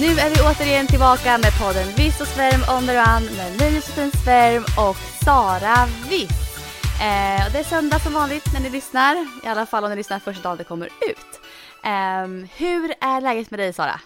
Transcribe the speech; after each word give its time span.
Nu 0.00 0.06
är 0.06 0.30
vi 0.30 0.40
återigen 0.50 0.86
tillbaka 0.86 1.38
med 1.38 1.52
podden 1.60 1.86
Viss 1.96 2.20
och 2.20 2.26
Svärm 2.26 2.76
on 2.76 2.86
the 2.86 2.92
run 2.92 3.36
med 3.36 3.58
mig 3.58 3.74
Josefin 3.74 4.10
Svärm 4.10 4.62
och 4.88 4.96
Sara 5.24 5.76
Viss. 6.10 6.58
Eh, 7.00 7.52
det 7.52 7.58
är 7.58 7.64
söndag 7.64 7.98
som 7.98 8.12
vanligt 8.12 8.52
när 8.52 8.60
ni 8.60 8.70
lyssnar, 8.70 9.26
i 9.44 9.46
alla 9.46 9.66
fall 9.66 9.84
om 9.84 9.90
ni 9.90 9.96
lyssnar 9.96 10.18
första 10.18 10.42
dagen 10.42 10.56
det 10.58 10.64
kommer 10.64 10.86
ut. 10.86 11.40
Eh, 11.84 12.26
hur 12.56 12.94
är 13.00 13.20
läget 13.20 13.50
med 13.50 13.60
dig 13.60 13.72
Sara? 13.72 14.00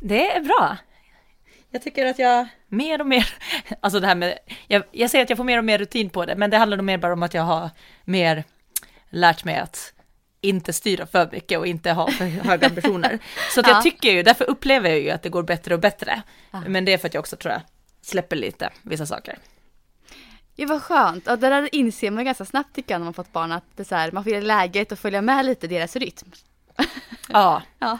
Det 0.00 0.36
är 0.36 0.40
bra. 0.40 0.76
Jag 1.70 1.82
tycker 1.82 2.06
att 2.06 2.18
jag 2.18 2.48
mer 2.68 3.00
och 3.00 3.06
mer, 3.06 3.34
alltså 3.80 4.00
det 4.00 4.06
här 4.06 4.14
med, 4.14 4.38
jag, 4.66 4.82
jag 4.90 5.10
säger 5.10 5.24
att 5.24 5.30
jag 5.30 5.36
får 5.36 5.44
mer 5.44 5.58
och 5.58 5.64
mer 5.64 5.78
rutin 5.78 6.10
på 6.10 6.24
det, 6.24 6.36
men 6.36 6.50
det 6.50 6.56
handlar 6.56 6.76
nog 6.76 6.86
mer 6.86 6.98
bara 6.98 7.12
om 7.12 7.22
att 7.22 7.34
jag 7.34 7.42
har 7.42 7.70
mer 8.04 8.44
lärt 9.10 9.44
mig 9.44 9.56
att 9.56 9.92
inte 10.42 10.72
styra 10.72 11.06
för 11.06 11.28
mycket 11.32 11.58
och 11.58 11.66
inte 11.66 11.90
ha 11.92 12.10
för 12.10 12.24
höga 12.48 12.66
ambitioner. 12.66 13.18
Så 13.54 13.60
att 13.60 13.66
jag 13.66 13.76
Ja. 13.76 13.82
tycker 13.82 14.10
ju, 14.12 14.22
därför 14.22 14.50
upplever 14.50 14.90
jag 14.90 15.00
ju 15.00 15.10
att 15.10 15.22
det 15.22 15.28
går 15.28 15.42
bättre 15.42 15.74
och 15.74 15.80
bättre. 15.80 16.22
Men 16.66 16.84
det 16.84 16.92
är 16.92 16.98
för 16.98 17.08
att 17.08 17.14
jag 17.14 17.20
också 17.20 17.36
tror 17.36 17.52
jag 17.52 17.62
släpper 18.02 18.36
lite 18.36 18.70
vissa 18.82 19.06
saker. 19.06 19.38
Ja 20.56 20.66
vad 20.66 20.82
skönt, 20.82 21.28
och 21.28 21.38
det 21.38 21.48
där 21.48 21.74
inser 21.74 22.10
man 22.10 22.24
ganska 22.24 22.44
snabbt 22.44 22.74
tycker 22.74 22.94
jag 22.94 22.98
när 23.00 23.04
man 23.04 23.14
fått 23.14 23.32
barn 23.32 23.52
att 23.52 23.64
det 23.76 23.84
så 23.84 23.94
här, 23.94 24.12
man 24.12 24.24
får 24.24 24.32
ge 24.32 24.40
läget 24.40 24.92
och 24.92 24.98
följa 24.98 25.22
med 25.22 25.46
lite 25.46 25.66
deras 25.66 25.96
rytm. 25.96 26.32
Ja, 27.28 27.62
Ja. 27.78 27.98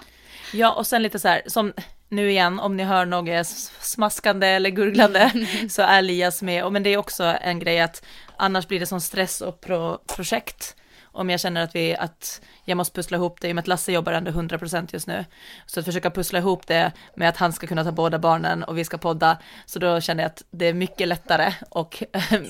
ja 0.52 0.72
och 0.72 0.86
sen 0.86 1.02
lite 1.02 1.18
så 1.18 1.28
här, 1.28 1.42
som 1.46 1.72
nu 2.08 2.30
igen, 2.30 2.60
om 2.60 2.76
ni 2.76 2.82
hör 2.84 3.06
något 3.06 3.46
smaskande 3.80 4.46
eller 4.46 4.70
gurglande, 4.70 5.32
så 5.70 5.82
är 5.82 5.98
Elias 5.98 6.42
med. 6.42 6.64
Och 6.64 6.72
men 6.72 6.82
det 6.82 6.90
är 6.90 6.96
också 6.96 7.24
en 7.24 7.58
grej 7.58 7.80
att 7.80 8.04
annars 8.36 8.66
blir 8.68 8.80
det 8.80 8.86
som 8.86 9.00
stress 9.00 9.40
och 9.40 9.60
pro 9.60 9.98
projekt. 9.98 10.76
Om 11.12 11.30
jag 11.30 11.40
känner 11.40 11.62
att, 11.62 11.74
vi, 11.76 11.96
att 11.96 12.40
jag 12.64 12.76
måste 12.76 12.94
pussla 12.94 13.16
ihop 13.16 13.40
det, 13.40 13.48
i 13.48 13.52
och 13.52 13.54
med 13.54 13.62
att 13.62 13.68
Lasse 13.68 13.92
jobbar 13.92 14.12
ändå 14.12 14.30
100% 14.30 14.88
just 14.92 15.06
nu. 15.06 15.24
Så 15.66 15.80
att 15.80 15.86
försöka 15.86 16.10
pussla 16.10 16.38
ihop 16.38 16.66
det 16.66 16.92
med 17.14 17.28
att 17.28 17.36
han 17.36 17.52
ska 17.52 17.66
kunna 17.66 17.84
ta 17.84 17.92
båda 17.92 18.18
barnen 18.18 18.64
och 18.64 18.78
vi 18.78 18.84
ska 18.84 18.98
podda. 18.98 19.38
Så 19.66 19.78
då 19.78 20.00
känner 20.00 20.22
jag 20.22 20.30
att 20.30 20.42
det 20.50 20.66
är 20.66 20.74
mycket 20.74 21.08
lättare 21.08 21.54
och 21.70 22.02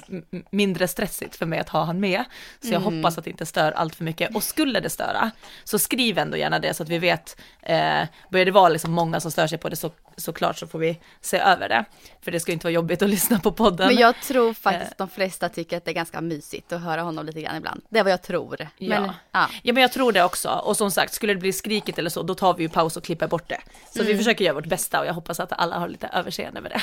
mindre 0.50 0.88
stressigt 0.88 1.36
för 1.36 1.46
mig 1.46 1.58
att 1.58 1.68
ha 1.68 1.84
han 1.84 2.00
med. 2.00 2.24
Så 2.60 2.68
jag 2.72 2.80
hoppas 2.80 3.18
att 3.18 3.24
det 3.24 3.30
inte 3.30 3.46
stör 3.46 3.72
allt 3.72 3.94
för 3.94 4.04
mycket. 4.04 4.34
Och 4.36 4.42
skulle 4.42 4.80
det 4.80 4.90
störa, 4.90 5.30
så 5.64 5.78
skriv 5.78 6.18
ändå 6.18 6.36
gärna 6.36 6.58
det 6.58 6.74
så 6.74 6.82
att 6.82 6.88
vi 6.88 6.98
vet. 6.98 7.40
Eh, 7.62 8.02
börjar 8.30 8.44
det 8.44 8.50
vara 8.50 8.68
liksom 8.68 8.92
många 8.92 9.20
som 9.20 9.30
stör 9.30 9.46
sig 9.46 9.58
på 9.58 9.68
det 9.68 9.76
så 9.76 9.90
såklart 10.16 10.58
så 10.58 10.66
får 10.66 10.78
vi 10.78 10.98
se 11.20 11.38
över 11.38 11.68
det. 11.68 11.84
För 12.22 12.30
det 12.30 12.40
ska 12.40 12.50
ju 12.50 12.54
inte 12.54 12.66
vara 12.66 12.72
jobbigt 12.74 13.02
att 13.02 13.08
lyssna 13.16 13.38
på 13.40 13.52
podden. 13.52 13.86
Men 13.86 13.96
jag 13.96 14.14
tror 14.20 14.54
faktiskt 14.54 14.82
Eh. 14.82 14.90
att 14.90 14.98
de 14.98 15.08
flesta 15.08 15.48
tycker 15.48 15.76
att 15.76 15.84
det 15.84 15.90
är 15.90 15.94
ganska 15.94 16.20
mysigt 16.20 16.72
att 16.72 16.80
höra 16.82 17.02
honom 17.02 17.26
lite 17.26 17.40
grann 17.42 17.56
ibland. 17.56 17.82
Det 17.88 17.98
är 17.98 18.02
vad 18.04 18.12
jag 18.12 18.22
tror. 18.22 18.56
Men, 18.58 18.68
Ja. 19.04 19.14
ja. 19.32 19.48
Ja 19.62 19.72
men 19.72 19.80
jag 19.82 19.92
tror 19.92 20.01
det 20.10 20.24
också. 20.24 20.48
Och 20.48 20.76
som 20.76 20.90
sagt, 20.90 21.14
skulle 21.14 21.34
det 21.34 21.40
bli 21.40 21.52
skrikigt 21.52 21.98
eller 21.98 22.10
så, 22.10 22.22
då 22.22 22.34
tar 22.34 22.54
vi 22.54 22.62
ju 22.62 22.68
paus 22.68 22.96
och 22.96 23.04
klipper 23.04 23.26
bort 23.28 23.48
det. 23.48 23.60
Så 23.92 24.00
Mm. 24.00 24.12
vi 24.12 24.18
försöker 24.18 24.44
göra 24.44 24.54
vårt 24.54 24.66
bästa 24.66 25.00
och 25.00 25.06
jag 25.06 25.14
hoppas 25.14 25.40
att 25.40 25.52
alla 25.52 25.78
har 25.78 25.88
lite 25.88 26.06
överseende 26.06 26.60
med 26.60 26.70
det. 26.70 26.82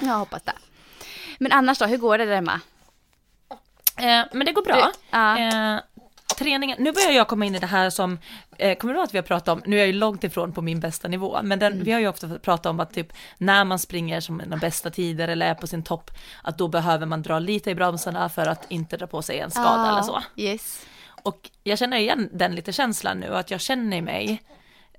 Jag 0.06 0.14
hoppas 0.18 0.42
det. 0.42 0.52
Men 1.38 1.52
annars 1.52 1.78
då, 1.78 1.86
hur 1.86 1.96
går 1.96 2.18
det 2.18 2.24
där 2.24 2.34
hemma? 2.34 2.60
Eh, 3.98 4.24
men 4.32 4.46
det 4.46 4.52
går 4.52 4.62
bra. 4.62 4.90
Ja. 5.10 5.38
Eh, 5.38 5.80
träningen, 6.38 6.76
nu 6.82 6.92
börjar 6.92 7.10
jag 7.10 7.28
komma 7.28 7.44
in 7.44 7.54
i 7.54 7.58
det 7.58 7.66
här 7.66 7.90
som, 7.90 8.18
eh, 8.58 8.78
kommer 8.78 8.94
du 8.94 8.98
ihåg 8.98 9.04
att 9.06 9.14
vi 9.14 9.18
har 9.18 9.22
pratat 9.22 9.48
om, 9.48 9.62
nu 9.66 9.76
är 9.76 9.80
jag 9.80 9.86
ju 9.86 9.92
långt 9.92 10.24
ifrån 10.24 10.52
på 10.52 10.62
min 10.62 10.80
bästa 10.80 11.08
nivå, 11.08 11.40
men 11.42 11.58
den, 11.58 11.72
Mm. 11.72 11.84
vi 11.84 11.92
har 11.92 12.00
ju 12.00 12.08
ofta 12.08 12.28
pratat 12.38 12.66
om 12.66 12.80
att 12.80 12.94
typ 12.94 13.12
när 13.38 13.64
man 13.64 13.78
springer 13.78 14.20
som 14.20 14.42
de 14.46 14.58
bästa 14.58 14.90
tider 14.90 15.28
eller 15.28 15.46
är 15.46 15.54
på 15.54 15.66
sin 15.66 15.82
topp, 15.82 16.10
att 16.42 16.58
då 16.58 16.68
behöver 16.68 17.06
man 17.06 17.22
dra 17.22 17.38
lite 17.38 17.70
i 17.70 17.74
bromsarna 17.74 18.28
för 18.28 18.46
att 18.46 18.64
inte 18.70 18.96
dra 18.96 19.06
på 19.06 19.22
sig 19.22 19.38
en 19.38 19.50
skada 19.50 19.88
eller 19.88 20.02
så. 20.02 20.22
Yes. 20.36 20.86
Och 21.22 21.50
jag 21.62 21.78
känner 21.78 21.96
igen 21.96 22.28
den 22.32 22.54
lite 22.54 22.72
känslan 22.72 23.20
nu, 23.20 23.36
att 23.36 23.50
jag 23.50 23.60
känner 23.60 24.02
mig 24.02 24.42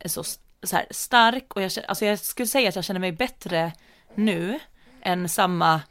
så, 0.06 0.24
så 0.64 0.76
här 0.76 0.86
stark 0.92 1.56
och 1.56 1.62
jag, 1.62 1.72
alltså 1.88 2.06
jag 2.06 2.20
skulle 2.20 2.48
säga 2.48 2.70
att 2.70 2.76
jag 2.76 2.84
känner 2.86 3.00
mig 3.00 3.12
bättre 3.12 3.72
nu 4.16 4.60
än 5.02 5.30
samma 5.30 5.82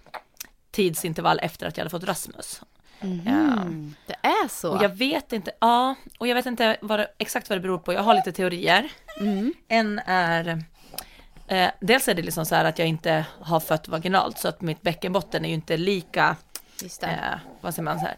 tidsintervall 0.70 1.40
efter 1.42 1.66
att 1.66 1.76
jag 1.76 1.84
hade 1.84 1.90
fått 1.90 2.04
Rasmus. 2.04 2.62
Ja. 3.00 3.64
Det 4.06 4.16
är 4.22 4.48
så. 4.48 4.76
Och 4.76 4.84
jag 4.84 4.88
vet 4.88 5.32
inte, 5.32 5.52
ja, 5.60 5.94
och 6.18 6.26
jag 6.28 6.34
vet 6.34 6.46
inte 6.46 6.76
vad 6.80 6.98
det, 6.98 7.08
exakt 7.18 7.48
vad 7.48 7.58
det 7.58 7.62
beror 7.62 7.78
på. 7.78 7.92
Jag 7.92 8.02
har 8.02 8.14
lite 8.14 8.32
teorier. 8.32 8.92
En 9.68 9.98
är, 10.06 10.64
eh, 11.46 11.70
dels 11.80 12.08
är 12.08 12.14
det 12.14 12.22
liksom 12.22 12.46
så 12.46 12.54
här 12.54 12.64
att 12.64 12.78
jag 12.78 12.88
inte 12.88 13.24
har 13.40 13.60
fött 13.60 13.88
vaginalt, 13.88 14.38
så 14.38 14.48
att 14.48 14.60
mitt 14.60 14.82
bäckenbotten 14.82 15.44
är 15.44 15.48
ju 15.48 15.54
inte 15.54 15.76
lika, 15.76 16.36
eh, 17.02 17.38
vad 17.60 17.74
säger 17.74 17.84
man 17.84 17.98
så 17.98 18.06
här, 18.06 18.16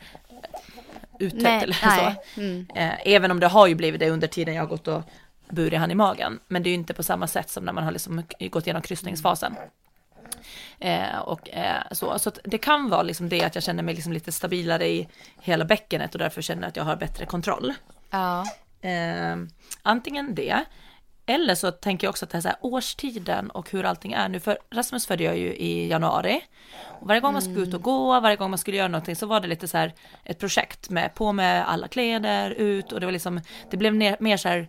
uttäckt 1.20 1.42
Nej, 1.42 1.62
eller 1.62 1.78
nej. 1.84 2.16
så. 2.34 2.40
Mm. 2.40 2.66
Eh, 2.74 2.92
även 3.04 3.30
om 3.30 3.40
det 3.40 3.48
har 3.48 3.66
ju 3.66 3.74
blivit 3.74 4.00
det 4.00 4.10
under 4.10 4.28
tiden 4.28 4.54
jag 4.54 4.62
har 4.62 4.68
gått 4.68 4.88
och 4.88 5.02
burit 5.48 5.78
han 5.78 5.90
i 5.90 5.94
magen. 5.94 6.40
Men 6.48 6.62
det 6.62 6.68
är 6.68 6.70
ju 6.70 6.74
inte 6.74 6.94
på 6.94 7.02
samma 7.02 7.26
sätt 7.26 7.50
som 7.50 7.64
när 7.64 7.72
man 7.72 7.84
har 7.84 7.92
liksom 7.92 8.22
gått 8.50 8.66
igenom 8.66 8.82
kryssningsfasen. 8.82 9.56
Eh, 10.78 11.18
och 11.18 11.50
eh, 11.50 11.82
så, 11.90 12.18
så 12.18 12.32
det 12.44 12.58
kan 12.58 12.90
vara 12.90 13.02
liksom 13.02 13.28
det 13.28 13.44
att 13.44 13.54
jag 13.54 13.64
känner 13.64 13.82
mig 13.82 13.94
liksom 13.94 14.12
lite 14.12 14.32
stabilare 14.32 14.88
i 14.88 15.08
hela 15.40 15.64
bäckenet 15.64 16.14
och 16.14 16.18
därför 16.18 16.42
känner 16.42 16.62
jag 16.62 16.68
att 16.68 16.76
jag 16.76 16.84
har 16.84 16.96
bättre 16.96 17.26
kontroll. 17.26 17.72
Ja. 18.10 18.44
Eh, 18.80 19.36
antingen 19.82 20.34
det, 20.34 20.64
eller 21.26 21.54
så 21.54 21.70
tänker 21.70 22.06
jag 22.06 22.10
också 22.10 22.24
att 22.24 22.30
det 22.30 22.36
här, 22.36 22.42
så 22.42 22.48
här 22.48 22.56
årstiden 22.60 23.50
och 23.50 23.70
hur 23.70 23.84
allting 23.84 24.12
är 24.12 24.28
nu, 24.28 24.40
för 24.40 24.58
Rasmus 24.70 25.06
födde 25.06 25.24
jag 25.24 25.38
ju 25.38 25.54
i 25.54 25.88
januari. 25.88 26.40
Och 27.00 27.08
varje 27.08 27.20
gång 27.20 27.32
man 27.32 27.42
skulle 27.42 27.60
ut 27.60 27.74
och 27.74 27.82
gå, 27.82 28.20
varje 28.20 28.36
gång 28.36 28.50
man 28.50 28.58
skulle 28.58 28.76
göra 28.76 28.88
någonting 28.88 29.16
så 29.16 29.26
var 29.26 29.40
det 29.40 29.48
lite 29.48 29.68
så 29.68 29.78
här 29.78 29.94
ett 30.24 30.38
projekt 30.38 30.90
med 30.90 31.14
på 31.14 31.32
med 31.32 31.68
alla 31.68 31.88
kläder, 31.88 32.50
ut 32.50 32.92
och 32.92 33.00
det 33.00 33.06
var 33.06 33.12
liksom, 33.12 33.40
det 33.70 33.76
blev 33.76 33.94
ner, 33.94 34.16
mer 34.20 34.36
så 34.36 34.48
här 34.48 34.68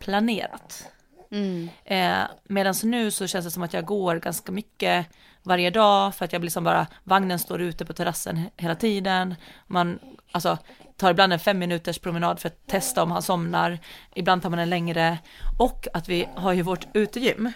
planerat. 0.00 0.88
Mm. 1.30 1.68
Eh, 1.84 2.28
Medan 2.44 2.74
nu 2.82 3.10
så 3.10 3.26
känns 3.26 3.44
det 3.44 3.50
som 3.50 3.62
att 3.62 3.72
jag 3.72 3.84
går 3.84 4.16
ganska 4.16 4.52
mycket 4.52 5.06
varje 5.42 5.70
dag 5.70 6.14
för 6.14 6.24
att 6.24 6.32
jag 6.32 6.40
blir 6.40 6.50
som 6.50 6.64
bara, 6.64 6.86
vagnen 7.04 7.38
står 7.38 7.60
ute 7.60 7.84
på 7.84 7.92
terrassen 7.92 8.36
he- 8.36 8.50
hela 8.56 8.74
tiden. 8.74 9.34
Man 9.66 9.98
alltså, 10.32 10.58
tar 10.96 11.10
ibland 11.10 11.32
en 11.32 11.38
fem 11.38 11.58
minuters 11.58 11.98
promenad 11.98 12.40
för 12.40 12.48
att 12.48 12.66
testa 12.66 13.02
om 13.02 13.10
han 13.10 13.22
somnar. 13.22 13.78
Ibland 14.14 14.42
tar 14.42 14.50
man 14.50 14.58
en 14.58 14.70
längre. 14.70 15.18
Och 15.58 15.86
att 15.92 16.08
vi 16.08 16.28
har 16.34 16.52
ju 16.52 16.62
vårt 16.62 16.86
utegym. 16.94 17.52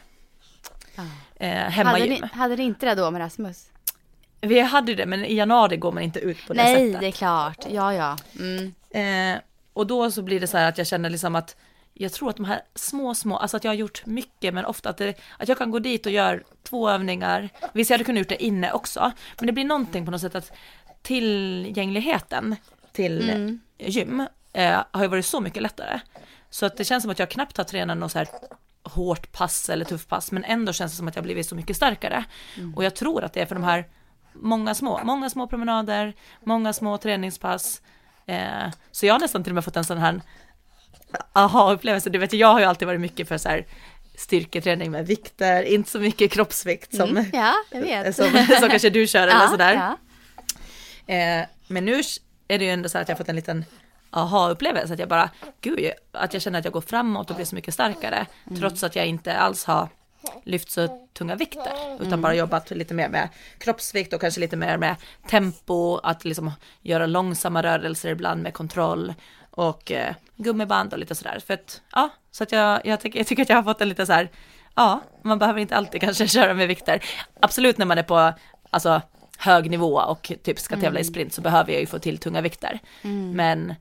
Eh, 1.36 1.48
Hade, 1.48 1.70
hemmagym. 1.70 2.08
ni, 2.08 2.22
hade 2.32 2.56
ni 2.56 2.62
inte 2.62 2.86
det 2.86 2.94
då 2.94 3.10
med 3.10 3.20
Rasmus? 3.20 3.70
Vi 4.40 4.60
hade 4.60 4.94
det, 4.94 5.06
men 5.06 5.24
i 5.24 5.34
januari 5.34 5.76
går 5.76 5.92
man 5.92 6.02
inte 6.02 6.20
ut 6.20 6.46
på 6.46 6.52
det 6.52 6.62
Nej, 6.62 6.86
sättet. 6.86 7.00
det 7.00 7.06
är 7.06 7.12
klart. 7.12 7.66
Ja, 7.70 7.94
ja. 7.94 8.16
Mm. 8.38 9.34
Eh, 9.34 9.40
och 9.72 9.86
då 9.86 10.10
så 10.10 10.22
blir 10.22 10.40
det 10.40 10.46
så 10.46 10.58
här 10.58 10.68
att 10.68 10.78
jag 10.78 10.86
känner 10.86 11.10
liksom 11.10 11.34
att 11.34 11.56
jag 11.94 12.12
tror 12.12 12.30
att 12.30 12.36
de 12.36 12.44
här 12.44 12.60
små, 12.74 13.14
små, 13.14 13.36
alltså 13.36 13.56
att 13.56 13.64
jag 13.64 13.70
har 13.70 13.76
gjort 13.76 14.06
mycket, 14.06 14.54
men 14.54 14.64
ofta 14.64 14.90
att, 14.90 14.96
det, 14.96 15.14
att 15.38 15.48
jag 15.48 15.58
kan 15.58 15.70
gå 15.70 15.78
dit 15.78 16.06
och 16.06 16.12
göra 16.12 16.40
två 16.62 16.90
övningar. 16.90 17.48
Visst, 17.72 17.90
jag 17.90 17.94
hade 17.94 18.04
kunnat 18.04 18.18
gjort 18.18 18.28
det 18.28 18.44
inne 18.44 18.72
också, 18.72 19.12
men 19.38 19.46
det 19.46 19.52
blir 19.52 19.64
någonting 19.64 20.04
på 20.04 20.10
något 20.10 20.20
sätt 20.20 20.34
att 20.34 20.52
tillgängligheten 21.02 22.56
till 22.92 23.30
Mm. 23.30 23.60
gym 23.78 24.26
eh, 24.52 24.82
har 24.90 25.02
ju 25.02 25.08
varit 25.08 25.26
så 25.26 25.40
mycket 25.40 25.62
lättare. 25.62 26.00
Så 26.50 26.66
att 26.66 26.76
det 26.76 26.84
känns 26.84 27.02
som 27.02 27.10
att 27.10 27.18
jag 27.18 27.30
knappt 27.30 27.56
har 27.56 27.64
tränat 27.64 27.98
något 27.98 28.12
så 28.12 28.18
här 28.18 28.28
hårt 28.82 29.32
pass 29.32 29.68
eller 29.70 29.84
tufft 29.84 30.08
pass, 30.08 30.32
men 30.32 30.44
ändå 30.44 30.72
känns 30.72 30.92
det 30.92 30.96
som 30.96 31.08
att 31.08 31.16
jag 31.16 31.24
blivit 31.24 31.46
så 31.48 31.54
mycket 31.54 31.76
starkare. 31.76 32.24
Och 32.76 32.84
jag 32.84 32.94
tror 32.96 33.24
att 33.24 33.32
det 33.32 33.40
är 33.40 33.46
för 33.46 33.54
de 33.54 33.64
här 33.64 33.84
många 34.32 34.74
små, 34.74 35.00
många 35.04 35.30
små 35.30 35.46
promenader, 35.46 36.14
många 36.44 36.72
små 36.72 36.98
träningspass. 36.98 37.82
Eh, 38.26 38.68
så 38.90 39.06
jag 39.06 39.14
har 39.14 39.20
nästan 39.20 39.44
till 39.44 39.50
och 39.50 39.54
med 39.54 39.64
fått 39.64 39.76
en 39.76 39.84
sån 39.84 39.98
här 39.98 40.20
aha-upplevelse. 41.32 42.10
Du 42.10 42.18
vet, 42.18 42.32
jag 42.32 42.48
har 42.48 42.60
ju 42.60 42.64
alltid 42.66 42.88
varit 42.88 43.00
mycket 43.00 43.28
för 43.28 43.38
så 43.38 43.48
här 43.48 43.66
styrketräning 44.18 44.90
med 44.90 45.06
vikter, 45.06 45.62
inte 45.62 45.90
så 45.90 45.98
mycket 45.98 46.32
kroppsvikt 46.32 46.96
som, 46.96 47.08
Mm. 47.10 47.24
Ja, 47.32 47.54
jag 47.70 47.80
vet. 47.80 48.16
som, 48.16 48.26
som 48.60 48.68
kanske 48.68 48.90
du 48.90 49.06
kör 49.06 49.22
eller 49.22 49.42
ja, 49.42 49.48
sådär. 49.48 49.74
Ja. 51.06 51.14
Eh, 51.14 51.46
men 51.66 51.84
nu 51.84 52.00
är 52.50 52.58
det 52.58 52.64
ju 52.64 52.70
ändå 52.70 52.88
så 52.88 52.98
att 52.98 53.08
jag 53.08 53.16
har 53.16 53.18
fått 53.18 53.28
en 53.28 53.36
liten 53.36 53.64
aha-upplevelse, 54.10 54.92
att 54.92 55.00
jag 55.00 55.08
bara, 55.08 55.30
gud, 55.60 55.90
att 56.12 56.32
jag 56.32 56.42
känner 56.42 56.58
att 56.58 56.64
jag 56.64 56.72
går 56.72 56.80
framåt 56.80 57.30
och 57.30 57.36
blir 57.36 57.46
så 57.46 57.54
mycket 57.54 57.74
starkare, 57.74 58.26
trots 58.58 58.82
att 58.82 58.96
jag 58.96 59.06
inte 59.06 59.36
alls 59.36 59.64
har 59.64 59.88
lyft 60.44 60.70
så 60.70 61.08
tunga 61.12 61.34
vikter, 61.34 61.72
utan 62.00 62.22
bara 62.22 62.34
jobbat 62.34 62.70
lite 62.70 62.94
mer 62.94 63.08
med 63.08 63.28
kroppsvikt 63.58 64.12
och 64.12 64.20
kanske 64.20 64.40
lite 64.40 64.56
mer 64.56 64.76
med 64.76 64.96
tempo, 65.28 65.96
att 65.96 66.24
liksom 66.24 66.52
göra 66.82 67.06
långsamma 67.06 67.62
rörelser 67.62 68.08
ibland 68.08 68.42
med 68.42 68.54
kontroll 68.54 69.14
och 69.50 69.92
eh, 69.92 70.14
gummiband 70.36 70.92
och 70.92 70.98
lite 70.98 71.14
sådär. 71.14 71.40
För 71.46 71.54
att, 71.54 71.80
ja, 71.92 72.10
så 72.30 72.42
att 72.42 72.52
jag, 72.52 72.86
jag, 72.86 73.00
tycker, 73.00 73.18
jag 73.18 73.26
tycker 73.26 73.42
att 73.42 73.48
jag 73.48 73.56
har 73.56 73.62
fått 73.62 73.80
en 73.80 73.88
lite 73.88 74.06
så 74.06 74.12
här, 74.12 74.30
ja, 74.74 75.00
man 75.22 75.38
behöver 75.38 75.60
inte 75.60 75.76
alltid 75.76 76.00
kanske 76.00 76.28
köra 76.38 76.54
med 76.54 76.68
vikter. 76.68 77.04
Absolut 77.40 77.78
när 77.78 77.86
man 77.86 77.98
är 77.98 78.02
på, 78.02 78.32
alltså 78.70 79.02
hög 79.40 79.70
nivå 79.70 79.94
och 79.94 80.32
typ 80.42 80.58
ska 80.58 80.74
tävla 80.74 80.88
Mm. 80.88 81.00
i 81.00 81.04
sprint 81.04 81.34
så 81.34 81.40
behöver 81.40 81.72
jag 81.72 81.80
ju 81.80 81.86
få 81.86 81.98
till 81.98 82.18
tunga 82.18 82.40
vikter. 82.40 82.80
Men 83.34 83.74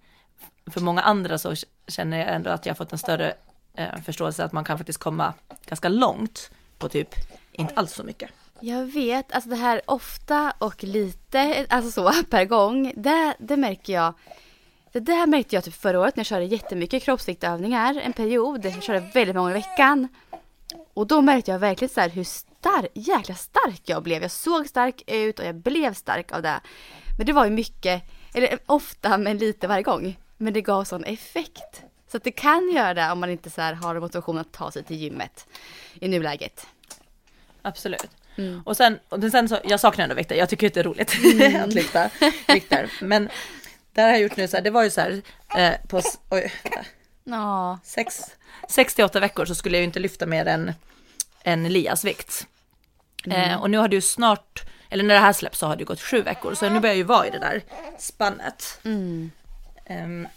för 0.71 0.81
många 0.81 1.01
andra 1.01 1.37
så 1.37 1.55
känner 1.87 2.17
jag 2.17 2.35
ändå 2.35 2.49
att 2.49 2.65
jag 2.65 2.73
har 2.73 2.75
fått 2.75 2.91
en 2.91 2.97
större 2.97 3.33
eh, 3.75 4.01
förståelse 4.05 4.43
att 4.43 4.51
man 4.51 4.63
kan 4.63 4.77
faktiskt 4.77 4.99
komma 4.99 5.33
ganska 5.65 5.89
långt 5.89 6.51
på 6.77 6.89
typ 6.89 7.15
inte 7.51 7.73
alls 7.73 7.93
så 7.93 8.03
mycket. 8.03 8.29
Jag 8.59 8.85
vet, 8.85 9.31
alltså 9.31 9.49
det 9.49 9.55
här 9.55 9.81
ofta 9.85 10.53
och 10.57 10.83
lite, 10.83 11.65
alltså 11.69 11.91
så 11.91 12.23
per 12.29 12.45
gång, 12.45 12.93
det, 12.95 13.33
det 13.39 13.57
märker 13.57 13.93
jag. 13.93 14.13
Det 14.91 14.99
där 14.99 15.27
märkte 15.27 15.55
jag 15.55 15.63
typ 15.63 15.73
förra 15.73 15.99
året 15.99 16.15
när 16.15 16.19
jag 16.21 16.27
körde 16.27 16.45
jättemycket 16.45 17.03
kroppsviktövningar 17.03 18.01
en 18.03 18.13
period. 18.13 18.65
Jag 18.65 18.83
körde 18.83 18.99
väldigt 18.99 19.35
många 19.35 19.49
i 19.49 19.53
veckan. 19.53 20.07
Och 20.93 21.07
då 21.07 21.21
märkte 21.21 21.51
jag 21.51 21.59
verkligen 21.59 21.93
så 21.93 22.01
här 22.01 22.09
hur 22.09 22.23
stark, 22.59 22.91
jäkla 22.93 23.35
stark 23.35 23.81
jag 23.85 24.03
blev. 24.03 24.21
Jag 24.21 24.31
såg 24.31 24.67
stark 24.67 25.01
ut 25.07 25.39
och 25.39 25.45
jag 25.45 25.55
blev 25.55 25.93
stark 25.93 26.31
av 26.31 26.41
det. 26.41 26.59
Men 27.17 27.25
det 27.25 27.33
var 27.33 27.45
ju 27.45 27.51
mycket, 27.51 28.03
eller 28.33 28.59
ofta 28.65 29.17
men 29.17 29.37
lite 29.37 29.67
varje 29.67 29.83
gång. 29.83 30.19
Men 30.37 30.53
det 30.53 30.61
gav 30.61 30.83
sån 30.83 31.03
effekt. 31.03 31.83
Så 32.11 32.17
att 32.17 32.23
det 32.23 32.31
kan 32.31 32.71
göra 32.73 32.93
det 32.93 33.11
om 33.11 33.19
man 33.19 33.29
inte 33.29 33.49
så 33.49 33.61
har 33.61 33.99
motivation 33.99 34.37
att 34.37 34.51
ta 34.51 34.71
sig 34.71 34.83
till 34.83 34.95
gymmet 34.97 35.47
i 35.99 36.07
nuläget. 36.07 36.67
Absolut. 37.61 38.07
Mm. 38.37 38.61
Och 38.65 38.77
sen, 38.77 38.99
och 39.09 39.31
sen 39.31 39.49
så, 39.49 39.59
jag 39.63 39.79
saknar 39.79 40.03
ändå 40.03 40.15
vikter, 40.15 40.35
jag 40.35 40.49
tycker 40.49 40.67
att 40.67 40.73
det 40.73 40.79
är 40.79 40.83
roligt 40.83 41.17
Mm. 41.41 41.63
att 41.63 41.73
lyfta 41.73 42.09
vikter. 42.47 42.91
Men 43.01 43.29
det 43.93 44.01
har 44.01 44.09
jag 44.09 44.21
gjort 44.21 44.37
nu 44.37 44.47
så 44.47 44.57
här, 44.57 44.63
det 44.63 44.69
var 44.69 44.83
ju 44.83 44.89
så 44.89 45.01
här, 45.01 45.21
eh, 45.57 45.73
på, 45.87 46.01
oj, 46.29 46.53
Ja. 47.23 47.79
sex, 47.83 48.21
68 48.69 49.19
veckor 49.19 49.45
så 49.45 49.55
skulle 49.55 49.77
jag 49.77 49.81
ju 49.81 49.85
inte 49.85 49.99
lyfta 49.99 50.25
mer 50.25 50.45
än, 50.45 50.73
än 51.43 51.65
Elias 51.65 52.03
vikt. 52.05 52.47
Eh, 53.27 53.61
och 53.61 53.69
nu 53.69 53.77
har 53.77 53.89
ju 53.89 54.01
snart, 54.01 54.63
eller 54.89 55.03
när 55.03 55.13
det 55.13 55.19
här 55.19 55.33
släpps 55.33 55.59
så 55.59 55.67
har 55.67 55.75
det 55.75 55.83
gått 55.83 56.01
sju 56.01 56.21
veckor, 56.21 56.53
så 56.53 56.69
nu 56.69 56.79
börjar 56.79 56.93
jag 56.93 56.97
ju 56.97 57.03
vara 57.03 57.27
i 57.27 57.29
det 57.29 57.39
där 57.39 57.63
spannet. 57.97 58.79
Mm. 58.83 59.31
Ehm, 59.85 60.27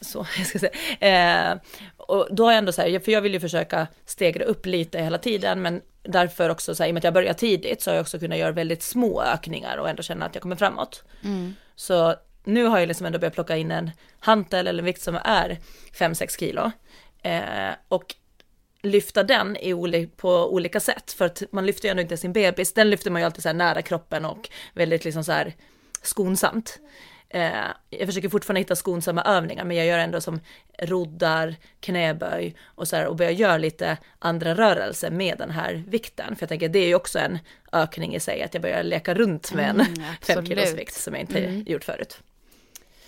så, 0.00 0.26
jag 0.38 0.46
ska 0.46 0.58
säga. 0.58 0.72
Eh, 1.00 1.58
och 1.96 2.28
då 2.30 2.44
har 2.44 2.52
jag 2.52 2.58
ändå 2.58 2.72
så 2.72 2.82
här, 2.82 2.98
för 2.98 3.12
jag 3.12 3.20
vill 3.20 3.34
ju 3.34 3.40
försöka 3.40 3.86
stegra 4.04 4.44
upp 4.44 4.66
lite 4.66 4.98
hela 4.98 5.18
tiden, 5.18 5.62
men 5.62 5.80
därför 6.02 6.48
också 6.48 6.74
så 6.74 6.82
här, 6.82 6.88
i 6.88 6.90
och 6.90 6.94
med 6.94 7.00
att 7.00 7.04
jag 7.04 7.14
börjar 7.14 7.34
tidigt 7.34 7.82
så 7.82 7.90
har 7.90 7.94
jag 7.94 8.02
också 8.02 8.18
kunnat 8.18 8.38
göra 8.38 8.52
väldigt 8.52 8.82
små 8.82 9.22
ökningar 9.22 9.76
och 9.76 9.88
ändå 9.88 10.02
känna 10.02 10.26
att 10.26 10.34
jag 10.34 10.42
kommer 10.42 10.56
framåt. 10.56 11.04
Så 11.76 12.14
nu 12.44 12.64
har 12.64 12.78
jag 12.78 12.86
liksom 12.86 13.06
ändå 13.06 13.18
börjat 13.18 13.34
plocka 13.34 13.56
in 13.56 13.70
en 13.70 13.90
hantel 14.20 14.66
eller 14.66 14.78
en 14.78 14.84
vikt 14.84 15.02
som 15.02 15.18
är 15.24 15.58
5-6 15.98 16.38
kilo. 16.38 16.70
Eh, 17.22 17.70
och 17.88 18.14
lyfta 18.82 19.22
den 19.22 19.56
i 19.56 20.06
på 20.16 20.54
olika 20.54 20.80
sätt, 20.80 21.12
för 21.12 21.24
att 21.24 21.42
man 21.50 21.66
lyfter 21.66 21.88
ju 21.88 21.90
ändå 21.90 22.02
inte 22.02 22.16
sin 22.16 22.32
bebis, 22.32 22.72
den 22.72 22.90
lyfter 22.90 23.10
man 23.10 23.22
ju 23.22 23.26
alltid 23.26 23.42
så 23.42 23.52
nära 23.52 23.82
kroppen 23.82 24.24
och 24.24 24.50
väldigt 24.74 25.04
liksom 25.04 25.24
så 25.24 25.32
här 25.32 25.54
skonsamt. 26.02 26.78
Eh, 27.28 27.52
jag 27.90 28.06
försöker 28.08 28.28
fortfarande 28.28 28.60
hitta 28.60 28.76
skonsamma 28.76 29.22
övningar, 29.22 29.64
men 29.64 29.76
jag 29.76 29.86
gör 29.86 29.98
ändå 29.98 30.20
som 30.20 30.40
roddar, 30.78 31.54
knäböj 31.80 32.56
och 32.64 32.88
så 32.88 32.96
här 32.96 33.06
och 33.06 33.16
börjar 33.16 33.32
göra 33.32 33.58
lite 33.58 33.96
andra 34.18 34.54
rörelser 34.54 35.10
med 35.10 35.38
den 35.38 35.50
här 35.50 35.84
vikten. 35.86 36.36
För 36.36 36.42
jag 36.42 36.48
tänker 36.48 36.68
det 36.68 36.78
är 36.78 36.86
ju 36.86 36.94
också 36.94 37.18
en 37.18 37.38
ökning 37.72 38.14
i 38.14 38.20
sig, 38.20 38.42
att 38.42 38.54
jag 38.54 38.62
börjar 38.62 38.82
leka 38.82 39.14
runt 39.14 39.52
med 39.52 39.70
en 39.70 39.80
Mm, 39.80 39.94
5 39.94 40.06
absolut. 40.18 40.48
kilos 40.48 40.72
vikt 40.74 40.94
som 40.94 41.14
jag 41.14 41.20
inte 41.20 41.62
gjort 41.66 41.84
förut. 41.84 42.18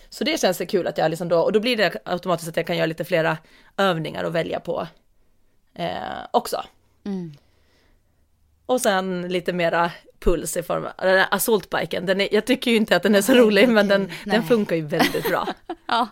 Så 0.08 0.24
det 0.24 0.40
känns 0.40 0.58
det 0.58 0.66
kul 0.66 0.86
att 0.86 0.98
jag 0.98 1.10
liksom 1.10 1.28
då, 1.28 1.38
och 1.40 1.52
då 1.52 1.60
blir 1.60 1.76
det 1.76 1.96
automatiskt 2.04 2.48
att 2.48 2.56
jag 2.56 2.66
kan 2.66 2.76
göra 2.76 2.86
lite 2.86 3.04
flera 3.04 3.38
övningar 3.76 4.24
och 4.24 4.34
välja 4.34 4.60
på 4.60 4.86
eh, 5.74 6.26
också. 6.30 6.64
Mm. 7.04 7.32
Och 8.66 8.80
sen 8.80 9.28
lite 9.28 9.52
mera 9.52 9.90
puls 10.20 10.56
i 10.56 10.62
form 10.62 10.84
av 10.84 10.92
den 10.96 11.18
här 11.18 11.26
assaultbiken. 11.30 12.06
Den 12.06 12.20
är, 12.20 12.28
jag 12.34 12.44
tycker 12.44 12.70
ju 12.70 12.76
inte 12.76 12.96
att 12.96 13.02
den 13.02 13.14
är 13.14 13.22
så 13.22 13.34
rolig, 13.34 13.68
men 13.68 13.88
den, 13.88 14.10
den 14.24 14.42
funkar 14.42 14.76
ju 14.76 14.82
väldigt 14.86 15.28
bra. 15.28 15.48
Ja, 15.86 16.08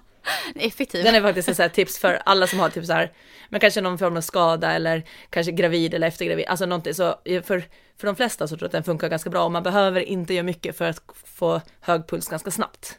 effektiv. 0.54 1.04
Den 1.04 1.14
är 1.14 1.22
faktiskt 1.22 1.48
ett 1.48 1.56
så 1.56 1.68
tips 1.68 1.98
för 1.98 2.22
alla 2.24 2.46
som 2.46 2.60
har 2.60 2.68
typ 2.68 2.86
så 2.86 2.92
här, 2.92 3.12
men 3.48 3.60
kanske 3.60 3.80
någon 3.80 3.98
form 3.98 4.16
av 4.16 4.20
skada 4.20 4.72
eller 4.72 5.02
kanske 5.30 5.52
gravid 5.52 5.94
eller 5.94 6.06
eftergravid, 6.06 6.46
alltså 6.46 6.66
någonting 6.66 6.94
så 6.94 7.16
för, 7.24 7.64
för 7.96 8.06
de 8.06 8.16
flesta 8.16 8.48
så 8.48 8.56
tror 8.56 8.62
jag 8.62 8.66
att 8.66 8.72
den 8.72 8.84
funkar 8.84 9.08
ganska 9.08 9.30
bra 9.30 9.44
och 9.44 9.52
man 9.52 9.62
behöver 9.62 10.00
inte 10.00 10.34
göra 10.34 10.42
mycket 10.42 10.76
för 10.76 10.84
att 10.84 11.02
få 11.24 11.60
hög 11.80 12.06
puls 12.06 12.28
ganska 12.28 12.50
snabbt. 12.50 12.98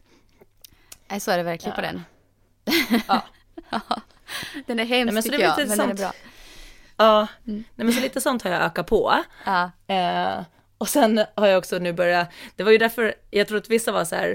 Nej, 1.08 1.20
så 1.20 1.32
är 1.32 1.38
det 1.38 1.44
verkligen 1.44 1.76
på 1.76 1.82
den. 1.82 2.04
Ja. 3.08 3.22
Den 4.66 4.80
är 4.80 4.86
hemsk 4.86 5.06
Nej, 5.06 5.14
men 5.14 5.24
tycker 5.24 5.40
jag, 5.40 5.68
men 5.68 5.78
den 5.78 5.90
är 5.90 5.94
bra. 5.94 6.14
Ja, 7.04 7.28
nej 7.44 7.64
men 7.76 7.94
så 7.94 8.02
lite 8.02 8.22
sånt 8.22 8.44
har 8.44 8.52
jag 8.52 8.62
ökat 8.62 8.88
på. 8.88 9.14
Ja. 9.46 9.72
Eh, 9.88 10.44
och 10.78 10.90
sen 10.90 11.26
har 11.36 11.48
jag 11.48 11.58
också 11.58 11.78
nu 11.80 11.94
börjat, 11.94 12.30
det 12.56 12.64
var 12.64 12.72
ju 12.72 12.78
därför, 12.78 13.14
jag 13.32 13.48
tror 13.48 13.58
att 13.58 13.70
vissa 13.70 13.92
var 13.92 14.06
så 14.06 14.16
här, 14.16 14.28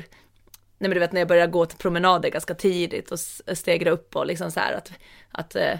nej 0.78 0.88
men 0.88 0.90
du 0.90 0.98
vet 0.98 1.12
när 1.12 1.20
jag 1.20 1.28
började 1.28 1.52
gå 1.52 1.66
till 1.66 1.78
promenader 1.78 2.28
ganska 2.30 2.54
tidigt 2.54 3.10
och 3.10 3.18
stegra 3.58 3.90
upp 3.90 4.16
och 4.16 4.26
liksom 4.26 4.50
så 4.50 4.60
här 4.60 4.72
att, 4.72 4.92
att 5.32 5.56
eh, 5.56 5.78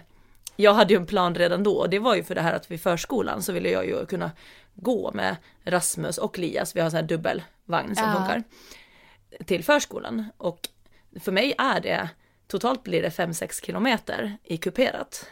jag 0.57 0.75
hade 0.75 0.93
ju 0.95 0.97
en 1.01 1.07
plan 1.07 1.35
redan 1.35 1.63
då 1.63 1.73
och 1.77 1.91
det 1.91 1.99
var 1.99 2.15
ju 2.15 2.25
för 2.25 2.35
det 2.35 2.41
här 2.43 2.53
att 2.53 2.71
vid 2.71 2.81
förskolan 2.83 3.43
så 3.43 3.53
ville 3.53 3.71
jag 3.71 3.87
ju 3.87 4.07
kunna 4.07 4.31
gå 4.75 5.11
med 5.15 5.37
Rasmus 5.65 6.19
och 6.19 6.39
Lias, 6.39 6.77
vi 6.77 6.81
har 6.81 6.91
så 6.91 6.97
här 6.97 7.03
dubbelvagn 7.03 7.97
som 7.97 8.05
Ja. 8.09 8.15
funkar, 8.15 8.43
till 9.45 9.65
förskolan 9.65 10.25
och 10.37 10.69
för 11.21 11.33
mig 11.33 11.55
är 11.59 11.81
det, 11.81 12.09
totalt 12.49 12.83
blir 12.83 13.03
det 13.03 13.09
5-6 13.09 13.65
kilometer 13.65 14.37
i 14.45 14.57
kuperat. 14.57 15.27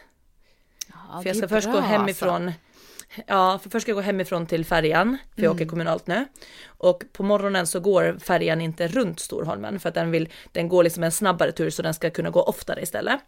Ja, 1.11 1.21
För 1.21 1.29
jag 1.29 1.37
ska 1.37 1.47
först 1.47 1.67
bra, 1.67 1.75
gå 1.75 1.81
hemifrån, 1.81 2.51
ja, 3.27 3.59
för 3.63 3.69
först 3.69 3.83
ska 3.83 3.91
jag 3.91 3.97
gå 3.97 4.01
hemifrån 4.01 4.45
till 4.45 4.65
färjan, 4.65 5.17
för 5.35 5.41
jag 5.43 5.55
åker 5.55 5.65
kommunalt 5.65 6.07
nu. 6.07 6.25
Och 6.67 7.03
på 7.13 7.23
morgonen 7.23 7.67
så 7.67 7.79
går 7.79 8.17
färjan 8.19 8.61
inte 8.61 8.87
runt 8.87 9.19
Storholmen, 9.19 9.79
för 9.79 9.89
att 9.89 9.95
den 9.95 10.11
vill, 10.11 10.29
den 10.51 10.67
går 10.67 10.83
liksom 10.83 11.03
en 11.03 11.11
snabbare 11.11 11.51
tur 11.51 11.69
så 11.69 11.81
den 11.81 11.93
ska 11.93 12.09
kunna 12.09 12.29
gå 12.29 12.41
oftare 12.41 12.81
istället. 12.81 13.19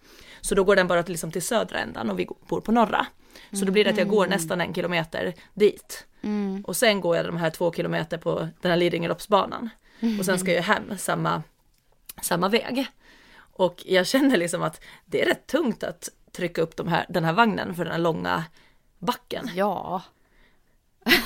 Så 0.41 0.55
då 0.55 0.63
går 0.63 0.75
den 0.75 0.87
bara 0.87 1.03
till, 1.03 1.11
liksom 1.13 1.31
till 1.31 1.41
södra 1.41 1.79
ändan 1.79 2.09
och 2.09 2.19
vi 2.19 2.27
bor 2.47 2.61
på 2.61 2.71
norra. 2.71 3.05
Så 3.51 3.65
då 3.65 3.71
blir 3.71 3.83
det 3.83 3.89
att 3.89 3.97
jag 3.97 4.07
går 4.07 4.27
nästan 4.27 4.61
en 4.61 4.73
kilometer 4.73 5.33
dit. 5.53 6.05
Mm. 6.21 6.65
Och 6.67 6.75
sen 6.75 7.01
går 7.01 7.15
jag 7.15 7.25
de 7.25 7.37
här 7.37 7.49
två 7.49 7.73
kilometer 7.73 8.17
på 8.17 8.49
den 8.61 8.71
här 8.71 8.77
Lidingöloppsbanan. 8.77 9.69
Och 10.19 10.25
sen 10.25 10.39
ska 10.39 10.53
jag 10.53 10.63
hem 10.63 10.97
samma, 10.97 11.43
samma 12.21 12.49
väg. 12.49 12.87
Och 13.53 13.83
jag 13.85 14.07
känner 14.07 14.37
liksom 14.37 14.63
att 14.63 14.81
det 15.05 15.21
är 15.21 15.25
rätt 15.25 15.47
tungt 15.47 15.83
att 15.83 16.09
trycka 16.31 16.61
upp 16.61 16.75
de 16.75 16.87
här, 16.87 17.05
den 17.09 17.25
här 17.25 17.33
vagnen 17.33 17.75
för 17.75 17.83
den 17.83 17.91
här 17.91 17.99
långa 17.99 18.43
backen. 18.99 19.49
Ja. 19.55 20.01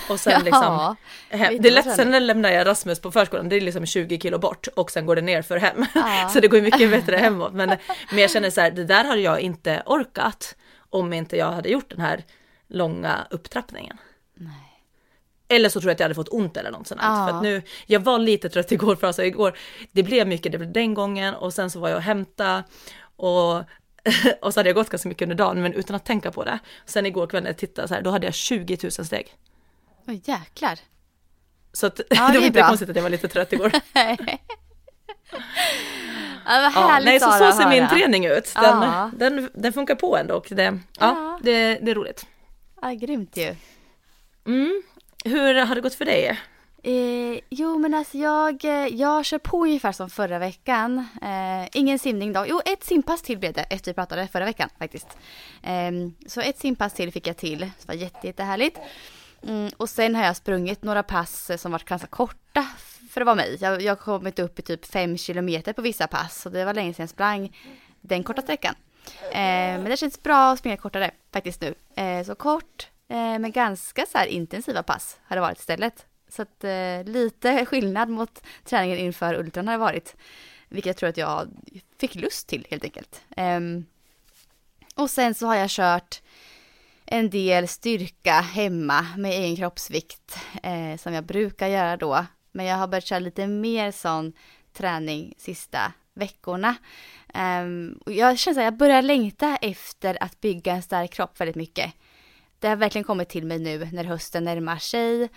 Och 0.09 0.19
sen 0.19 0.43
liksom, 0.43 0.63
Ja, 0.63 0.95
hem. 1.29 1.53
vet 1.53 1.63
det 1.63 1.69
är 1.69 1.73
lätt, 1.73 1.95
sen 1.95 2.11
när 2.11 2.19
lämnar 2.19 2.49
jag 2.49 2.67
Rasmus 2.67 2.99
på 2.99 3.11
förskolan, 3.11 3.49
det 3.49 3.55
är 3.55 3.61
liksom 3.61 3.85
20 3.85 4.19
kilo 4.19 4.39
bort 4.39 4.67
och 4.67 4.91
sen 4.91 5.05
går 5.05 5.15
det 5.15 5.21
ner 5.21 5.41
för 5.41 5.57
hem. 5.57 5.85
Ja. 5.95 6.29
så 6.33 6.39
det 6.39 6.47
går 6.47 6.61
mycket 6.61 6.91
bättre 6.91 7.15
hemåt. 7.17 7.53
Men, 7.53 7.69
men 8.09 8.19
jag 8.19 8.31
känner 8.31 8.49
så 8.49 8.61
här, 8.61 8.71
det 8.71 8.85
där 8.85 9.03
hade 9.03 9.21
jag 9.21 9.39
inte 9.39 9.83
orkat 9.85 10.55
om 10.89 11.13
inte 11.13 11.37
jag 11.37 11.51
hade 11.51 11.69
gjort 11.69 11.89
den 11.89 12.01
här 12.01 12.23
långa 12.67 13.27
upptrappningen. 13.29 13.97
Eller 15.47 15.69
så 15.69 15.81
tror 15.81 15.89
jag 15.89 15.93
att 15.93 15.99
jag 15.99 16.05
hade 16.05 16.15
fått 16.15 16.33
ont 16.33 16.57
eller 16.57 16.71
något 16.71 16.87
sånt. 16.87 17.01
Ja. 17.03 17.27
För 17.27 17.37
att 17.37 17.43
nu, 17.43 17.61
jag 17.85 17.99
var 17.99 18.19
lite 18.19 18.49
trött 18.49 18.71
igår 18.71 18.95
för 18.95 19.07
alltså 19.07 19.23
igår, 19.23 19.57
det 19.91 20.03
blev 20.03 20.27
mycket, 20.27 20.51
det 20.51 20.57
blev 20.57 20.71
den 20.71 20.93
gången 20.93 21.33
och 21.33 21.53
sen 21.53 21.69
så 21.69 21.79
var 21.79 21.89
jag 21.89 21.95
och 21.95 22.03
hämta 22.03 22.63
och, 23.15 23.63
och 24.41 24.53
så 24.53 24.59
hade 24.59 24.69
jag 24.69 24.75
gått 24.75 24.89
ganska 24.89 25.09
mycket 25.09 25.21
under 25.25 25.35
dagen 25.35 25.61
men 25.61 25.73
utan 25.73 25.95
att 25.95 26.05
tänka 26.05 26.31
på 26.31 26.43
det. 26.43 26.59
Sen 26.85 27.05
igår 27.05 27.27
kväll 27.27 27.43
när 27.43 27.49
jag 27.49 27.57
tittade 27.57 27.87
så 27.87 27.93
här, 27.93 28.01
då 28.01 28.09
hade 28.09 28.27
jag 28.27 28.33
20 28.33 28.77
000 28.83 28.91
steg. 28.91 29.35
Oj, 30.07 30.21
jäklar. 30.25 30.79
Så 31.73 31.87
att, 31.87 31.99
Ja, 32.09 32.27
det 32.27 32.39
var 32.39 32.45
inte 32.45 32.59
bra. 32.59 32.67
konstigt 32.67 32.89
att 32.89 32.95
jag 32.95 33.03
var 33.03 33.09
lite 33.09 33.27
trött 33.27 33.53
igår. 33.53 33.71
Ja, 36.45 36.61
vad 36.61 36.63
Ja, 36.83 36.87
härligt 36.87 37.05
nej, 37.05 37.19
så, 37.19 37.31
så 37.31 37.51
ser 37.51 37.69
min 37.69 37.87
träning 37.87 38.25
ut. 38.25 38.53
Den, 38.55 38.81
Ja. 38.81 39.11
den, 39.17 39.49
den 39.53 39.73
funkar 39.73 39.95
på 39.95 40.17
ändå 40.17 40.35
och 40.35 40.47
det, 40.49 40.63
ja, 40.63 40.79
Ja. 40.99 41.39
det, 41.43 41.75
det 41.75 41.91
är 41.91 41.95
roligt. 41.95 42.25
Ja, 42.81 42.91
grymt 42.91 43.37
ju. 43.37 43.55
Mm. 44.45 44.83
Hur 45.25 45.53
har 45.65 45.75
det 45.75 45.81
gått 45.81 45.95
för 45.95 46.05
dig? 46.05 46.39
Eh, 46.85 47.39
jo 47.49 47.77
men 47.77 47.93
alltså 47.93 48.17
jag, 48.17 48.65
eh, 48.65 48.87
jag 48.87 49.25
kör 49.25 49.37
på 49.37 49.63
ungefär 49.63 49.91
som 49.91 50.09
förra 50.09 50.39
veckan. 50.39 51.07
Eh, 51.21 51.69
ingen 51.73 51.99
simning 51.99 52.33
då. 52.33 52.45
Jo 52.47 52.61
ett 52.65 52.83
simpass 52.83 53.21
till 53.21 53.37
blev 53.37 53.53
det 53.53 53.61
efter 53.61 53.91
vi 53.91 53.95
pratade 53.95 54.27
förra 54.27 54.45
veckan 54.45 54.69
faktiskt. 54.79 55.07
Eh, 55.61 55.91
så 56.27 56.41
ett 56.41 56.59
simpass 56.59 56.93
till 56.93 57.11
fick 57.11 57.27
jag 57.27 57.37
till. 57.37 57.59
Det 57.59 57.87
var 57.87 57.95
jätte, 57.95 58.27
jättehärligt. 58.27 58.79
Mm, 59.47 59.71
och 59.77 59.89
sen 59.89 60.15
har 60.15 60.25
jag 60.25 60.35
sprungit 60.35 60.83
några 60.83 61.03
pass 61.03 61.51
som 61.57 61.71
varit 61.71 61.85
ganska 61.85 62.07
korta 62.07 62.67
för 63.09 63.21
att 63.21 63.25
vara 63.25 63.35
mig. 63.35 63.57
Jag, 63.61 63.81
jag 63.81 63.91
har 63.91 63.95
kommit 63.95 64.39
upp 64.39 64.59
i 64.59 64.61
typ 64.61 64.85
fem 64.85 65.17
kilometer 65.17 65.73
på 65.73 65.81
vissa 65.81 66.07
pass. 66.07 66.41
Så 66.41 66.49
det 66.49 66.65
var 66.65 66.73
länge 66.73 66.93
sedan 66.93 67.03
jag 67.03 67.09
sprang 67.09 67.57
den 68.01 68.23
korta 68.23 68.41
sträckan. 68.41 68.75
Eh, 69.31 69.79
men 69.79 69.85
det 69.85 69.97
känns 69.97 70.23
bra 70.23 70.51
att 70.51 70.59
springa 70.59 70.77
kortare 70.77 71.11
faktiskt 71.33 71.61
nu. 71.61 71.75
Eh, 71.95 72.25
så 72.25 72.35
kort, 72.35 72.89
eh, 73.09 73.39
men 73.39 73.51
ganska 73.51 74.05
så 74.11 74.17
här 74.17 74.25
intensiva 74.25 74.83
pass 74.83 75.19
har 75.23 75.35
det 75.35 75.41
varit 75.41 75.59
istället. 75.59 76.05
Så 76.35 76.41
att 76.41 76.63
eh, 76.63 77.03
lite 77.03 77.65
skillnad 77.69 78.09
mot 78.09 78.43
träningen 78.63 78.97
inför 78.97 79.35
ultran 79.35 79.67
har 79.67 79.73
det 79.73 79.79
varit. 79.79 80.15
Vilket 80.69 80.87
jag 80.87 80.97
tror 80.97 81.09
att 81.09 81.17
jag 81.17 81.49
fick 81.99 82.15
lust 82.15 82.47
till 82.47 82.67
helt 82.69 82.83
enkelt. 82.83 83.21
Um, 83.37 83.85
och 84.95 85.09
sen 85.09 85.33
så 85.33 85.47
har 85.47 85.55
jag 85.55 85.69
kört 85.69 86.21
en 87.05 87.29
del 87.29 87.67
styrka 87.67 88.33
hemma 88.33 89.05
med 89.17 89.31
egen 89.31 89.55
kroppsvikt 89.55 90.37
eh, 90.63 90.97
som 90.97 91.13
jag 91.13 91.23
brukar 91.23 91.67
göra 91.67 91.97
då. 91.97 92.25
Men 92.51 92.65
jag 92.65 92.77
har 92.77 92.87
börjat 92.87 93.05
köra 93.05 93.19
lite 93.19 93.47
mer 93.47 93.91
sån 93.91 94.33
träning 94.73 95.33
sista 95.37 95.93
veckorna. 96.13 96.75
Um, 97.33 97.99
jag 98.05 98.39
känner 98.39 98.59
att 98.59 98.63
jag 98.63 98.77
börjar 98.77 99.01
längta 99.01 99.57
efter 99.61 100.23
att 100.23 100.41
bygga 100.41 100.73
en 100.73 100.81
stark 100.81 101.11
kropp 101.13 101.41
väldigt 101.41 101.55
mycket. 101.55 101.93
Det 102.59 102.67
har 102.67 102.75
verkligen 102.75 103.03
kommit 103.03 103.29
till 103.29 103.45
mig 103.45 103.59
nu 103.59 103.89
när 103.91 104.03
hösten 104.03 104.43
närmar 104.43 104.77
sig. 104.77 105.29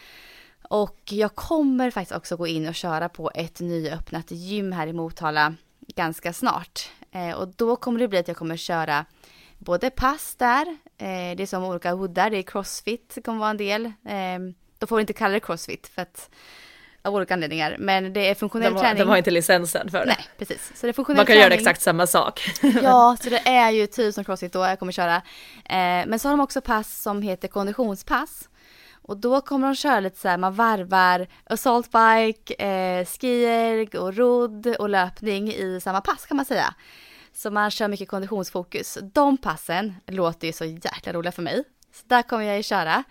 Och 0.68 0.98
jag 1.04 1.34
kommer 1.34 1.90
faktiskt 1.90 2.16
också 2.16 2.36
gå 2.36 2.46
in 2.46 2.68
och 2.68 2.74
köra 2.74 3.08
på 3.08 3.30
ett 3.34 3.60
nyöppnat 3.60 4.30
gym 4.30 4.72
här 4.72 4.86
i 4.86 4.92
Motala 4.92 5.54
ganska 5.80 6.32
snart. 6.32 6.90
Eh, 7.12 7.36
och 7.36 7.48
då 7.48 7.76
kommer 7.76 8.00
det 8.00 8.08
bli 8.08 8.18
att 8.18 8.28
jag 8.28 8.36
kommer 8.36 8.56
köra 8.56 9.04
både 9.58 9.90
pass 9.90 10.34
där, 10.34 10.66
eh, 10.98 11.36
det 11.36 11.42
är 11.42 11.46
som 11.46 11.64
olika 11.64 11.92
hoodar, 11.92 12.30
det 12.30 12.36
är 12.36 12.42
crossfit, 12.42 13.12
det 13.14 13.22
kommer 13.22 13.38
vara 13.38 13.50
en 13.50 13.56
del. 13.56 13.86
Eh, 13.86 14.38
då 14.78 14.86
får 14.86 14.96
vi 14.96 15.00
inte 15.00 15.12
kalla 15.12 15.34
det 15.34 15.40
crossfit 15.40 15.90
för 15.94 16.02
att 16.02 16.30
av 17.02 17.14
olika 17.14 17.34
anledningar. 17.34 17.76
Men 17.78 18.12
det 18.12 18.28
är 18.28 18.34
funktionell 18.34 18.72
de 18.72 18.76
har, 18.76 18.84
träning. 18.84 19.00
De 19.00 19.08
har 19.08 19.16
inte 19.16 19.30
licensen 19.30 19.90
för 19.90 19.98
det. 19.98 20.06
Nej, 20.06 20.26
precis. 20.38 20.72
Så 20.74 20.86
det 20.86 20.90
är 20.90 20.92
funktionell 20.92 21.16
Man 21.16 21.26
kan 21.26 21.34
träning. 21.34 21.42
göra 21.42 21.54
exakt 21.54 21.82
samma 21.82 22.06
sak. 22.06 22.40
ja, 22.82 23.16
så 23.22 23.30
det 23.30 23.48
är 23.48 23.70
ju 23.70 23.86
typ 23.86 24.14
som 24.14 24.24
crossfit 24.24 24.52
då 24.52 24.58
jag 24.58 24.78
kommer 24.78 24.92
köra. 24.92 25.16
Eh, 25.16 26.06
men 26.06 26.18
så 26.18 26.28
har 26.28 26.32
de 26.32 26.40
också 26.40 26.60
pass 26.60 27.02
som 27.02 27.22
heter 27.22 27.48
konditionspass. 27.48 28.48
Och 29.06 29.16
då 29.16 29.40
kommer 29.40 29.66
de 29.66 29.74
köra 29.74 30.00
lite 30.00 30.18
så 30.18 30.28
här, 30.28 30.38
man 30.38 30.54
varvar 30.54 31.26
assaultbike, 31.44 32.54
eh, 32.54 33.06
skier 33.06 33.96
och 34.00 34.16
rodd 34.16 34.66
och 34.66 34.88
löpning 34.88 35.48
i 35.52 35.80
samma 35.82 36.00
pass 36.00 36.26
kan 36.26 36.36
man 36.36 36.46
säga. 36.46 36.74
Så 37.32 37.50
man 37.50 37.70
kör 37.70 37.88
mycket 37.88 38.08
konditionsfokus. 38.08 38.98
De 39.02 39.36
passen 39.36 39.94
låter 40.06 40.46
ju 40.46 40.52
så 40.52 40.64
jäkla 40.64 41.12
roliga 41.12 41.32
för 41.32 41.42
mig. 41.42 41.64
Så 41.92 42.02
där 42.06 42.22
kommer 42.22 42.44
jag 42.44 42.56
ju 42.56 42.62
köra. 42.62 43.04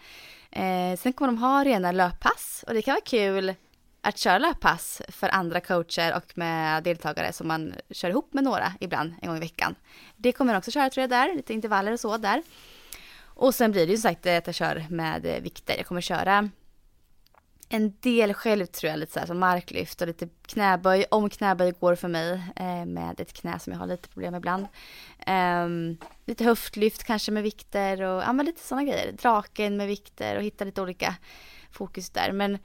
Eh, 0.51 0.97
sen 0.97 1.13
kommer 1.13 1.27
de 1.27 1.37
ha 1.37 1.63
rena 1.63 1.91
löppass 1.91 2.65
och 2.67 2.73
det 2.73 2.81
kan 2.81 2.93
vara 2.93 3.01
kul 3.01 3.53
att 4.01 4.17
köra 4.17 4.37
löppass 4.37 5.01
för 5.09 5.29
andra 5.29 5.59
coacher 5.59 6.15
och 6.15 6.37
med 6.37 6.83
deltagare 6.83 7.33
som 7.33 7.47
man 7.47 7.73
kör 7.91 8.09
ihop 8.09 8.33
med 8.33 8.43
några 8.43 8.73
ibland 8.79 9.13
en 9.21 9.27
gång 9.27 9.37
i 9.37 9.39
veckan. 9.39 9.75
Det 10.15 10.31
kommer 10.31 10.53
jag 10.53 10.57
också 10.57 10.71
köra 10.71 10.89
tror 10.89 11.01
jag 11.01 11.09
där, 11.09 11.35
lite 11.35 11.53
intervaller 11.53 11.91
och 11.91 11.99
så 11.99 12.17
där. 12.17 12.43
Och 13.35 13.55
sen 13.55 13.71
blir 13.71 13.85
det 13.85 13.91
ju 13.91 13.97
som 13.97 14.09
sagt 14.09 14.25
att 14.25 14.47
jag 14.47 14.55
kör 14.55 14.85
med 14.89 15.25
eh, 15.25 15.41
vikter. 15.41 15.77
Jag 15.77 15.85
kommer 15.85 16.01
köra 16.01 16.49
en 17.69 17.93
del 17.99 18.33
själv 18.33 18.65
tror 18.65 18.89
jag, 18.89 18.99
lite 18.99 19.13
så 19.13 19.19
här 19.19 19.27
som 19.27 19.39
marklyft 19.39 20.01
och 20.01 20.07
lite 20.07 20.29
knäböj, 20.45 21.05
om 21.11 21.29
knäböj 21.29 21.71
går 21.71 21.95
för 21.95 22.07
mig 22.07 22.41
eh, 22.55 22.85
med 22.85 23.19
ett 23.19 23.33
knä 23.33 23.59
som 23.59 23.73
jag 23.73 23.79
har 23.79 23.87
lite 23.87 24.09
problem 24.09 24.31
med 24.31 24.39
ibland. 24.39 24.67
Eh, 25.19 25.67
lite 26.25 26.43
höftlyft 26.43 27.03
kanske 27.03 27.31
med 27.31 27.43
vikter 27.43 28.01
och 28.01 28.21
ja, 28.21 28.33
men 28.33 28.45
lite 28.45 28.61
sådana 28.61 28.83
grejer. 28.83 29.11
Draken 29.11 29.77
med 29.77 29.87
vikter 29.87 30.37
och 30.37 30.43
hitta 30.43 30.65
lite 30.65 30.81
olika 30.81 31.15
fokus 31.71 32.09
där. 32.09 32.31
Men 32.31 32.57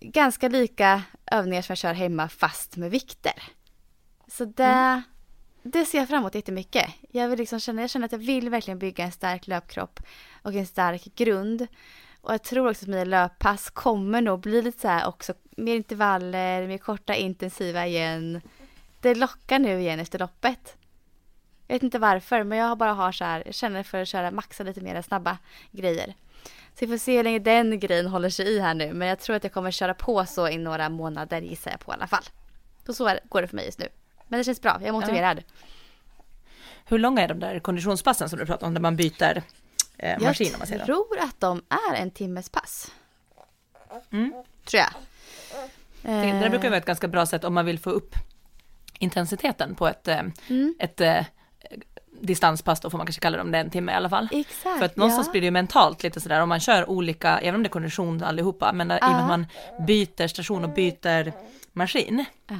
ganska 0.00 0.48
lika 0.48 1.02
övningar 1.26 1.62
som 1.62 1.72
jag 1.72 1.78
kör 1.78 1.94
hemma 1.94 2.28
fast 2.28 2.76
med 2.76 2.90
vikter. 2.90 3.42
Så 4.28 4.44
det, 4.44 4.64
mm 4.64 5.02
det 5.62 5.84
ser 5.84 5.98
jag 5.98 6.08
fram 6.08 6.18
emot 6.18 6.34
jättemycket. 6.34 6.90
Jag, 7.10 7.28
vill 7.28 7.38
liksom 7.38 7.60
känna, 7.60 7.80
jag 7.80 7.90
känner 7.90 8.06
att 8.06 8.12
jag 8.12 8.18
vill 8.18 8.50
verkligen 8.50 8.78
bygga 8.78 9.04
en 9.04 9.12
stark 9.12 9.46
löpkropp 9.46 10.00
och 10.42 10.54
en 10.54 10.66
stark 10.66 11.04
grund. 11.14 11.66
Och 12.20 12.32
jag 12.32 12.42
tror 12.42 12.70
också 12.70 12.84
att 12.84 12.88
mina 12.88 13.04
löppass 13.04 13.70
kommer 13.70 14.20
nog 14.20 14.40
bli 14.40 14.62
lite 14.62 14.80
så 14.80 14.88
här 14.88 15.08
också 15.08 15.34
mer 15.56 15.76
intervaller, 15.76 16.66
mer 16.66 16.78
korta 16.78 17.14
intensiva 17.14 17.86
igen. 17.86 18.40
Det 19.00 19.14
lockar 19.14 19.58
nu 19.58 19.80
igen 19.80 20.00
efter 20.00 20.18
loppet. 20.18 20.76
Jag 21.66 21.74
vet 21.74 21.82
inte 21.82 21.98
varför 21.98 22.44
men 22.44 22.58
jag 22.58 22.78
bara 22.78 22.92
har 22.92 23.12
så 23.12 23.24
här, 23.24 23.42
jag 23.46 23.54
känner 23.54 23.82
för 23.82 24.02
att 24.02 24.08
köra 24.08 24.30
maxa 24.30 24.64
lite 24.64 24.80
mer 24.80 25.02
snabba 25.02 25.38
grejer. 25.70 26.14
Så 26.74 26.86
vi 26.86 26.86
får 26.86 26.98
se 26.98 27.16
hur 27.16 27.24
länge 27.24 27.38
den 27.38 27.80
grejen 27.80 28.06
håller 28.06 28.30
sig 28.30 28.46
i 28.46 28.60
här 28.60 28.74
nu. 28.74 28.92
Men 28.92 29.08
jag 29.08 29.20
tror 29.20 29.36
att 29.36 29.44
jag 29.44 29.52
kommer 29.52 29.70
köra 29.70 29.94
på 29.94 30.26
så 30.26 30.48
i 30.48 30.58
några 30.58 30.88
månader 30.88 31.42
gissar 31.42 31.70
jag 31.70 31.80
på 31.80 31.92
i 31.92 31.94
alla 31.94 32.06
fall. 32.06 32.24
Så 32.86 32.94
så 32.94 33.18
går 33.28 33.42
det 33.42 33.48
för 33.48 33.56
mig 33.56 33.64
just 33.64 33.78
nu. 33.78 33.88
Men 34.32 34.38
det 34.38 34.44
känns 34.44 34.60
bra, 34.60 34.76
jag 34.80 34.88
är 34.88 34.92
motiverad. 34.92 35.38
Ja. 35.38 35.66
Hur 36.84 36.98
långa 36.98 37.22
är 37.22 37.28
de 37.28 37.40
där 37.40 37.58
konditionspassen 37.58 38.28
som 38.28 38.38
du 38.38 38.46
pratar 38.46 38.66
om, 38.66 38.74
där 38.74 38.80
man 38.80 38.96
byter 38.96 39.42
eh, 39.98 40.20
maskin? 40.20 40.54
Jag 40.70 40.84
tror 40.84 41.18
att 41.20 41.40
de 41.40 41.62
är 41.68 41.94
en 41.94 42.10
timmes 42.10 42.48
pass. 42.48 42.90
Mm. 44.10 44.32
Tror 44.64 44.82
jag. 44.82 44.92
Det, 46.02 46.40
det 46.40 46.50
brukar 46.50 46.68
vara 46.68 46.78
ett 46.78 46.84
ganska 46.84 47.08
bra 47.08 47.26
sätt 47.26 47.44
om 47.44 47.54
man 47.54 47.66
vill 47.66 47.78
få 47.78 47.90
upp 47.90 48.14
intensiteten 48.98 49.74
på 49.74 49.88
ett, 49.88 50.08
eh, 50.08 50.20
mm. 50.48 50.74
ett 50.78 51.00
eh, 51.00 51.24
distanspass 52.20 52.80
då 52.80 52.90
får 52.90 52.98
man 52.98 53.06
kanske 53.06 53.20
kalla 53.20 53.36
det 53.36 53.42
om 53.42 53.52
det 53.52 53.58
är 53.58 53.64
en 53.64 53.70
timme 53.70 53.92
i 53.92 53.94
alla 53.94 54.10
fall. 54.10 54.28
Exakt, 54.32 54.78
För 54.78 54.84
att 54.84 54.96
någonstans 54.96 55.26
ja. 55.26 55.30
blir 55.30 55.40
det 55.40 55.44
ju 55.44 55.50
mentalt 55.50 56.02
lite 56.02 56.20
sådär 56.20 56.40
om 56.40 56.48
man 56.48 56.60
kör 56.60 56.90
olika, 56.90 57.38
även 57.38 57.54
om 57.54 57.62
det 57.62 57.66
är 57.66 57.70
kondition 57.70 58.22
allihopa, 58.22 58.72
men 58.72 58.90
uh. 58.90 58.96
i 58.96 59.00
och 59.00 59.10
med 59.10 59.20
att 59.20 59.28
man 59.28 59.46
byter 59.86 60.26
station 60.26 60.64
och 60.64 60.70
byter 60.70 61.32
maskin. 61.72 62.24
Uh. 62.50 62.58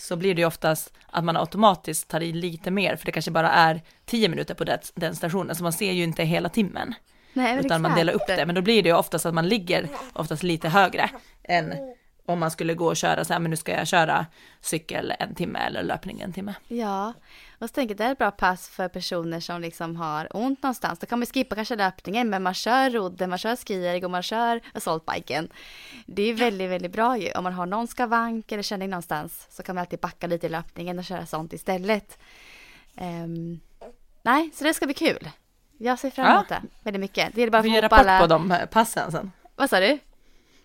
Så 0.00 0.16
blir 0.16 0.34
det 0.34 0.40
ju 0.40 0.46
oftast 0.46 0.92
att 1.06 1.24
man 1.24 1.36
automatiskt 1.36 2.08
tar 2.08 2.20
i 2.20 2.32
lite 2.32 2.70
mer, 2.70 2.96
för 2.96 3.06
det 3.06 3.12
kanske 3.12 3.30
bara 3.30 3.50
är 3.50 3.80
tio 4.06 4.28
minuter 4.28 4.54
på 4.54 4.64
det, 4.64 4.92
den 4.94 5.16
stationen, 5.16 5.56
så 5.56 5.62
man 5.62 5.72
ser 5.72 5.92
ju 5.92 6.02
inte 6.02 6.24
hela 6.24 6.48
timmen. 6.48 6.94
Nej, 7.32 7.52
utan 7.52 7.64
exakt. 7.64 7.80
man 7.80 7.94
delar 7.94 8.12
upp 8.12 8.26
det, 8.26 8.46
men 8.46 8.54
då 8.54 8.62
blir 8.62 8.82
det 8.82 8.88
ju 8.88 8.94
oftast 8.94 9.26
att 9.26 9.34
man 9.34 9.48
ligger 9.48 9.88
oftast 10.12 10.42
lite 10.42 10.68
högre 10.68 11.10
än 11.42 11.74
om 12.26 12.38
man 12.38 12.50
skulle 12.50 12.74
gå 12.74 12.86
och 12.86 12.96
köra 12.96 13.24
så 13.24 13.32
här, 13.32 13.40
men 13.40 13.50
nu 13.50 13.56
ska 13.56 13.72
jag 13.72 13.88
köra 13.88 14.26
cykel 14.60 15.12
en 15.18 15.34
timme 15.34 15.58
eller 15.58 15.82
löpning 15.82 16.20
en 16.20 16.32
timme. 16.32 16.54
Ja, 16.68 17.12
och 17.60 17.68
så 17.68 17.72
tänker 17.74 17.94
jag 17.94 17.98
det 17.98 18.04
är 18.04 18.12
ett 18.12 18.18
bra 18.18 18.30
pass 18.30 18.68
för 18.68 18.88
personer 18.88 19.40
som 19.40 19.60
liksom 19.60 19.96
har 19.96 20.36
ont 20.36 20.62
någonstans. 20.62 20.98
Då 20.98 21.06
kan 21.06 21.18
man 21.18 21.26
skippa 21.26 21.54
kanske 21.54 21.76
löpningen, 21.76 22.30
men 22.30 22.42
man 22.42 22.54
kör 22.54 22.90
rodden, 22.90 23.30
man 23.30 23.38
kör 23.38 23.56
skierg 23.56 24.04
och 24.04 24.10
man 24.10 24.22
kör 24.22 24.60
assaultbiken. 24.74 25.48
Det 26.06 26.22
är 26.22 26.34
väldigt, 26.34 26.70
väldigt 26.70 26.92
bra 26.92 27.18
ju. 27.18 27.32
Om 27.32 27.44
man 27.44 27.52
har 27.52 27.66
någon 27.66 27.88
skavank 27.88 28.52
eller 28.52 28.62
känning 28.62 28.90
någonstans 28.90 29.46
så 29.50 29.62
kan 29.62 29.74
man 29.74 29.80
alltid 29.80 29.98
backa 29.98 30.26
lite 30.26 30.46
i 30.46 30.50
löpningen 30.50 30.98
och 30.98 31.04
köra 31.04 31.26
sånt 31.26 31.52
istället. 31.52 32.18
Um, 33.00 33.60
nej, 34.22 34.50
så 34.54 34.64
det 34.64 34.74
ska 34.74 34.86
bli 34.86 34.94
kul. 34.94 35.30
Jag 35.78 35.98
ser 35.98 36.10
fram 36.10 36.26
emot 36.26 36.46
ja. 36.48 36.56
det 36.56 36.68
väldigt 36.82 37.00
mycket. 37.00 37.34
Det 37.34 37.42
är 37.42 37.50
bara 37.50 37.58
att 37.58 37.64
få 37.64 37.70
ihop 37.70 37.92
alla... 37.92 38.20
på 38.20 38.26
de 38.26 38.56
passen 38.70 39.12
sen. 39.12 39.32
Vad 39.56 39.70
sa 39.70 39.80
du? 39.80 39.98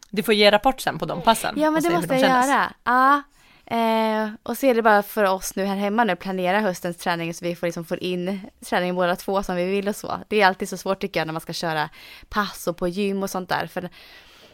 Du 0.10 0.24
får 0.24 0.34
ge 0.34 0.52
rapport 0.52 0.82
sen 0.82 1.00
på 1.00 1.06
de 1.06 1.22
passen. 1.22 1.56
Ja, 1.58 1.72
men 1.72 1.84
det 1.84 1.90
måste 1.90 2.14
jag 2.14 2.22
kändes. 2.22 2.48
göra. 2.48 2.74
Ja. 2.84 3.22
Eh, 3.66 4.30
och 4.44 4.58
så 4.58 4.66
är 4.66 4.76
det 4.76 4.82
bara 4.82 5.04
för 5.04 5.24
oss 5.24 5.56
nu 5.56 5.66
här 5.66 5.76
hemma 5.76 6.04
nu 6.04 6.16
planera 6.16 6.60
höstens 6.60 6.98
träning 6.98 7.34
så 7.34 7.46
vi 7.46 7.56
får 7.56 7.68
liksom 7.68 7.86
få 7.86 7.98
in 7.98 8.40
träningen 8.66 8.96
båda 8.96 9.16
två 9.16 9.44
som 9.44 9.56
vi 9.56 9.66
vill 9.66 9.88
och 9.88 9.96
så. 9.96 10.20
Det 10.28 10.42
är 10.42 10.48
alltid 10.48 10.70
så 10.70 10.78
svårt 10.78 11.02
tycker 11.02 11.20
jag 11.20 11.28
när 11.28 11.34
man 11.34 11.42
ska 11.42 11.54
köra 11.54 11.90
pass 12.30 12.68
och 12.68 12.78
på 12.78 12.88
gym 12.88 13.24
och 13.24 13.30
sånt 13.30 13.50
där. 13.50 13.68
För 13.68 13.90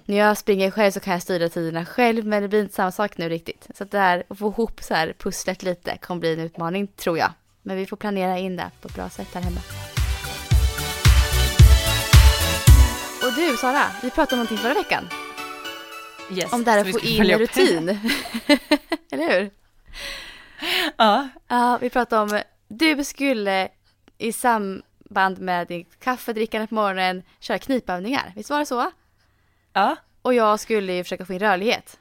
när 0.06 0.18
jag 0.18 0.38
springer 0.38 0.72
själv 0.72 0.92
så 0.92 1.00
kan 1.00 1.14
jag 1.14 1.22
styra 1.22 1.50
tiderna 1.50 1.86
själv 1.86 2.26
men 2.26 2.42
det 2.42 2.48
blir 2.48 2.62
inte 2.62 2.76
samma 2.76 2.92
sak 2.92 3.18
nu 3.18 3.30
riktigt. 3.30 3.68
Så 3.76 3.84
att 3.84 3.92
det 3.92 4.00
här 4.00 4.24
att 4.28 4.38
få 4.38 4.48
ihop 4.48 4.84
så 4.84 4.94
här 4.94 5.14
pusslet 5.18 5.64
lite 5.64 5.98
kommer 5.98 6.20
bli 6.20 6.34
en 6.34 6.40
utmaning 6.40 6.88
tror 6.88 7.18
jag. 7.18 7.32
Men 7.62 7.78
vi 7.78 7.86
får 7.86 7.98
planera 7.98 8.38
in 8.38 8.56
det 8.56 8.72
på 8.82 8.88
ett 8.88 8.96
bra 8.96 9.10
sätt 9.10 9.28
här 9.34 9.42
hemma. 9.42 9.60
Och 13.24 13.34
du 13.36 13.58
Sara, 13.58 13.84
vi 14.02 14.10
pratade 14.10 14.34
om 14.34 14.38
någonting 14.38 14.58
förra 14.58 14.74
veckan. 14.74 15.31
Yes, 16.32 16.54
om 16.54 16.64
det 16.64 16.72
här 16.72 16.82
att 16.82 16.92
få 16.92 17.00
in 17.00 17.32
en 17.32 17.40
rutin. 17.40 17.90
Eller 19.12 19.40
hur? 19.40 19.52
Ja. 20.98 21.30
Ja, 21.48 21.78
vi 21.82 21.90
pratade 21.90 22.22
om, 22.22 22.42
du 22.68 23.04
skulle 23.04 23.70
i 24.18 24.32
samband 24.32 25.40
med 25.40 25.68
din 25.68 25.86
kaffedrickande 26.00 26.68
på 26.68 26.76
morgonen 26.76 27.24
köra 27.40 27.60
knipövningar. 27.60 28.34
Visst 28.36 28.50
var 28.50 28.60
det 28.60 28.66
så? 28.66 28.92
Ja. 29.74 29.96
Och 30.22 30.34
jag 30.34 30.60
skulle 30.60 30.94
ju 30.94 31.04
försöka 31.04 31.26
få 31.26 31.34
in 31.34 31.40
rörlighet. 31.40 32.00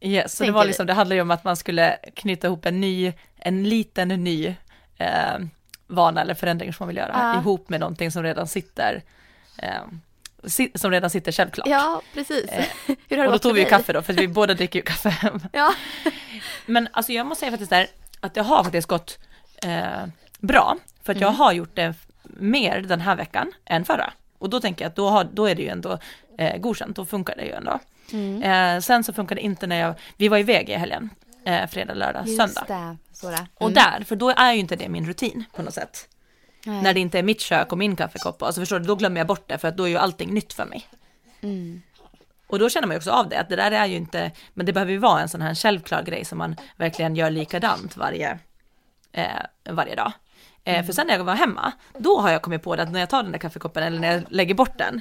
Yes, 0.00 0.36
så 0.36 0.44
det 0.44 0.50
var 0.50 0.64
liksom, 0.64 0.86
det 0.86 0.92
handlade 0.92 1.14
ju 1.14 1.22
om 1.22 1.30
att 1.30 1.44
man 1.44 1.56
skulle 1.56 1.96
knyta 2.14 2.46
ihop 2.46 2.66
en 2.66 2.80
ny, 2.80 3.12
en 3.36 3.64
liten 3.68 4.08
ny 4.08 4.54
eh, 4.96 5.38
vana 5.86 6.20
eller 6.20 6.34
förändring 6.34 6.72
som 6.72 6.84
man 6.84 6.88
vill 6.88 6.96
göra 6.96 7.12
ja. 7.14 7.40
ihop 7.40 7.68
med 7.68 7.80
någonting 7.80 8.10
som 8.10 8.22
redan 8.22 8.46
sitter 8.46 9.02
eh, 9.58 9.82
som 10.74 10.90
redan 10.90 11.10
sitter 11.10 11.32
självklart. 11.32 11.68
Ja, 11.68 12.02
precis. 12.14 12.48
Eh, 12.48 12.64
Hur 13.08 13.16
har 13.16 13.24
det 13.24 13.28
och 13.28 13.32
då 13.32 13.38
tog 13.38 13.54
vi 13.54 13.60
ju 13.60 13.66
kaffe 13.66 13.92
då, 13.92 14.02
för 14.02 14.12
vi 14.12 14.28
båda 14.38 14.54
dricker 14.54 14.78
ju 14.78 14.82
kaffe. 14.82 15.14
ja. 15.52 15.74
Men 16.66 16.88
alltså 16.92 17.12
jag 17.12 17.26
måste 17.26 17.40
säga 17.40 17.50
faktiskt 17.50 17.70
där, 17.70 17.86
att 18.20 18.34
det 18.34 18.42
har 18.42 18.64
faktiskt 18.64 18.88
gått 18.88 19.18
eh, 19.62 20.06
bra, 20.38 20.76
för 21.02 21.12
att 21.12 21.16
mm. 21.16 21.26
jag 21.26 21.32
har 21.32 21.52
gjort 21.52 21.76
det 21.76 21.94
mer 22.22 22.80
den 22.80 23.00
här 23.00 23.16
veckan 23.16 23.52
än 23.64 23.84
förra. 23.84 24.12
Och 24.38 24.50
då 24.50 24.60
tänker 24.60 24.84
jag 24.84 24.90
att 24.90 24.96
då, 24.96 25.08
har, 25.08 25.24
då 25.24 25.46
är 25.46 25.54
det 25.54 25.62
ju 25.62 25.68
ändå 25.68 25.98
eh, 26.38 26.56
godkänt, 26.58 26.96
då 26.96 27.06
funkar 27.06 27.36
det 27.36 27.44
ju 27.44 27.52
ändå. 27.52 27.78
Mm. 28.12 28.42
Eh, 28.42 28.80
sen 28.80 29.04
så 29.04 29.12
funkar 29.12 29.34
det 29.34 29.42
inte 29.42 29.66
när 29.66 29.76
jag, 29.76 29.94
vi 30.16 30.28
var 30.28 30.38
iväg 30.38 30.68
i 30.68 30.74
helgen, 30.74 31.10
eh, 31.44 31.66
fredag, 31.66 31.94
lördag, 31.94 32.26
Just 32.26 32.36
söndag. 32.36 32.64
det. 32.68 32.96
Det. 33.28 33.46
Och 33.54 33.72
där, 33.72 34.04
för 34.04 34.16
då 34.16 34.30
är 34.30 34.52
ju 34.52 34.58
inte 34.58 34.76
det 34.76 34.88
min 34.88 35.06
rutin 35.06 35.44
på 35.56 35.62
något 35.62 35.74
sätt. 35.74 36.08
Nej. 36.64 36.82
När 36.82 36.94
det 36.94 37.00
inte 37.00 37.18
är 37.18 37.22
mitt 37.22 37.40
kök 37.40 37.72
och 37.72 37.78
min 37.78 37.96
kaffekopp, 37.96 38.42
alltså 38.42 38.60
förstår 38.60 38.78
du, 38.78 38.86
då 38.86 38.94
glömmer 38.94 39.20
jag 39.20 39.26
bort 39.26 39.48
det 39.48 39.58
för 39.58 39.68
att 39.68 39.76
då 39.76 39.84
är 39.84 39.88
ju 39.88 39.96
allting 39.96 40.34
nytt 40.34 40.52
för 40.52 40.64
mig. 40.64 40.86
Mm. 41.40 41.82
Och 42.46 42.58
då 42.58 42.68
känner 42.70 42.86
man 42.86 42.94
ju 42.94 42.98
också 42.98 43.10
av 43.10 43.28
det, 43.28 43.40
att 43.40 43.48
det 43.48 43.56
där 43.56 43.70
är 43.70 43.86
ju 43.86 43.96
inte, 43.96 44.30
men 44.54 44.66
det 44.66 44.72
behöver 44.72 44.92
ju 44.92 44.98
vara 44.98 45.20
en 45.20 45.28
sån 45.28 45.42
här 45.42 45.54
självklar 45.54 46.02
grej 46.02 46.24
som 46.24 46.38
man 46.38 46.56
verkligen 46.76 47.16
gör 47.16 47.30
likadant 47.30 47.96
varje, 47.96 48.38
eh, 49.12 49.24
varje 49.70 49.94
dag. 49.94 50.12
Eh, 50.64 50.84
För 50.86 50.92
sen 50.92 51.06
när 51.06 51.16
jag 51.16 51.24
var 51.24 51.34
hemma, 51.34 51.72
då 51.98 52.20
har 52.20 52.30
jag 52.30 52.42
kommit 52.42 52.62
på 52.62 52.76
det 52.76 52.82
att 52.82 52.92
när 52.92 53.00
jag 53.00 53.10
tar 53.10 53.22
den 53.22 53.32
där 53.32 53.38
kaffekoppen 53.38 53.82
eller 53.82 54.00
när 54.00 54.12
jag 54.12 54.22
lägger 54.28 54.54
bort 54.54 54.78
den, 54.78 55.00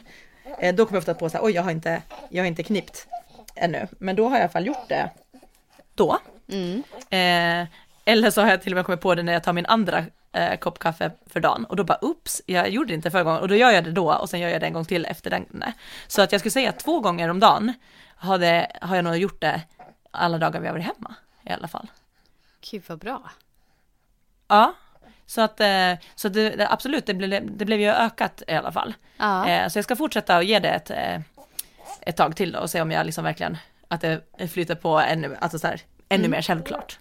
eh, 0.60 0.76
då 0.76 0.86
kommer 0.86 0.96
jag 0.98 1.02
ofta 1.02 1.14
på 1.14 1.30
så 1.30 1.38
här, 1.38 1.46
oj 1.46 1.52
jag 1.52 1.64
har 1.64 1.72
inte, 1.72 2.02
jag 2.30 2.44
har 2.44 2.48
inte 2.48 2.64
knippt 2.64 3.08
ännu, 3.56 3.88
men 4.00 4.16
då 4.16 4.24
har 4.24 4.32
jag 4.32 4.40
i 4.40 4.42
alla 4.42 4.52
fall 4.52 4.66
gjort 4.68 4.88
det 4.90 5.10
då. 5.96 6.20
Mm. 6.52 6.84
Eh, 7.10 7.68
eller 8.06 8.32
så 8.32 8.42
har 8.42 8.50
jag 8.50 8.62
till 8.62 8.74
och 8.74 8.76
med 8.76 8.86
kommit 8.86 9.02
på 9.02 9.16
det 9.16 9.24
när 9.24 9.34
jag 9.34 9.44
tar 9.44 9.54
min 9.54 9.66
andra 9.66 10.06
eh, 10.32 10.58
kopp 10.60 10.80
kaffe 10.80 11.12
för 11.28 11.40
dagen 11.40 11.66
och 11.66 11.76
då 11.76 11.84
bara 11.84 12.00
ups, 12.02 12.42
jag 12.46 12.70
gjorde 12.70 12.88
det 12.88 12.96
inte 12.96 13.12
förra 13.12 13.24
gången 13.24 13.42
och 13.42 13.48
då 13.48 13.56
gör 13.56 13.72
jag 13.72 13.84
det 13.84 13.92
då 13.92 14.14
och 14.14 14.30
sen 14.30 14.40
gör 14.40 14.50
jag 14.50 14.62
det 14.62 14.68
en 14.68 14.74
gång 14.74 14.86
till 14.86 15.06
efter 15.06 15.30
den. 15.30 15.46
Nej. 15.50 15.74
Så 16.08 16.22
att 16.22 16.32
jag 16.32 16.42
skulle 16.42 16.52
säga 16.52 16.70
att 16.70 16.80
två 16.80 17.00
gånger 17.00 17.30
om 17.30 17.40
dagen 17.40 17.74
har, 18.16 18.38
det, 18.38 18.72
har 18.82 18.96
jag 18.96 19.06
nog 19.06 19.18
gjort 19.18 19.42
det 19.42 19.62
alla 20.12 20.38
dagar 20.38 20.60
vi 20.60 20.68
har 20.68 20.74
varit 20.74 20.86
hemma 20.86 21.16
i 21.44 21.52
alla 21.52 21.68
fall. 21.68 21.88
Gud 22.72 22.84
vad 22.88 23.00
bra. 23.00 23.32
Ja, 24.48 24.74
så 25.26 25.42
att, 25.42 25.60
eh, 25.60 25.94
så 26.16 26.30
det, 26.30 26.68
absolut, 26.70 27.06
det 27.06 27.14
blev, 27.14 27.58
det 27.58 27.66
blev 27.66 27.80
ju 27.80 27.90
ökat 27.90 28.44
i 28.48 28.54
alla 28.54 28.72
fall. 28.72 28.94
Ja. 29.18 29.48
Eh, 29.48 29.68
så 29.68 29.78
jag 29.78 29.84
ska 29.86 29.96
fortsätta 29.96 30.38
och 30.38 30.44
ge 30.44 30.60
det 30.60 30.70
ett, 30.70 30.90
eh, 30.90 31.22
ett 32.02 32.18
tag 32.18 32.36
till 32.36 32.52
då 32.52 32.60
och 32.60 32.70
se 32.70 32.82
om 32.82 32.92
jag 32.92 33.06
liksom 33.06 33.24
verkligen, 33.24 33.58
att 33.88 34.02
det 34.02 34.48
flyter 34.52 34.76
på 34.76 35.00
ännu, 35.00 35.38
alltså 35.42 35.60
så 35.60 35.68
här, 35.68 35.82
ännu 36.10 36.28
mer 36.28 36.42
självklart. 36.42 37.00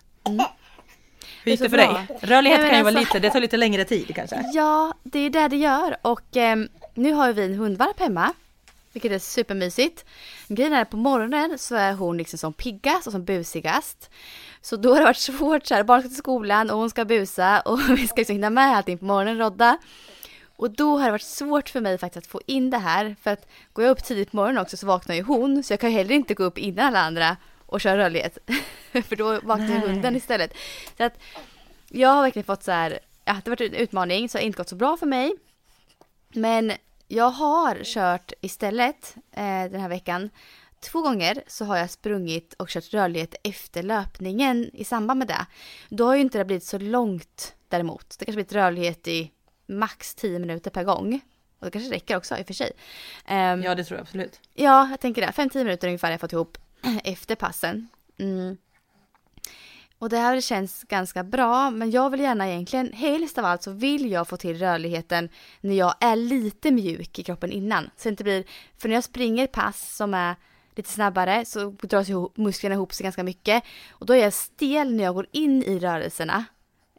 Hur 1.49 1.51
gick 1.51 1.61
Det 1.61 1.71
för 1.71 1.77
bra. 1.77 1.93
dig? 1.93 2.19
Rörlighet 2.21 2.61
Nej, 2.61 2.69
kan 2.71 2.79
ju 2.79 2.85
vara 2.85 2.99
alltså- 2.99 3.15
lite, 3.15 3.27
det 3.27 3.33
tar 3.33 3.41
lite 3.41 3.57
längre 3.57 3.85
tid 3.85 4.15
kanske. 4.15 4.45
Ja, 4.55 4.95
det 5.03 5.19
är 5.19 5.31
det 5.31 5.49
det 5.49 5.57
gör 5.57 5.97
och 6.03 6.37
ehm, 6.37 6.69
nu 6.95 7.13
har 7.13 7.33
vi 7.33 7.45
en 7.45 7.55
hundvalp 7.55 8.01
hemma. 8.01 8.33
Vilket 8.93 9.13
är 9.13 9.19
supermysigt. 9.19 10.05
Grejen 10.49 10.73
är 10.73 10.83
att 10.83 10.91
på 10.91 10.97
morgonen 10.97 11.59
så 11.59 11.75
är 11.75 11.93
hon 11.93 12.17
liksom 12.19 12.39
som 12.39 12.53
piggast 12.53 13.07
och 13.07 13.13
som 13.13 13.25
busigast. 13.25 14.11
Så 14.61 14.77
då 14.77 14.91
har 14.93 14.99
det 14.99 15.05
varit 15.05 15.17
svårt 15.17 15.67
så 15.67 15.75
här, 15.75 15.83
barn 15.83 16.01
ska 16.01 16.09
till 16.09 16.17
skolan 16.17 16.71
och 16.71 16.79
hon 16.79 16.91
ska 16.91 17.05
busa 17.05 17.61
och 17.61 17.81
vi 17.91 18.09
ska 18.09 18.17
liksom 18.17 18.33
hinna 18.35 18.51
med 18.51 18.77
allting 18.77 18.99
på 18.99 19.05
morgonen, 19.05 19.39
Rodda. 19.39 19.79
Och 20.57 20.71
då 20.71 20.99
har 20.99 21.05
det 21.05 21.11
varit 21.11 21.23
svårt 21.23 21.69
för 21.69 21.81
mig 21.81 21.99
faktiskt 21.99 22.27
att 22.27 22.31
få 22.31 22.41
in 22.47 22.71
det 22.71 22.79
här. 22.79 23.17
För 23.23 23.31
att 23.31 23.49
går 23.73 23.85
jag 23.85 23.93
upp 23.93 24.05
tidigt 24.05 24.31
på 24.31 24.37
morgonen 24.37 24.63
också 24.63 24.77
så 24.77 24.87
vaknar 24.87 25.15
ju 25.15 25.23
hon. 25.23 25.63
Så 25.63 25.73
jag 25.73 25.81
kan 25.81 25.91
ju 25.91 25.97
heller 25.99 26.15
inte 26.15 26.35
gå 26.35 26.45
upp 26.45 26.59
innan 26.59 26.87
alla 26.87 27.01
andra 27.01 27.37
och 27.69 27.81
köra 27.81 27.99
rörlighet. 27.99 28.39
för 28.93 29.17
då 29.17 29.41
vaknar 29.41 29.69
Nej. 29.69 29.79
hunden 29.79 30.17
istället. 30.17 30.55
Så 30.97 31.05
att 31.05 31.19
jag 31.89 32.09
har 32.09 32.23
verkligen 32.23 32.45
fått 32.47 32.63
så 32.63 32.73
här, 32.73 32.99
ja 33.25 33.33
det 33.45 33.51
har 33.51 33.57
varit 33.57 33.61
en 33.61 33.75
utmaning 33.75 34.29
så 34.29 34.39
det 34.39 34.43
har 34.43 34.47
inte 34.47 34.57
gått 34.57 34.69
så 34.69 34.77
bra 34.77 34.97
för 34.97 35.07
mig. 35.07 35.33
Men 36.29 36.73
jag 37.09 37.31
har 37.31 37.85
kört 37.85 38.33
istället 38.41 39.17
eh, 39.33 39.71
den 39.71 39.81
här 39.81 39.89
veckan. 39.89 40.31
Två 40.81 41.03
gånger 41.03 41.43
så 41.47 41.65
har 41.65 41.77
jag 41.77 41.91
sprungit 41.91 42.55
och 42.55 42.69
kört 42.69 42.95
rörlighet 42.95 43.35
efter 43.45 43.83
löpningen 43.83 44.71
i 44.73 44.85
samband 44.85 45.19
med 45.19 45.29
det. 45.29 45.47
Då 45.89 46.07
har 46.07 46.15
ju 46.15 46.21
inte 46.21 46.39
det 46.39 46.45
blivit 46.45 46.65
så 46.65 46.79
långt 46.79 47.55
däremot. 47.69 48.17
Det 48.19 48.25
kanske 48.25 48.37
blivit 48.37 48.53
rörlighet 48.53 49.09
i 49.09 49.33
max 49.67 50.15
10 50.15 50.39
minuter 50.39 50.71
per 50.71 50.85
gång. 50.85 51.21
Och 51.59 51.65
det 51.65 51.71
kanske 51.71 51.95
räcker 51.95 52.17
också 52.17 52.39
i 52.39 52.43
och 52.43 52.47
för 52.47 52.55
sig. 52.55 52.73
Ehm, 53.27 53.63
Ja, 53.63 53.75
det 53.75 53.85
tror 53.85 53.99
jag 53.99 54.03
absolut. 54.03 54.41
Ja, 54.55 54.89
jag 54.91 55.01
tänker 55.01 55.23
det. 55.23 55.33
5-10 55.33 55.59
minuter 55.59 55.89
ungefär 55.89 56.09
har 56.09 56.13
jag 56.13 56.21
fått 56.21 56.33
ihop 56.33 56.59
efter 57.05 57.35
passen. 57.35 57.89
Mm. 58.19 58.57
Och 59.99 60.09
det 60.09 60.19
här 60.19 60.41
känns 60.41 60.85
ganska 60.85 61.25
bra, 61.25 61.71
men 61.71 61.91
jag 61.91 62.11
vill 62.11 62.21
gärna 62.21 62.49
egentligen, 62.49 62.93
helst 62.93 63.39
av 63.39 63.45
allt 63.45 63.63
så 63.63 63.71
vill 63.71 64.11
jag 64.11 64.29
få 64.29 64.37
till 64.37 64.59
rörligheten 64.59 65.29
när 65.61 65.75
jag 65.75 65.95
är 66.01 66.17
lite 66.17 66.71
mjuk 66.71 67.19
i 67.19 67.23
kroppen 67.23 67.53
innan. 67.53 67.85
Så 67.97 68.03
det 68.03 68.09
inte 68.09 68.25
blir, 68.25 68.45
för 68.79 68.89
när 68.89 68.97
jag 68.97 69.05
springer 69.05 69.47
pass 69.47 69.97
som 69.97 70.15
är 70.15 70.37
lite 70.75 70.91
snabbare 70.91 71.45
så 71.45 71.71
dras 71.71 72.09
ihop, 72.09 72.37
musklerna 72.37 72.75
ihop 72.75 72.95
sig 72.95 73.05
ganska 73.05 73.23
mycket. 73.23 73.63
Och 73.91 74.07
då 74.07 74.13
är 74.13 74.23
jag 74.23 74.33
stel 74.33 74.95
när 74.95 75.05
jag 75.05 75.15
går 75.15 75.27
in 75.33 75.63
i 75.63 75.79
rörelserna. 75.79 76.45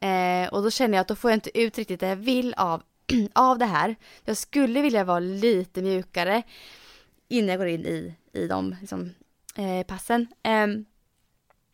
Eh, 0.01 0.53
och 0.53 0.63
då 0.63 0.71
känner 0.71 0.97
jag 0.97 1.01
att 1.01 1.07
då 1.07 1.15
får 1.15 1.31
jag 1.31 1.35
inte 1.35 1.59
ut 1.59 1.77
riktigt 1.77 1.99
det 1.99 2.07
jag 2.07 2.15
vill 2.15 2.53
av, 2.57 2.81
av 3.33 3.57
det 3.57 3.65
här. 3.65 3.95
Jag 4.25 4.37
skulle 4.37 4.81
vilja 4.81 5.03
vara 5.03 5.19
lite 5.19 5.81
mjukare 5.81 6.43
innan 7.27 7.49
jag 7.49 7.57
går 7.57 7.67
in 7.67 7.85
i, 7.85 8.15
i 8.33 8.47
de 8.47 8.75
liksom, 8.81 9.13
eh, 9.55 9.83
passen. 9.85 10.27
Ehm, 10.43 10.85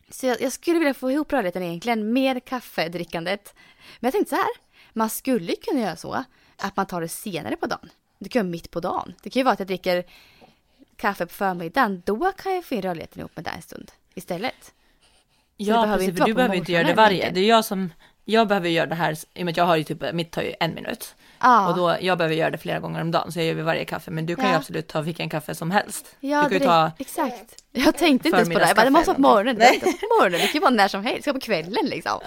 så 0.08 0.26
jag, 0.26 0.40
jag 0.40 0.52
skulle 0.52 0.78
vilja 0.78 0.94
få 0.94 1.10
ihop 1.10 1.32
rörligheten 1.32 1.62
egentligen 1.62 2.12
med 2.12 2.44
kaffedrickandet. 2.44 3.54
Men 4.00 4.06
jag 4.06 4.12
tänkte 4.12 4.30
så 4.30 4.36
här, 4.36 4.48
man 4.92 5.10
skulle 5.10 5.56
kunna 5.56 5.80
göra 5.80 5.96
så 5.96 6.24
att 6.56 6.76
man 6.76 6.86
tar 6.86 7.00
det 7.00 7.08
senare 7.08 7.56
på 7.56 7.66
dagen. 7.66 7.90
Det 8.18 8.28
kan 8.28 8.40
ju 8.40 8.44
vara 8.44 8.50
mitt 8.50 8.70
på 8.70 8.80
dagen. 8.80 9.14
Det 9.22 9.30
kan 9.30 9.40
ju 9.40 9.44
vara 9.44 9.52
att 9.52 9.58
jag 9.58 9.68
dricker 9.68 10.04
kaffe 10.96 11.26
på 11.26 11.32
förmiddagen. 11.32 12.02
Då 12.06 12.32
kan 12.32 12.54
jag 12.54 12.64
få 12.64 12.74
in 12.74 12.82
rörligheten 12.82 13.20
ihop 13.20 13.36
med 13.36 13.44
det 13.44 13.50
en 13.50 13.62
stund 13.62 13.92
istället. 14.14 14.74
Ja, 15.56 15.94
precis, 15.96 16.18
för 16.18 16.24
du 16.24 16.34
behöver 16.34 16.54
inte 16.54 16.72
göra 16.72 16.86
det 16.86 16.94
varje. 16.94 17.30
Det 17.30 17.40
är 17.40 17.48
jag 17.48 17.64
som, 17.64 17.92
jag 18.24 18.48
behöver 18.48 18.68
göra 18.68 18.86
det 18.86 18.94
här, 18.94 19.12
i 19.12 19.42
och 19.42 19.44
med 19.44 19.52
att 19.52 19.56
jag 19.56 19.64
har 19.64 19.76
ju 19.76 19.84
typ, 19.84 20.12
mitt 20.12 20.30
tar 20.30 20.42
ju 20.42 20.54
en 20.60 20.74
minut. 20.74 21.14
Ja, 21.40 21.68
Och 21.68 21.76
då, 21.76 21.96
jag 22.00 22.18
behöver 22.18 22.34
göra 22.36 22.50
det 22.50 22.58
flera 22.58 22.78
gånger 22.80 23.00
om 23.00 23.10
dagen, 23.10 23.32
så 23.32 23.38
jag 23.38 23.46
gör 23.46 23.54
vid 23.54 23.64
varje 23.64 23.84
kaffe. 23.84 24.10
Men 24.10 24.26
du 24.26 24.36
kan 24.36 24.44
ju 24.44 24.50
Ja. 24.50 24.56
absolut 24.56 24.88
ta 24.88 25.00
vilken 25.00 25.28
kaffe 25.28 25.54
som 25.54 25.70
helst. 25.70 26.16
ja 26.20 26.42
du 26.42 26.48
kan 26.48 26.58
ju 26.60 26.64
ta, 26.66 26.90
exakt. 26.98 27.62
Jag 27.72 27.96
tänkte 27.96 28.28
inte 28.28 28.36
ens 28.38 28.48
på 28.52 28.58
det. 28.58 28.66
Jag 28.66 28.76
bara, 28.76 28.84
det 28.84 28.90
måste 28.90 29.06
vara 29.10 29.14
på 29.16 29.20
morgonen. 29.22 29.56
Det 29.58 29.80
på 29.80 29.86
morgonen. 30.20 30.40
Det 30.40 30.46
kan 30.46 30.54
ju 30.54 30.60
vara 30.60 30.70
när 30.70 30.88
som 30.88 31.04
helst. 31.04 31.18
Det 31.18 31.22
kan 31.24 31.32
vara 31.34 31.40
på 31.40 31.44
kvällen 31.46 31.86
liksom. 31.86 32.20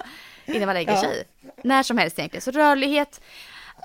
Innan 0.46 0.66
man 0.66 0.74
lägger 0.74 0.92
Ja. 0.92 1.00
sig. 1.00 1.24
När 1.62 1.82
som 1.82 1.98
helst 1.98 2.18
egentligen. 2.18 2.42
Så 2.42 2.50
rörlighet. 2.50 3.20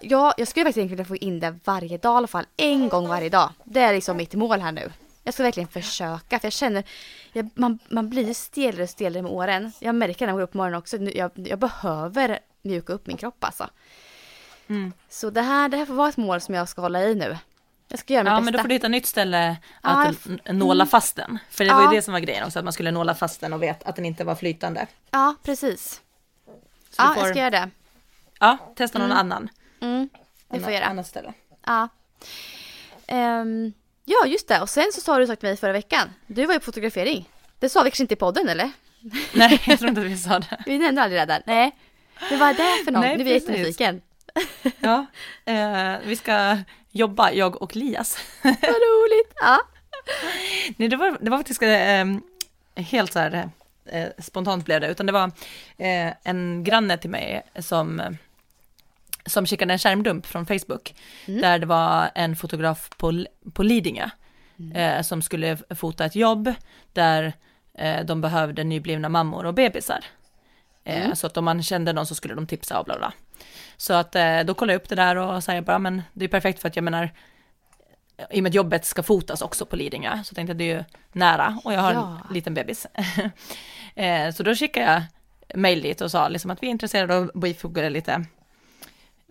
Ja, 0.01 0.33
jag 0.37 0.47
skulle 0.47 0.63
faktiskt 0.65 0.77
egentligen 0.77 1.05
få 1.05 1.15
in 1.15 1.39
det 1.39 1.55
varje 1.63 1.97
dag 1.97 2.13
i 2.13 2.17
alla 2.17 2.27
fall. 2.27 2.45
En 2.57 2.89
gång 2.89 3.07
varje 3.07 3.29
dag. 3.29 3.49
Det 3.63 3.79
är 3.81 3.93
liksom 3.93 4.17
mitt 4.17 4.33
mål 4.33 4.61
här 4.61 4.71
nu. 4.71 4.91
Jag 5.23 5.33
ska 5.33 5.43
verkligen 5.43 5.67
försöka. 5.69 6.39
För 6.39 6.45
jag 6.45 6.53
känner, 6.53 6.83
jag, 7.33 7.49
man, 7.55 7.79
man 7.89 8.09
blir 8.09 8.33
stelare 8.33 8.83
och 8.83 8.89
stelare 8.89 9.21
med 9.23 9.31
åren. 9.31 9.71
Jag 9.79 9.95
märker 9.95 10.25
när 10.25 10.33
jag 10.33 10.37
går 10.37 10.43
upp 10.43 10.51
på 10.51 10.57
morgonen 10.57 10.77
också. 10.79 10.97
Jag, 10.97 11.31
jag 11.35 11.59
behöver 11.59 12.39
mjuka 12.61 12.93
upp 12.93 13.07
min 13.07 13.17
kropp 13.17 13.43
alltså. 13.43 13.69
Mm. 14.67 14.93
Så 15.09 15.29
det 15.29 15.41
här, 15.41 15.69
det 15.69 15.77
här 15.77 15.85
får 15.85 15.93
vara 15.93 16.09
ett 16.09 16.17
mål 16.17 16.41
som 16.41 16.55
jag 16.55 16.69
ska 16.69 16.81
hålla 16.81 17.03
i 17.03 17.15
nu. 17.15 17.37
Jag 17.87 17.99
ska 17.99 18.13
göra 18.13 18.23
mitt 18.23 18.29
ja 18.31 18.35
bästa. 18.35 18.43
men 18.45 18.53
då 18.53 18.59
får 18.59 18.67
du 18.67 18.73
hitta 18.73 18.87
ett 18.87 18.91
nytt 18.91 19.05
ställe 19.05 19.57
Ja, 19.83 19.89
att 20.07 20.25
n- 20.25 20.39
nåla 20.57 20.85
fast 20.85 21.15
den. 21.15 21.39
För 21.49 21.65
det 21.65 21.73
var 21.73 21.81
Ja. 21.83 21.91
ju 21.91 21.95
det 21.97 22.01
som 22.01 22.11
var 22.11 22.19
grejen 22.19 22.43
också, 22.45 22.59
att 22.59 22.65
man 22.65 22.73
skulle 22.73 22.91
nåla 22.91 23.15
fast 23.15 23.41
den 23.41 23.53
och 23.53 23.63
veta 23.63 23.89
att 23.89 23.95
den 23.95 24.05
inte 24.05 24.23
var 24.23 24.35
flytande. 24.35 24.87
Ja, 25.11 25.35
precis. 25.43 26.01
Så 26.89 27.01
Ja, 27.01 27.07
får, 27.13 27.17
jag 27.23 27.29
ska 27.29 27.39
göra 27.39 27.49
det. 27.49 27.69
ja, 28.39 28.57
testa 28.75 28.99
någon 28.99 29.11
annan. 29.11 29.49
Mm, 29.81 30.09
det 30.49 30.59
får 30.59 30.71
jag 30.71 30.79
göra. 30.81 30.89
Annat 30.89 31.07
ställe. 31.07 31.33
Ja. 31.65 31.87
Ehm, 33.07 33.73
ja, 34.05 34.25
just 34.25 34.47
det. 34.47 34.61
Och 34.61 34.69
sen 34.69 34.85
så 34.93 35.01
sa 35.01 35.17
du 35.17 35.27
sagt 35.27 35.39
till 35.39 35.49
mig 35.49 35.57
förra 35.57 35.71
veckan. 35.73 36.09
Du 36.27 36.45
var 36.45 36.53
ju 36.53 36.59
på 36.59 36.65
fotografering. 36.65 37.29
Det 37.59 37.69
sa 37.69 37.83
vi 37.83 37.89
kanske 37.91 38.03
inte 38.03 38.13
i 38.13 38.17
podden 38.17 38.49
eller? 38.49 38.71
Nej, 39.33 39.61
jag 39.67 39.79
tror 39.79 39.89
inte 39.89 40.01
att 40.05 40.07
vi 40.07 40.17
sa 40.17 40.39
det. 40.39 40.63
Vi 40.65 40.77
nämnde 40.77 41.01
aldrig 41.01 41.21
det 41.21 41.25
där. 41.25 41.43
Nej. 41.45 41.75
Men 42.29 42.39
vad 42.39 42.49
är 42.49 42.53
det 42.53 42.83
för 42.85 42.91
något? 42.91 43.01
Nej, 43.01 43.17
nu 43.17 43.23
är 43.23 43.27
jag 43.27 43.33
jättenyfiken. 43.33 44.01
Ja, 44.79 45.05
eh, 45.45 45.93
vi 46.05 46.15
ska 46.15 46.57
jobba, 46.91 47.31
jag 47.31 47.61
och 47.61 47.75
Lias. 47.75 48.17
Vad 48.43 48.53
roligt. 48.53 49.33
Ja. 49.41 49.59
Nej, 50.77 50.89
det 50.89 50.95
var, 50.95 51.17
det 51.21 51.29
var 51.29 51.37
faktiskt 51.37 51.61
eh, 51.61 52.05
helt 52.83 53.13
så 53.13 53.19
här 53.19 53.49
eh, 53.85 54.07
spontant 54.19 54.65
blev 54.65 54.81
det, 54.81 54.87
utan 54.87 55.05
det 55.05 55.11
var 55.11 55.31
eh, 55.77 56.13
en 56.23 56.63
granne 56.63 56.97
till 56.97 57.09
mig 57.09 57.41
som, 57.59 58.17
som 59.25 59.45
skickade 59.45 59.73
en 59.73 59.79
skärmdump 59.79 60.25
från 60.25 60.45
Facebook, 60.45 60.95
där 61.25 61.59
det 61.59 61.65
var 61.65 62.09
en 62.15 62.35
fotograf 62.35 62.89
på, 62.97 63.25
på 63.53 63.63
Lidingö 63.63 64.09
eh, 64.73 65.01
som 65.01 65.21
skulle 65.21 65.57
fota 65.75 66.05
ett 66.05 66.15
jobb 66.15 66.53
där 66.93 67.33
eh, 67.77 68.05
de 68.05 68.21
behövde 68.21 68.63
nyblivna 68.63 69.09
mammor 69.09 69.45
och 69.45 69.53
bebisar. 69.53 70.05
Eh, 70.83 71.13
Så 71.13 71.27
att 71.27 71.37
om 71.37 71.45
man 71.45 71.63
kände 71.63 71.93
någon 71.93 72.05
så 72.05 72.15
skulle 72.15 72.35
de 72.35 72.47
tipsa 72.47 72.79
och 72.79 72.85
bla 72.85 72.97
bla. 72.97 73.13
Så 73.77 73.93
att 73.93 74.15
eh, 74.15 74.39
då 74.39 74.53
kollade 74.53 74.73
jag 74.73 74.81
upp 74.81 74.89
det 74.89 74.95
där 74.95 75.15
och 75.15 75.43
jag 75.47 75.63
bara, 75.63 75.79
men 75.79 76.01
det 76.13 76.25
är 76.25 76.29
perfekt 76.29 76.59
för 76.61 76.67
att 76.67 76.75
jag 76.75 76.83
menar, 76.83 77.09
i 78.31 78.39
och 78.39 78.43
med 78.43 78.49
att 78.49 78.55
jobbet 78.55 78.85
ska 78.85 79.03
fotas 79.03 79.41
också 79.41 79.65
på 79.65 79.75
Lidingö, 79.75 80.23
så 80.23 80.35
tänkte 80.35 80.49
jag 80.49 80.57
det 80.57 80.71
är 80.71 80.77
ju 80.77 80.83
nära 81.11 81.59
och 81.63 81.73
jag 81.73 81.79
har 81.81 81.93
Ja. 81.93 82.21
en 82.29 82.33
liten 82.33 82.53
bebis. 82.53 82.87
Eh, 83.97 84.31
så 84.31 84.43
då 84.43 84.55
skickade 84.55 84.85
jag 84.85 85.03
mejl 85.59 85.81
dit 85.81 86.01
och 86.01 86.11
sa 86.11 86.27
liksom 86.27 86.51
att 86.51 86.63
vi 86.63 86.67
är 86.67 86.71
intresserade 86.71 87.17
av 87.17 87.23
att 87.23 87.33
bifoga 87.33 87.89
lite 87.89 88.25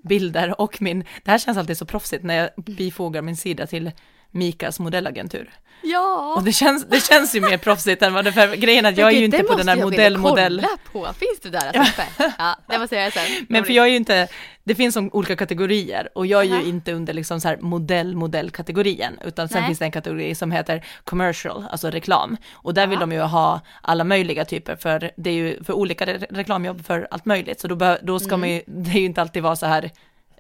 bilder 0.02 0.61
och 0.61 0.83
min, 0.83 1.04
det 1.24 1.30
här 1.30 1.38
känns 1.38 1.59
alltid 1.59 1.78
så 1.78 1.87
proffsigt 1.87 2.24
när 2.24 2.35
jag 2.35 2.64
bifogar 2.64 3.22
min 3.22 3.37
sida 3.37 3.66
till 3.66 3.90
Mikas 4.35 4.81
modellagentur. 4.81 5.51
Ja. 5.83 6.35
Och 6.37 6.44
det 6.44 6.53
känns, 6.53 6.85
det 6.88 7.01
känns 7.05 7.35
ju 7.35 7.40
mer 7.40 7.57
proffsigt 7.59 8.03
än 8.03 8.14
vad 8.14 8.25
det 8.25 8.33
för 8.33 8.57
grejen 8.57 8.87
att 8.87 8.97
jag 8.99 9.09
är 9.12 9.18
ju 9.18 9.25
inte 9.25 9.37
det 9.37 9.42
på 9.44 9.55
den 9.55 9.68
här 9.68 9.77
modell, 9.77 10.18
modell. 10.18 10.66
kolla 10.92 11.07
på. 11.07 11.12
Finns 11.18 11.40
det 11.42 11.51
där 11.51 11.79
alltså? 11.79 12.03
Ja, 12.38 12.57
det 12.68 12.79
måste 12.79 12.94
jag 12.94 13.03
göra 13.03 13.11
sen. 13.12 13.47
Men 13.49 13.64
för 13.64 13.73
jag 13.73 13.85
är 13.87 13.90
ju 13.90 13.97
inte, 13.97 14.29
det 14.64 14.75
finns 14.75 14.94
som 14.94 15.11
olika 15.12 15.37
kategorier 15.37 16.09
och 16.14 16.27
jag 16.27 16.40
är 16.40 16.44
ju 16.44 16.53
Aha. 16.55 16.62
inte 16.62 16.92
under 16.92 17.12
liksom 17.12 17.40
så 17.40 17.49
här 17.49 17.59
modell, 17.61 18.16
modellkategorien, 18.16 19.18
utan 19.25 19.49
sen 19.49 19.59
Nej. 19.61 19.66
finns 19.68 19.79
det 19.79 19.85
en 19.85 19.90
kategori 19.92 20.35
som 20.35 20.51
heter 20.53 20.85
commercial, 21.05 21.64
alltså 21.70 21.90
reklam. 21.90 22.37
Och 22.53 22.75
där 22.75 22.87
vill 22.87 22.97
Ja. 22.97 23.01
de 23.01 23.12
ju 23.12 23.20
ha 23.20 23.61
alla 23.83 24.05
möjliga 24.05 24.44
typer, 24.44 24.77
för 24.77 25.11
det 25.16 25.31
är 25.31 25.35
ju 25.35 25.64
för 25.64 25.73
olika 25.73 26.07
re- 26.07 26.27
reklamjobb 26.31 26.85
för 26.87 27.09
allt 27.11 27.25
möjligt, 27.25 27.61
så 27.61 27.68
då, 27.68 27.97
då 28.03 28.18
ska 28.18 28.29
Mm. 28.35 28.40
man 28.40 28.51
ju, 28.51 28.62
det 28.66 28.90
är 28.90 29.01
ju 29.01 29.05
inte 29.07 29.20
alltid 29.20 29.42
vara 29.42 29.57
så 29.57 29.66
här 29.66 29.90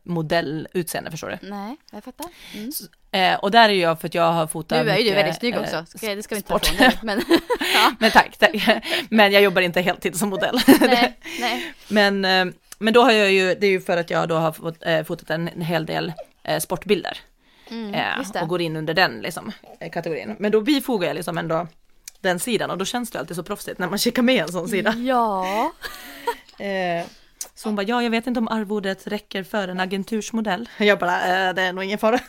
modellutseende, 0.04 1.10
förstår 1.10 1.38
du? 1.40 1.48
Nej, 1.48 1.76
jag 1.92 2.04
fattar. 2.04 2.26
Mm. 2.54 2.70
Eh, 3.10 3.38
och 3.38 3.50
där 3.50 3.68
är 3.68 3.72
jag 3.72 4.00
för 4.00 4.08
att 4.08 4.14
jag 4.14 4.32
har 4.32 4.46
fotat 4.46 4.84
Nu 4.84 4.90
är 4.90 4.98
ju 4.98 5.08
du 5.08 5.14
väldigt 5.14 5.36
snygg 5.36 5.54
eh, 5.54 5.60
också, 5.60 5.84
ska, 5.98 6.14
det 6.14 6.22
ska 6.22 6.34
vi 6.34 6.38
inte 6.38 6.48
ta 6.48 6.58
ifrån 6.58 6.76
dig. 6.76 6.98
Men, 7.02 7.22
ja, 7.74 7.94
Men 7.98 8.10
tack, 8.10 8.36
tack. 8.36 8.82
Men 9.10 9.32
jag 9.32 9.42
jobbar 9.42 9.62
inte 9.62 9.80
heltid 9.80 10.16
som 10.16 10.28
modell. 10.28 10.60
nej, 10.80 11.18
nej. 11.40 11.74
Men, 11.88 12.24
eh, 12.24 12.54
men 12.78 12.94
då 12.94 13.02
har 13.02 13.12
jag 13.12 13.32
ju, 13.32 13.54
det 13.54 13.66
är 13.66 13.70
ju 13.70 13.80
för 13.80 13.96
att 13.96 14.10
jag 14.10 14.28
då 14.28 14.34
har 14.34 14.52
fått, 14.52 14.86
eh, 14.86 15.02
fotat 15.02 15.30
en, 15.30 15.60
hel 15.60 15.86
del 15.86 16.12
eh, 16.42 16.58
sportbilder. 16.58 17.18
Mm, 17.70 17.94
eh, 17.94 18.42
och 18.42 18.48
går 18.48 18.60
in 18.60 18.76
under 18.76 18.94
den 18.94 19.20
liksom, 19.20 19.52
eh, 19.80 19.90
kategorin. 19.90 20.36
Men 20.38 20.52
då 20.52 20.60
bifogar 20.60 21.08
jag 21.08 21.14
liksom 21.14 21.38
ändå 21.38 21.66
den 22.20 22.40
sidan 22.40 22.70
och 22.70 22.78
då 22.78 22.84
känns 22.84 23.10
det 23.10 23.18
alltid 23.18 23.36
så 23.36 23.42
proffsigt 23.42 23.78
när 23.78 23.88
man 23.88 23.98
kikar 23.98 24.22
med 24.22 24.42
en 24.42 24.52
sån 24.52 24.68
sida. 24.68 24.92
Ja, 24.92 25.72
Eh, 26.58 27.06
så 27.54 27.68
hon 27.68 27.76
bara, 27.76 27.82
ja 27.82 28.02
jag 28.02 28.10
vet 28.10 28.26
inte 28.26 28.40
om 28.40 28.48
arvodet 28.48 29.06
räcker 29.06 29.42
för 29.42 29.68
en 29.68 29.80
agentursmodell. 29.80 30.68
Jag 30.78 30.98
bara, 30.98 31.48
eh, 31.48 31.54
det 31.54 31.62
är 31.62 31.72
nog 31.72 31.84
ingen 31.84 31.98
fara. 31.98 32.14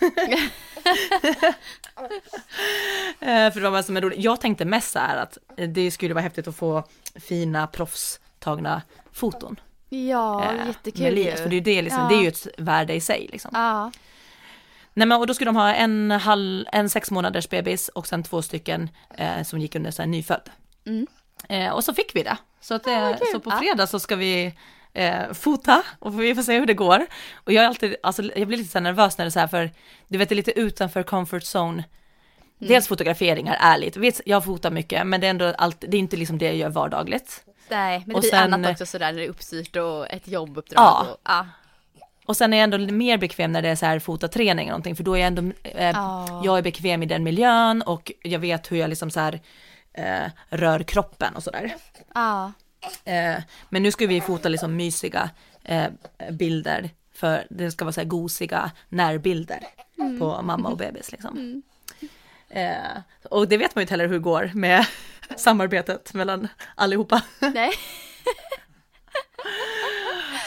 eh, 3.20 3.52
för 3.52 3.56
det 3.56 3.62
var 3.62 3.72
bara 3.72 3.84
som 3.84 3.98
en 3.98 4.04
rolig, 4.04 4.20
jag 4.20 4.42
tänkte 4.42 4.66
mest 4.66 4.92
så 4.92 5.00
här 5.00 5.18
att 5.18 5.38
eh, 5.58 5.70
det 5.70 5.92
skulle 5.92 6.14
vara 6.14 6.24
häftigt 6.24 6.48
att 6.48 6.56
få 6.56 6.84
fina 7.16 7.68
proffstagna 7.68 8.82
foton. 9.12 9.60
ja 9.90 10.54
med 10.58 10.68
jättekul 10.68 11.06
Elias, 11.06 11.42
för 11.42 11.50
det 11.50 11.56
är 11.56 11.58
ju 11.58 11.62
det, 11.62 11.82
liksom, 11.82 12.02
Ja. 12.02 12.10
det 12.10 12.16
är 12.16 12.22
ju 12.22 12.28
ett 12.28 12.48
värde 12.58 12.94
i 12.94 13.02
sig. 13.02 13.30
Liksom. 13.32 13.52
Ja, 13.54 13.92
Nej 14.98 15.08
men 15.08 15.20
och 15.20 15.28
då 15.28 15.34
skulle 15.34 15.50
de 15.50 15.56
ha 15.56 15.74
en, 15.74 16.12
halv, 16.12 16.66
en 16.72 16.90
sex 16.90 17.12
månaders 17.12 17.50
bebis 17.50 17.90
och 17.90 18.08
sen 18.08 18.24
två 18.24 18.42
stycken 18.42 18.90
eh, 19.18 19.44
som 19.44 19.60
gick 19.60 19.76
under 19.76 19.92
så 19.92 20.02
här 20.02 20.08
nyfödd. 20.08 20.50
Mm. 20.86 21.08
Eh, 21.50 21.70
och 21.70 21.84
så 21.84 21.94
fick 21.94 22.16
vi 22.16 22.24
det. 22.24 22.38
Så, 22.62 22.74
att, 22.74 22.88
eh, 22.88 23.18
kul. 23.18 23.28
så 23.32 23.40
på 23.40 23.52
fredag 23.52 23.88
så 23.88 24.00
ska 24.00 24.16
vi 24.16 24.54
eh, 24.96 25.34
fota 25.34 25.84
och 26.00 26.22
vi 26.22 26.36
får 26.36 26.42
se 26.44 26.60
hur 26.60 26.66
det 26.66 26.74
går. 26.74 27.06
Och 27.36 27.54
jag 27.54 27.64
är 27.64 27.68
alltid, 27.68 27.96
alltså 28.04 28.24
jag 28.36 28.48
blir 28.48 28.58
lite 28.58 28.72
så 28.72 28.80
nervös 28.80 29.18
när 29.18 29.26
det 29.26 29.30
är 29.30 29.32
så 29.32 29.40
här 29.40 29.48
för, 29.48 29.72
du 30.08 30.18
vet 30.18 30.30
det 30.30 30.34
är 30.34 30.38
lite 30.38 30.60
utanför 30.60 31.04
comfort 31.04 31.44
zone. 31.56 31.74
Mm. 31.74 31.84
Dels 32.74 32.88
fotograferingar, 32.88 33.58
ärligt. 33.60 33.98
Vet, 33.98 34.22
jag 34.26 34.46
fotar 34.46 34.72
mycket 34.72 35.08
men 35.08 35.22
det 35.22 35.28
är 35.28 35.32
ändå 35.32 35.54
alltid, 35.58 35.90
det 35.90 35.98
är 35.98 36.00
inte 36.00 36.18
liksom 36.18 36.38
det 36.38 36.46
jag 36.46 36.56
gör 36.56 36.70
vardagligt. 36.70 37.44
nej, 37.70 38.00
men 38.00 38.10
det 38.10 38.16
Och 38.16 38.22
blir 38.22 38.30
sen- 38.30 38.54
annat 38.54 38.72
också 38.72 38.86
sådär 38.86 39.12
när 39.12 39.20
det 39.20 39.26
är 39.26 39.30
uppstyrt 39.30 39.76
och 39.76 40.12
ett 40.14 40.28
jobbuppdrag. 40.28 40.84
Ja. 40.84 41.08
Och, 41.12 41.18
ja. 41.24 41.46
Och 42.26 42.38
sen 42.38 42.54
är 42.54 42.58
jag 42.58 42.64
ändå 42.74 42.94
mer 42.94 43.18
bekväm 43.18 43.52
när 43.52 43.62
det 43.62 43.70
är 43.70 43.76
så 43.76 43.86
här 43.86 44.00
fotaträning 44.00 44.68
eller 44.68 44.72
någonting, 44.72 44.96
för 44.96 45.04
då 45.04 45.14
är 45.14 45.20
jag 45.20 45.28
ändå, 45.28 45.42
eh, 45.64 45.90
Ja. 45.90 46.42
jag 46.46 46.58
är 46.58 46.62
bekväm 46.62 47.04
i 47.04 47.06
den 47.06 47.24
miljön 47.24 47.82
och 47.82 48.12
jag 48.24 48.40
vet 48.40 48.72
hur 48.72 48.78
jag 48.78 48.90
liksom 48.90 49.10
så 49.12 49.20
här 49.20 49.40
eh, 49.94 50.32
rör 50.50 50.84
kroppen 50.84 51.36
och 51.36 51.44
sådär. 51.44 51.76
ja. 52.16 52.52
Eh, 53.06 53.36
men 53.70 53.84
nu 53.84 53.92
ska 53.92 54.08
vi 54.08 54.22
fota 54.22 54.50
liksom 54.50 54.76
mysiga 54.76 55.30
eh, 55.64 55.88
bilder, 56.32 56.90
för 57.14 57.48
det 57.50 57.72
ska 57.72 57.86
vara 57.86 57.94
så 57.94 58.00
här 58.02 58.08
gosiga 58.08 58.72
närbilder 58.90 59.60
på 60.20 60.42
mamma 60.42 60.70
och 60.70 60.78
bebis 60.86 61.12
liksom. 61.12 61.62
Eh, 62.50 62.76
och 63.30 63.48
det 63.48 63.58
vet 63.58 63.76
man 63.76 63.82
ju 63.82 63.84
inte 63.84 63.94
heller 63.94 64.08
hur 64.08 64.14
det 64.14 64.20
går 64.20 64.52
med 64.54 64.86
samarbetet 65.38 66.14
mellan 66.14 66.48
allihopa. 66.76 67.22
Nej. 67.40 67.72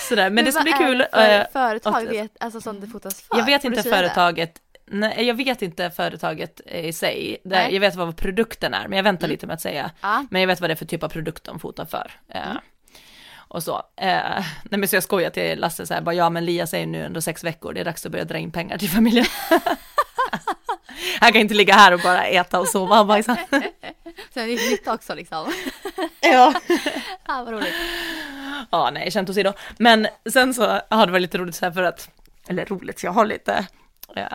Sådär, 0.09 0.31
men, 0.31 0.44
det 0.44 0.53
ska 0.53 0.62
bli 0.62 0.72
kul. 0.72 1.05
För 1.12 1.40
eh, 1.40 1.46
företag 1.53 2.05
och- 2.07 2.12
vet, 2.12 2.37
alltså 2.40 2.61
som 2.61 2.81
det 2.81 2.87
fotas 2.87 3.20
för. 3.22 3.38
Jag 3.38 3.46
vet 3.46 3.64
inte 3.64 3.83
företaget, 3.83 4.59
nej, 4.90 5.24
jag 5.27 5.35
vet 5.35 5.62
inte 5.62 5.90
företaget 5.90 6.61
i 6.61 6.92
sig. 6.92 7.37
Det. 7.44 7.57
Mm. 7.57 7.74
jag 7.74 7.81
vet 7.81 7.94
vad 7.94 8.16
produkten 8.16 8.74
är, 8.74 8.88
men 8.88 8.96
jag 8.96 9.05
väntar 9.05 9.29
lite 9.29 9.46
med 9.46 9.55
att 9.55 9.61
säga. 9.61 9.90
Ja. 10.01 10.24
Men 10.31 10.40
jag 10.40 10.46
vet 10.48 10.61
vad 10.61 10.70
det 10.70 10.74
är 10.74 10.77
för 10.77 10.85
typ 10.85 11.03
av 11.03 11.09
produkt 11.09 11.44
de 11.44 11.59
fotar 11.59 11.85
för. 11.85 12.11
Eh, 12.29 12.40
Och 13.48 13.62
så. 13.62 13.77
Eh, 13.96 14.07
nej 14.64 14.79
men 14.81 14.88
så 14.88 14.96
jag 14.96 15.03
skojar 15.03 15.31
till 15.31 15.59
Lasse 15.59 15.87
så 15.87 15.94
här, 15.94 16.01
bara, 16.01 16.14
ja 16.14 16.31
men 16.31 16.44
Lia 16.44 16.66
säger 16.66 16.87
nu 16.87 17.05
ändå 17.05 17.20
sex 17.20 17.44
veckor, 17.44 17.72
det 17.72 17.81
är 17.81 17.85
dags 17.85 18.07
att 18.07 18.12
börja 18.12 18.24
dra 18.24 18.38
in 18.38 18.51
pengar 18.53 18.79
till 18.79 18.90
familjen. 18.90 19.27
Han 21.20 21.33
kan 21.33 21.40
inte 21.40 21.55
ligga 21.55 21.74
här 21.74 21.92
och 21.92 22.01
bara 22.01 22.24
äta 22.24 22.61
och 22.61 22.68
sova 22.68 23.01
och 23.01 23.07
bajsa. 23.07 23.37
Sen 24.35 24.42
är 24.42 24.46
det 24.46 24.70
nytt 24.70 24.88
också 24.88 25.14
liksom. 25.14 25.53
ja. 26.20 26.55
Ja, 27.27 27.44
vad 27.44 27.48
roligt. 27.48 27.74
Ja, 28.70 28.90
nej, 28.90 29.11
skämt 29.11 29.31
åsido. 29.31 29.53
Men 29.79 30.09
sen 30.33 30.55
så 30.55 30.81
har 30.90 31.07
det 31.07 31.12
varit 31.12 31.22
lite 31.22 31.38
roligt 31.38 31.55
så 31.55 31.64
här 31.64 31.72
för 31.72 31.83
att, 31.83 32.11
eller 32.48 32.64
roligt, 32.66 33.03
jag 33.03 33.12
har 33.12 33.27
lite, 33.27 33.66
ja, 34.14 34.29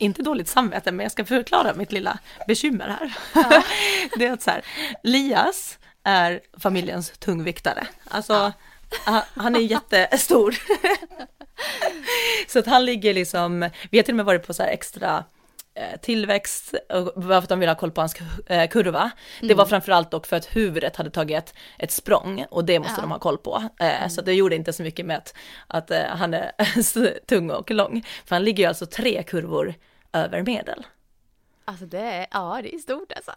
inte 0.00 0.22
dåligt 0.22 0.48
samvete, 0.48 0.92
men 0.92 1.04
jag 1.04 1.12
ska 1.12 1.24
förklara 1.24 1.74
mitt 1.74 1.92
lilla 1.92 2.18
bekymmer 2.46 2.88
här. 2.98 3.12
det 4.18 4.26
är 4.26 4.32
att 4.32 4.42
så 4.42 4.50
här, 4.50 4.64
Lias 5.02 5.78
är 6.04 6.40
familjens 6.58 7.10
tungviktare. 7.10 7.86
Alltså, 8.08 8.52
han- 9.04 9.22
han 9.34 9.56
är 9.56 9.60
jättestor. 9.60 10.54
så 12.48 12.58
att 12.58 12.66
han 12.66 12.84
ligger 12.84 13.14
liksom, 13.14 13.70
vi 13.90 13.98
har 13.98 14.02
till 14.02 14.12
och 14.12 14.16
med 14.16 14.24
varit 14.26 14.46
på 14.46 14.54
så 14.54 14.62
här 14.62 14.70
extra 14.70 15.24
eh, 15.74 16.00
tillväxt, 16.00 16.74
för 17.14 17.32
att 17.32 17.48
de 17.48 17.60
vill 17.60 17.68
ha 17.68 17.76
koll 17.76 17.90
på 17.90 18.00
hans 18.00 18.14
eh, 18.46 18.68
kurva. 18.68 19.10
Det 19.40 19.54
var 19.54 19.66
framförallt 19.66 20.10
dock 20.10 20.26
för 20.26 20.36
att 20.36 20.56
huvudet 20.56 20.96
hade 20.96 21.10
tagit 21.10 21.38
ett, 21.38 21.54
ett 21.78 21.90
språng 21.92 22.44
och 22.50 22.64
det 22.64 22.78
måste 22.78 22.94
Ja. 22.96 23.00
de 23.02 23.10
ha 23.10 23.18
koll 23.18 23.38
på. 23.38 23.68
Eh, 23.80 24.08
Så 24.08 24.20
det 24.22 24.32
gjorde 24.34 24.56
inte 24.56 24.72
så 24.72 24.82
mycket 24.82 25.06
med 25.06 25.16
att, 25.16 25.34
att 25.66 25.90
han 26.18 26.34
är 26.34 26.52
tung 27.26 27.50
och 27.50 27.70
lång. 27.70 28.04
För 28.26 28.34
han 28.36 28.44
ligger 28.44 28.62
ju 28.64 28.68
alltså 28.68 28.86
tre 28.86 29.22
kurvor 29.22 29.74
över 30.12 30.42
medel. 30.42 30.86
Alltså 31.64 31.86
det 31.86 31.98
är, 32.00 32.26
ja 32.30 32.60
det 32.62 32.74
är 32.74 32.78
stort 32.78 33.12
alltså. 33.16 33.32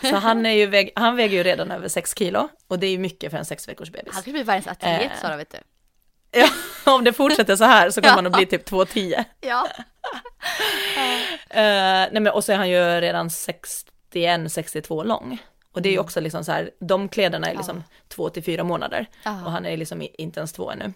Så 0.00 0.16
han, 0.16 0.46
är 0.46 0.50
ju 0.50 0.66
väg, 0.76 0.92
han 0.96 1.16
väger 1.16 1.36
ju 1.36 1.42
redan 1.42 1.70
över 1.70 1.88
6 1.88 2.18
kilo 2.18 2.48
och 2.66 2.78
det 2.78 2.86
är 2.86 2.90
ju 2.90 2.98
mycket 2.98 3.30
för 3.30 3.38
en 3.38 3.44
sex 3.44 3.68
veckors 3.68 3.90
bebis. 3.90 4.12
Han 4.12 4.22
skulle 4.22 4.32
bli 4.32 4.42
världens 4.42 4.66
atlet 4.66 5.02
Eh. 5.02 5.10
Sara 5.20 5.36
vet 5.36 5.50
du. 5.50 5.58
Ja, 6.84 6.94
om 6.94 7.04
det 7.04 7.12
fortsätter 7.12 7.56
så 7.56 7.64
här 7.64 7.90
så 7.90 8.00
kommer 8.00 8.12
Ja. 8.12 8.16
han 8.16 8.26
att 8.26 8.32
bli 8.32 8.46
typ 8.46 8.68
2,10. 8.70 9.24
Ja. 9.40 9.68
Eh, 11.50 12.10
nej 12.12 12.20
men 12.20 12.28
och 12.28 12.44
så 12.44 12.52
är 12.52 12.56
han 12.56 12.68
ju 12.70 13.00
redan 13.00 13.28
61-62 13.28 15.04
lång. 15.04 15.38
Och 15.72 15.82
det 15.82 15.88
är 15.88 15.92
ju 15.92 15.98
också 15.98 16.20
liksom 16.20 16.44
så 16.44 16.52
här, 16.52 16.70
de 16.80 17.08
kläderna 17.08 17.50
är 17.50 17.54
liksom 17.54 17.84
två 18.08 18.28
till 18.28 18.44
fyra 18.44 18.64
månader. 18.64 19.06
Ja. 19.22 19.44
Och 19.44 19.50
han 19.50 19.66
är 19.66 19.76
liksom 19.76 20.08
inte 20.18 20.40
ens 20.40 20.52
två 20.52 20.70
ännu. 20.70 20.92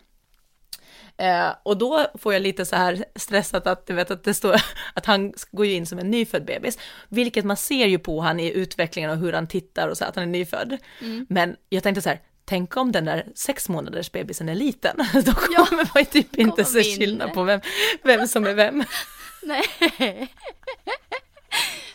Eh, 1.21 1.55
och 1.63 1.77
då 1.79 2.07
får 2.15 2.33
jag 2.33 2.43
lite 2.43 2.65
så 2.65 2.77
här 2.77 3.05
stressat 3.17 3.67
att 3.67 3.87
du 3.87 3.95
vet 3.95 4.11
att 4.11 4.25
det 4.25 4.35
står 4.35 4.57
att 4.95 5.07
han 5.07 5.33
går 5.53 5.67
ju 5.67 5.73
in 5.73 5.87
som 5.87 5.99
en 5.99 6.11
nyfödd 6.11 6.45
bebis, 6.45 6.79
vilket 7.09 7.45
man 7.45 7.57
ser 7.57 7.87
ju 7.87 7.99
på 7.99 8.21
han 8.21 8.41
i 8.41 8.53
utvecklingen 8.53 9.11
och 9.11 9.17
hur 9.17 9.33
han 9.33 9.47
tittar 9.47 9.89
och 9.89 9.99
så 9.99 10.05
att 10.05 10.17
han 10.17 10.25
är 10.25 10.29
nyfödd. 10.29 10.79
Mm. 11.01 11.27
Men 11.29 11.57
jag 11.69 11.83
tänkte 11.83 12.03
så 12.03 12.09
här, 12.09 12.21
tänk 12.45 12.77
om 12.77 12.93
den 12.93 13.05
där 13.05 13.27
sex 13.35 13.69
månaders 13.69 14.13
bebisen 14.13 14.49
är 14.49 14.55
liten, 14.55 14.97
då 15.25 15.33
kommer 15.33 15.77
man 15.95 16.03
ju 16.03 16.05
typ 16.05 16.37
inte 16.37 16.65
se 16.65 16.83
skillnad 16.83 17.33
på 17.35 17.43
vem, 17.43 17.61
vem 18.03 18.27
som 18.29 18.47
är 18.47 18.55
vem. 18.55 18.85
Nej. 19.43 19.65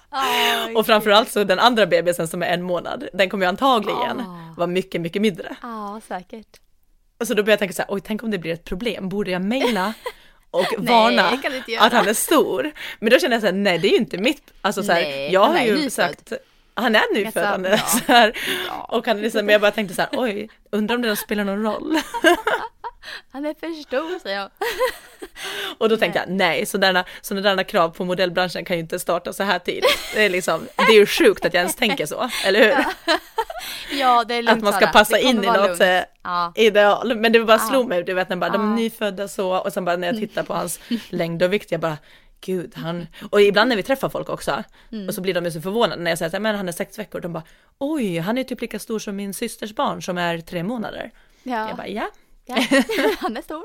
Aj. 0.09 0.75
Och 0.75 0.85
framförallt 0.85 1.31
så 1.31 1.43
den 1.43 1.59
andra 1.59 1.85
bebisen 1.85 2.27
som 2.27 2.43
är 2.43 2.47
en 2.47 2.63
månad, 2.63 3.07
den 3.13 3.29
kommer 3.29 3.45
ju 3.45 3.49
antagligen 3.49 4.19
Ah. 4.19 4.53
vara 4.57 4.67
mycket, 4.67 5.01
mycket 5.01 5.21
mindre. 5.21 5.55
Ja, 5.61 6.01
säkert. 6.07 6.59
Och 7.19 7.27
så 7.27 7.33
då 7.33 7.43
börjar 7.43 7.53
jag 7.53 7.59
tänka 7.59 7.73
så 7.73 7.81
här, 7.81 7.89
oj 7.93 8.01
tänk 8.05 8.23
om 8.23 8.31
det 8.31 8.37
blir 8.37 8.53
ett 8.53 8.63
problem, 8.63 9.09
borde 9.09 9.31
jag 9.31 9.41
mejla 9.41 9.93
och 10.51 10.65
varna 10.77 11.29
att 11.79 11.93
han 11.93 12.07
är 12.07 12.13
stor? 12.13 12.71
Men 12.99 13.09
då 13.09 13.19
känner 13.19 13.35
jag 13.35 13.41
så 13.41 13.45
här, 13.47 13.53
nej 13.53 13.77
det 13.77 13.87
är 13.87 13.91
ju 13.91 13.97
inte 13.97 14.17
mitt, 14.17 14.51
alltså 14.61 14.83
så 14.83 14.91
här, 14.91 15.01
Nej, 15.01 15.33
jag 15.33 15.45
har 15.45 15.59
ju 15.59 15.75
nyfödd. 15.75 15.91
sagt 15.91 16.33
han 16.77 16.95
är 16.95 17.13
nyfödd, 17.13 17.43
Alltså, 17.43 17.51
han 17.51 17.65
är 17.65 17.77
så 17.77 17.99
här, 18.07 18.37
Ja. 18.67 18.87
och 18.97 19.07
han 19.07 19.21
liksom, 19.21 19.45
men 19.45 19.53
jag 19.53 19.61
bara 19.61 19.71
tänkte 19.71 19.95
så 19.95 20.01
här, 20.01 20.09
oj, 20.13 20.49
undrar 20.71 20.95
om 20.95 21.01
det 21.01 21.15
spelar 21.15 21.43
någon 21.43 21.63
roll? 21.63 21.97
Han 23.31 23.45
är 23.45 23.53
för 23.53 23.83
stor 23.83 24.19
säger 24.19 24.37
jag. 24.39 24.49
Och 25.77 25.89
då 25.89 25.97
tänkte 25.97 26.19
jag, 26.19 26.29
nej, 26.29 26.65
sådana, 26.65 27.05
sådana 27.21 27.63
krav 27.63 27.89
på 27.89 28.05
modellbranschen 28.05 28.65
kan 28.65 28.75
ju 28.75 28.81
inte 28.81 28.99
starta 28.99 29.33
så 29.33 29.43
här 29.43 29.59
tidigt. 29.59 29.99
Det 30.13 30.25
är 30.25 30.29
liksom, 30.29 30.67
det 30.75 30.83
är 30.83 30.99
ju 30.99 31.05
sjukt 31.05 31.45
att 31.45 31.53
jag 31.53 31.59
ens 31.61 31.75
tänker 31.75 32.05
så, 32.05 32.29
eller 32.45 32.59
hur? 32.59 32.85
Ja, 33.99 34.23
det 34.27 34.33
är 34.35 34.41
lugnt 34.43 34.57
Att 34.57 34.63
man 34.63 34.73
ska 34.73 34.87
passa 34.87 35.19
in 35.19 35.43
i 35.43 35.47
något 35.47 35.79
eh, 35.81 35.99
Ja. 36.23 36.51
ideal. 36.55 37.15
Men 37.17 37.31
det 37.31 37.43
bara 37.43 37.57
Ja. 37.57 37.69
slog 37.69 37.87
mig, 37.87 38.03
du 38.03 38.13
vet 38.13 38.29
när 38.29 38.35
bara, 38.35 38.49
de 38.49 38.61
är 38.61 38.69
Ja. 38.69 38.75
nyfödda 38.75 39.27
så, 39.27 39.57
och 39.57 39.73
sen 39.73 39.85
bara 39.85 39.95
när 39.95 40.07
jag 40.07 40.17
tittar 40.17 40.43
på 40.43 40.53
hans 40.53 40.79
längd 41.09 41.43
och 41.43 41.53
vikt, 41.53 41.71
jag 41.71 41.81
bara, 41.81 41.97
gud 42.41 42.73
han, 42.75 43.07
och 43.31 43.41
ibland 43.41 43.69
när 43.69 43.75
vi 43.75 43.83
träffar 43.83 44.09
folk 44.09 44.29
också, 44.29 44.63
Mm. 44.91 45.07
och 45.07 45.13
så 45.13 45.21
blir 45.21 45.33
de 45.33 45.45
ju 45.45 45.51
så 45.51 45.61
förvånade 45.61 46.01
när 46.01 46.11
jag 46.11 46.17
säger 46.17 46.31
här, 46.31 46.39
men 46.39 46.55
han 46.55 46.67
är 46.67 46.71
sex 46.71 46.99
veckor, 46.99 47.19
de 47.19 47.33
bara, 47.33 47.43
oj, 47.77 48.17
han 48.19 48.37
är 48.37 48.43
typ 48.43 48.61
lika 48.61 48.79
stor 48.79 48.99
som 48.99 49.15
min 49.15 49.33
systers 49.33 49.75
barn 49.75 50.01
som 50.03 50.17
är 50.17 50.37
tre 50.37 50.63
månader. 50.63 51.11
Ja. 51.43 51.67
Jag 51.67 51.77
bara, 51.77 51.87
ja. 51.87 52.09
Ja. 52.45 52.55
Han 53.19 53.37
är 53.37 53.41
stor. 53.41 53.63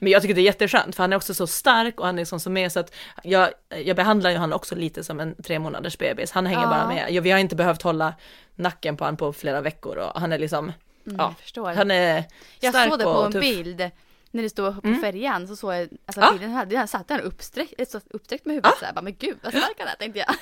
Men 0.00 0.12
jag 0.12 0.22
tycker 0.22 0.34
det 0.34 0.40
är 0.40 0.42
jätteskönt, 0.42 0.96
för 0.96 1.02
han 1.02 1.12
är 1.12 1.16
också 1.16 1.34
så 1.34 1.46
stark 1.46 2.00
och 2.00 2.06
han 2.06 2.18
är 2.18 2.24
sån 2.24 2.40
som 2.40 2.56
är 2.56 2.68
så 2.68 2.80
att 2.80 2.94
jag, 3.22 3.50
jag 3.84 3.96
behandlar 3.96 4.30
ju 4.30 4.36
han 4.36 4.52
också 4.52 4.74
lite 4.74 5.04
som 5.04 5.20
en 5.20 5.34
tre 5.42 5.58
månaders 5.58 5.98
bebis. 5.98 6.30
Han 6.30 6.46
hänger 6.46 6.62
Ja. 6.62 6.68
bara 6.68 6.86
med. 6.88 7.06
Ja, 7.10 7.20
vi 7.20 7.30
har 7.30 7.38
inte 7.38 7.56
behövt 7.56 7.82
hålla 7.82 8.14
nacken 8.54 8.96
på 8.96 9.04
han 9.04 9.16
på 9.16 9.32
flera 9.32 9.60
veckor 9.60 9.96
och 9.96 10.20
han 10.20 10.32
är 10.32 10.38
liksom, 10.38 10.72
Mm, 11.06 11.16
Ja, 11.18 11.34
jag. 11.54 11.74
Han 11.74 11.90
är 11.90 12.24
jag 12.60 12.72
stark 12.74 12.90
såg 12.90 12.98
det 12.98 13.04
på 13.04 13.22
en 13.24 13.32
bild. 13.32 13.90
När 14.30 14.42
det 14.42 14.50
stod 14.50 14.82
på 14.82 14.88
Mm. 14.88 15.00
färjan 15.00 15.48
så 15.48 15.56
såg 15.56 15.74
jag, 15.74 15.88
alltså 16.06 16.20
Ja. 16.20 16.32
bilden 16.32 16.50
hade, 16.50 16.78
han 16.78 16.88
satt 16.88 17.08
där 17.08 17.20
uppsträckt, 17.20 17.94
uppsträckt 18.10 18.44
med 18.46 18.54
huvudet 18.54 18.72
Ja. 18.74 18.78
såhär, 18.80 18.92
bara 18.92 19.02
men 19.02 19.14
gud 19.18 19.36
vad 19.42 19.52
stark 19.52 19.74
han 19.78 19.88
är 19.88 19.94
tänkte 19.94 20.18
jag. 20.18 20.34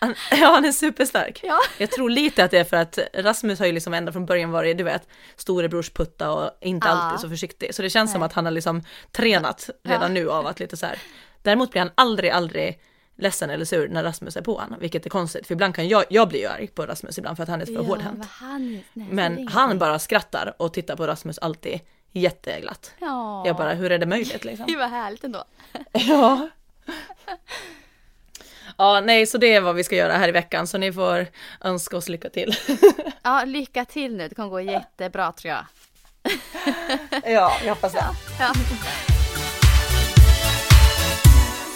Han, 0.00 0.14
ja, 0.30 0.46
han 0.46 0.64
är 0.64 0.72
superstark. 0.72 1.40
Ja. 1.42 1.58
Jag 1.78 1.90
tror 1.90 2.10
lite 2.10 2.44
att 2.44 2.50
det 2.50 2.58
är 2.58 2.64
för 2.64 2.76
att 2.76 2.98
Rasmus 3.14 3.58
har 3.58 3.66
ju 3.66 3.72
liksom 3.72 3.94
ända 3.94 4.12
från 4.12 4.26
början 4.26 4.50
varit, 4.50 4.78
du 4.78 4.84
vet, 4.84 5.08
storebrors 5.36 5.90
putta 5.90 6.30
och 6.32 6.50
inte 6.60 6.88
Ja. 6.88 6.92
alltid 6.92 7.20
så 7.20 7.28
försiktig. 7.28 7.74
Så 7.74 7.82
det 7.82 7.90
känns 7.90 8.10
som 8.12 8.20
Nej. 8.20 8.26
att 8.26 8.32
han 8.32 8.44
har 8.44 8.52
liksom 8.52 8.82
tränat 9.10 9.70
redan 9.84 10.16
Ja. 10.16 10.22
nu 10.22 10.30
av 10.30 10.46
att 10.46 10.60
lite 10.60 10.76
så 10.76 10.86
här. 10.86 10.98
Däremot 11.42 11.70
blir 11.70 11.80
han 11.80 11.90
aldrig, 11.94 12.30
aldrig 12.30 12.80
ledsen 13.18 13.50
eller 13.50 13.64
sur 13.64 13.88
när 13.88 14.02
Rasmus 14.04 14.36
är 14.36 14.42
på 14.42 14.58
honom, 14.58 14.78
vilket 14.80 15.06
är 15.06 15.10
konstigt. 15.10 15.46
För 15.46 15.54
ibland 15.54 15.74
kan 15.74 15.88
jag, 15.88 16.04
jag 16.10 16.28
blir 16.28 16.40
ju 16.40 16.46
arg 16.46 16.66
på 16.66 16.86
Rasmus 16.86 17.18
ibland 17.18 17.36
för 17.36 17.42
att 17.42 17.48
han 17.48 17.60
är 17.60 17.66
för 17.66 17.76
hårdhänt. 17.84 18.18
vad 18.18 18.26
han, 18.26 18.82
nej, 18.92 19.08
Men 19.10 19.48
han 19.48 19.78
bara 19.78 19.98
skrattar 19.98 20.54
och 20.58 20.74
tittar 20.74 20.96
på 20.96 21.06
Rasmus 21.06 21.38
alltid 21.38 21.80
jätteglatt. 22.12 22.94
Ja. 22.98 23.46
Jag 23.46 23.56
bara, 23.56 23.74
hur 23.74 23.92
är 23.92 23.98
det 23.98 24.06
möjligt 24.06 24.44
liksom? 24.44 24.66
Gud 24.68 24.78
vad 24.78 24.90
härligt 24.90 25.24
ändå. 25.24 25.44
Ja. 25.92 26.48
Ja, 28.76 29.00
nej, 29.00 29.26
så 29.26 29.38
det 29.38 29.54
är 29.54 29.60
vad 29.60 29.74
vi 29.74 29.84
ska 29.84 29.96
göra 29.96 30.12
här 30.12 30.28
i 30.28 30.32
veckan, 30.32 30.66
så 30.66 30.78
ni 30.78 30.92
får 30.92 31.26
önska 31.60 31.96
oss 31.96 32.08
lycka 32.08 32.30
till. 32.30 32.54
Ja, 33.22 33.44
lycka 33.44 33.84
till 33.84 34.16
nu, 34.16 34.28
det 34.28 34.34
kommer 34.34 34.48
gå 34.48 34.60
jättebra 34.60 35.32
tror 35.32 35.54
jag. 35.54 35.64
Ja, 37.24 37.56
jag 37.64 37.74
hoppas 37.74 37.92
det. 37.92 38.04
Ja. 38.40 38.52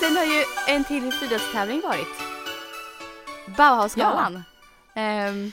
Sen 0.01 0.17
har 0.17 0.25
ju 0.25 0.45
en 0.69 0.85
till 0.85 1.13
friidrottstävling 1.13 1.81
varit. 1.81 2.09
Bauhausgalan. 3.57 4.43
Ehm, 4.95 5.53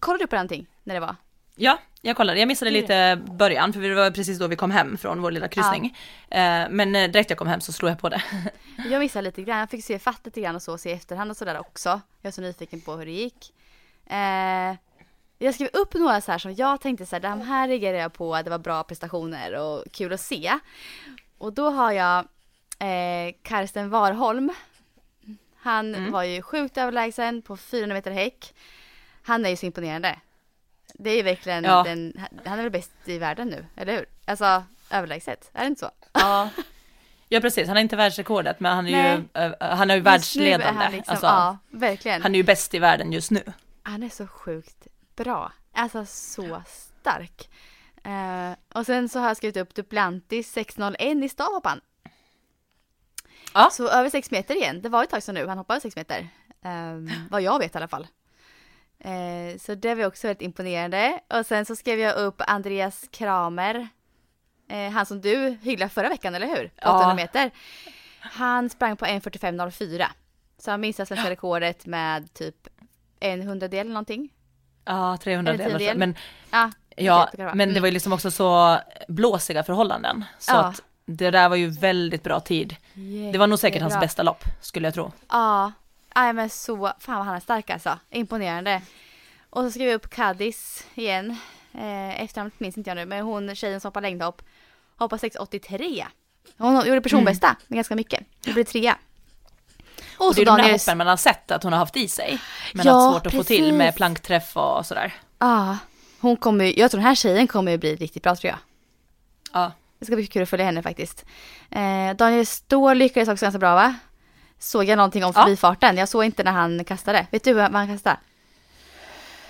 kollade 0.00 0.24
du 0.24 0.28
på 0.28 0.36
någonting 0.36 0.66
när 0.84 0.94
det 0.94 1.00
var? 1.00 1.16
Ja, 1.56 1.78
jag 2.02 2.16
kollade. 2.16 2.38
Jag 2.38 2.46
missade 2.48 2.70
lite 2.70 3.20
början, 3.30 3.72
för 3.72 3.80
det 3.80 3.94
var 3.94 4.10
precis 4.10 4.38
då 4.38 4.46
vi 4.46 4.56
kom 4.56 4.70
hem 4.70 4.98
från 4.98 5.22
vår 5.22 5.30
lilla 5.30 5.48
kryssning. 5.48 5.96
Eh, 6.30 6.66
Men 6.70 6.94
eh, 6.96 7.10
direkt 7.10 7.30
jag 7.30 7.38
kom 7.38 7.48
hem 7.48 7.60
så 7.60 7.72
slog 7.72 7.90
jag 7.90 7.98
på 7.98 8.08
det. 8.08 8.22
Jag 8.90 9.00
missade 9.00 9.22
lite 9.22 9.42
grann, 9.42 9.58
jag 9.58 9.70
fick 9.70 9.84
se 9.84 9.98
fatt 9.98 10.20
lite 10.24 10.40
grann 10.40 10.56
och 10.56 10.62
så, 10.62 10.78
se 10.78 10.92
efterhand 10.92 11.30
och 11.30 11.36
sådär 11.36 11.58
också. 11.60 12.00
Jag 12.22 12.28
är 12.28 12.32
så 12.32 12.40
nyfiken 12.40 12.80
på 12.80 12.92
hur 12.96 13.06
det 13.06 13.12
gick. 13.12 13.52
Eh, 14.06 14.76
jag 15.38 15.54
skrev 15.54 15.68
upp 15.72 15.94
några 15.94 16.20
så 16.20 16.32
här 16.32 16.38
som 16.38 16.54
jag 16.54 16.80
tänkte 16.80 17.06
så 17.06 17.16
här, 17.16 17.20
de 17.20 17.40
här 17.40 17.68
reagerade 17.68 17.98
jag 17.98 18.12
på, 18.12 18.42
det 18.42 18.50
var 18.50 18.58
bra 18.58 18.82
prestationer 18.84 19.54
och 19.54 19.84
kul 19.92 20.12
att 20.12 20.20
se. 20.20 20.58
Och 21.38 21.52
då 21.52 21.70
har 21.70 21.92
jag 21.92 22.18
eh, 22.78 23.34
Karsten 23.42 23.90
Warholm. 23.90 24.50
Han 25.56 26.12
var 26.12 26.22
ju 26.22 26.42
sjukt 26.42 26.78
överlägsen 26.78 27.42
på 27.42 27.56
400 27.56 27.94
meter 27.94 28.10
häck. 28.10 28.54
Han 29.22 29.44
är 29.46 29.50
ju 29.50 29.56
så 29.56 29.66
imponerande. 29.66 30.18
Det 30.94 31.10
är 31.10 31.16
ju 31.16 31.22
verkligen 31.22 31.64
Ja. 31.64 31.82
den, 31.82 32.12
han 32.44 32.58
är 32.58 32.62
väl 32.62 32.72
bäst 32.72 32.92
i 33.04 33.18
världen 33.18 33.48
nu, 33.48 33.66
eller 33.76 33.96
hur? 33.96 34.06
Alltså 34.24 34.62
överlägset, 34.90 35.50
är 35.52 35.60
det 35.60 35.66
inte 35.66 35.80
så? 35.80 35.90
Ja. 36.12 36.48
ja, 37.28 37.40
precis. 37.40 37.66
Han 37.66 37.76
har 37.76 37.82
inte 37.82 37.96
världsrekordet, 37.96 38.60
men 38.60 38.72
han 38.76 38.86
är 38.86 38.90
ju, 39.16 39.24
Nej. 39.34 39.56
eh, 39.60 39.76
han 39.76 39.90
är 39.90 39.94
ju 39.96 40.02
Just 40.02 40.36
nu 40.36 40.44
är 40.44 40.58
världsledande. 40.58 40.82
Han, 40.82 40.92
liksom, 40.92 41.12
alltså, 41.12 41.26
ja, 41.26 41.58
verkligen. 41.70 42.22
han 42.22 42.34
är 42.34 42.38
ju 42.38 42.44
bäst 42.44 42.74
i 42.74 42.78
världen 42.78 43.12
just 43.12 43.30
nu. 43.30 43.42
Han 43.82 44.02
är 44.02 44.08
så 44.08 44.26
sjukt 44.26 44.86
bra. 45.16 45.52
Alltså 45.72 46.04
så 46.06 46.62
stark. 46.66 47.48
Eh, 48.04 48.52
och 48.74 48.86
sen 48.86 49.08
så 49.08 49.18
har 49.18 49.28
jag 49.28 49.36
skrivit 49.36 49.56
upp 49.56 49.74
Duplantis 49.74 50.52
601 50.52 51.24
i 51.24 51.28
stavhoppan. 51.28 51.80
Ja. 53.54 53.68
Så 53.72 53.88
över 53.88 54.10
6 54.10 54.30
meter 54.30 54.54
igen. 54.54 54.82
Det 54.82 54.88
var 54.88 55.04
ett 55.04 55.10
tag 55.10 55.22
sedan 55.22 55.34
nu 55.34 55.46
han 55.46 55.58
hoppade 55.58 55.80
6 55.80 55.96
meter. 55.96 56.28
Um, 56.64 57.10
vad 57.30 57.42
jag 57.42 57.58
vet 57.58 57.74
i 57.74 57.78
alla 57.78 57.88
fall. 57.88 58.06
Eh, 59.04 59.58
så 59.60 59.74
det 59.74 59.94
var 59.94 60.06
också 60.06 60.26
väldigt 60.26 60.42
imponerande. 60.42 61.20
Och 61.28 61.46
sen 61.46 61.64
så 61.64 61.76
skrev 61.76 61.98
jag 62.00 62.16
upp 62.16 62.34
Andreas 62.46 63.04
Kramer. 63.10 63.88
Eh, 64.70 64.90
han 64.90 65.06
som 65.06 65.20
du 65.20 65.58
hyllade 65.62 65.88
förra 65.90 66.08
veckan, 66.08 66.34
eller 66.34 66.46
hur? 66.46 66.68
På 66.68 66.72
Ja. 66.76 66.96
800 66.96 67.14
meter. 67.14 67.50
Han 68.20 68.70
sprang 68.70 68.96
på 68.96 69.04
1.45.04. 69.06 70.06
Så 70.58 70.70
han 70.70 70.80
missade 70.80 71.06
svenska 71.06 71.30
rekordet 71.30 71.86
med 71.86 72.34
typ 72.34 72.68
en 73.20 73.42
hundradel 73.42 73.80
eller 73.80 73.90
någonting. 73.92 74.28
Ja, 74.84 75.16
300 75.22 75.52
Eller 75.52 75.64
delar. 75.64 75.78
tiondel. 75.78 75.98
Men, 75.98 76.14
Ja, 76.50 76.70
ja, 76.96 77.28
det 77.32 77.54
men 77.54 77.74
det 77.74 77.80
var 77.80 77.86
ju 77.88 77.92
liksom 77.92 78.12
också 78.12 78.30
så 78.30 78.78
blåsiga 79.08 79.62
förhållanden. 79.64 80.24
Så 80.38 80.52
Ja. 80.52 80.58
att 80.64 80.82
det 81.06 81.30
där 81.30 81.48
var 81.48 81.56
ju 81.56 81.68
väldigt 81.68 82.22
bra 82.22 82.40
tid. 82.40 82.76
Det 83.32 83.38
var 83.38 83.46
nog 83.46 83.58
säkert 83.58 83.82
hans 83.82 83.90
Jättebra. 83.92 84.06
bästa 84.06 84.22
lopp, 84.22 84.44
skulle 84.60 84.86
jag 84.86 84.94
tro. 84.94 85.12
Ja, 85.28 85.72
nej 86.20 86.32
men 86.32 86.50
så, 86.50 86.92
fan 86.98 87.16
vad 87.16 87.26
han 87.26 87.34
är 87.36 87.40
stark 87.40 87.70
alltså. 87.70 87.98
Imponerande. 88.10 88.82
Och 89.50 89.62
så 89.62 89.70
skrev 89.70 89.88
jag 89.88 89.94
upp 89.94 90.10
Kadis 90.10 90.86
igen. 90.94 91.36
Eh, 91.74 92.22
efternamnet 92.22 92.60
minns 92.60 92.76
inte 92.78 92.90
jag 92.90 92.96
nu, 92.96 93.06
men 93.06 93.24
hon 93.24 93.54
tjejen 93.54 93.80
som 93.80 93.88
hoppar 93.88 94.00
längdhopp. 94.00 94.42
Hoppar 94.96 95.16
6,83. 95.18 96.04
Hon 96.58 96.86
gjorde 96.86 97.00
personbästa 97.00 97.56
med 97.66 97.76
ganska 97.76 97.94
mycket. 97.96 98.24
Det 98.44 98.52
blev 98.52 98.64
trea. 98.64 98.98
Och 100.18 100.26
Och 100.26 100.34
det 100.34 100.34
så 100.34 100.40
är 100.40 100.44
de 100.44 100.56
där 100.62 100.72
hoppen 100.72 100.98
man 100.98 101.06
har 101.06 101.16
sett 101.16 101.50
att 101.50 101.62
hon 101.62 101.72
har 101.72 101.78
haft 101.80 101.96
i 101.96 102.08
sig. 102.08 102.38
Men 102.74 102.86
Ja, 102.86 102.92
haft 102.92 103.14
svårt 103.14 103.26
att 103.26 103.32
få 103.32 103.42
till 103.44 103.58
precis. 103.58 103.74
med 103.78 103.94
plankträff 103.94 104.56
och 104.56 104.86
sådär. 104.86 105.14
Ja, 105.38 105.78
hon 106.20 106.36
kommer 106.36 106.78
jag 106.78 106.90
tror 106.90 106.98
den 106.98 107.06
här 107.08 107.14
tjejen 107.14 107.46
kommer 107.46 107.72
ju 107.72 107.78
bli 107.78 107.96
riktigt 107.96 108.22
bra 108.22 108.36
tror 108.36 108.48
jag. 108.50 108.58
Ja. 109.52 109.72
Det 109.98 110.04
ska 110.06 110.14
bli 110.16 110.26
kul 110.26 110.42
att 110.42 110.48
följa 110.48 110.66
henne 110.66 110.82
faktiskt. 110.82 111.24
Eh, 111.70 112.16
Daniel 112.16 112.46
Ståhl 112.46 112.98
lyckades 112.98 113.28
också 113.28 113.44
ganska 113.44 113.58
bra 113.58 113.74
va? 113.74 113.94
Såg 114.58 114.84
jag 114.84 114.96
någonting 114.96 115.24
om 115.24 115.32
Ja. 115.36 115.42
förbifarten? 115.42 115.96
Jag 115.96 116.08
såg 116.08 116.24
inte 116.24 116.42
när 116.44 116.52
han 116.52 116.84
kastade. 116.84 117.26
Vet 117.30 117.44
du 117.44 117.52
vad 117.52 117.72
han 117.72 117.86
kastade? 117.88 118.16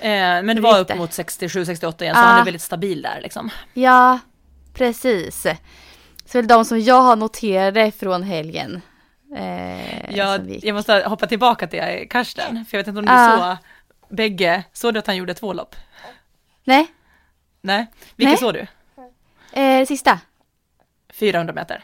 Eh, 0.00 0.42
men 0.42 0.46
det 0.56 0.60
var 0.62 0.78
upp 0.78 0.96
mot 0.96 1.10
67-68 1.10 2.02
igen, 2.02 2.14
så 2.14 2.20
Ja. 2.20 2.24
han 2.24 2.40
är 2.40 2.44
väldigt 2.44 2.62
stabil 2.62 3.02
där 3.02 3.20
liksom. 3.20 3.50
Ja, 3.74 4.18
precis. 4.74 5.42
Så 6.24 6.32
det 6.32 6.38
är 6.38 6.42
de 6.42 6.64
som 6.64 6.80
jag 6.80 7.02
har 7.02 7.16
noterade 7.16 7.90
från 7.90 8.22
helgen. 8.22 8.82
Eh, 9.36 10.16
Jag, 10.16 10.58
jag 10.64 10.74
måste 10.74 10.92
hoppa 11.06 11.26
tillbaka 11.26 11.66
till 11.66 12.06
Karsten, 12.10 12.64
för 12.64 12.76
jag 12.76 12.80
vet 12.80 12.86
inte 12.88 12.98
om 12.98 13.06
du 13.06 13.12
Ja. 13.12 13.56
såg 14.08 14.16
bägge. 14.16 14.64
Såg 14.72 14.94
du 14.94 14.98
att 14.98 15.06
han 15.06 15.16
gjorde 15.16 15.34
två 15.34 15.52
lopp? 15.52 15.76
Nej, 16.64 16.86
Nej? 17.60 17.86
Vilket 18.16 18.40
Nej. 18.40 18.52
såg 18.52 18.54
du? 18.54 18.66
eh, 19.60 19.86
sista. 19.86 20.18
400 21.12 21.52
meter. 21.54 21.74
Eh, 21.74 21.80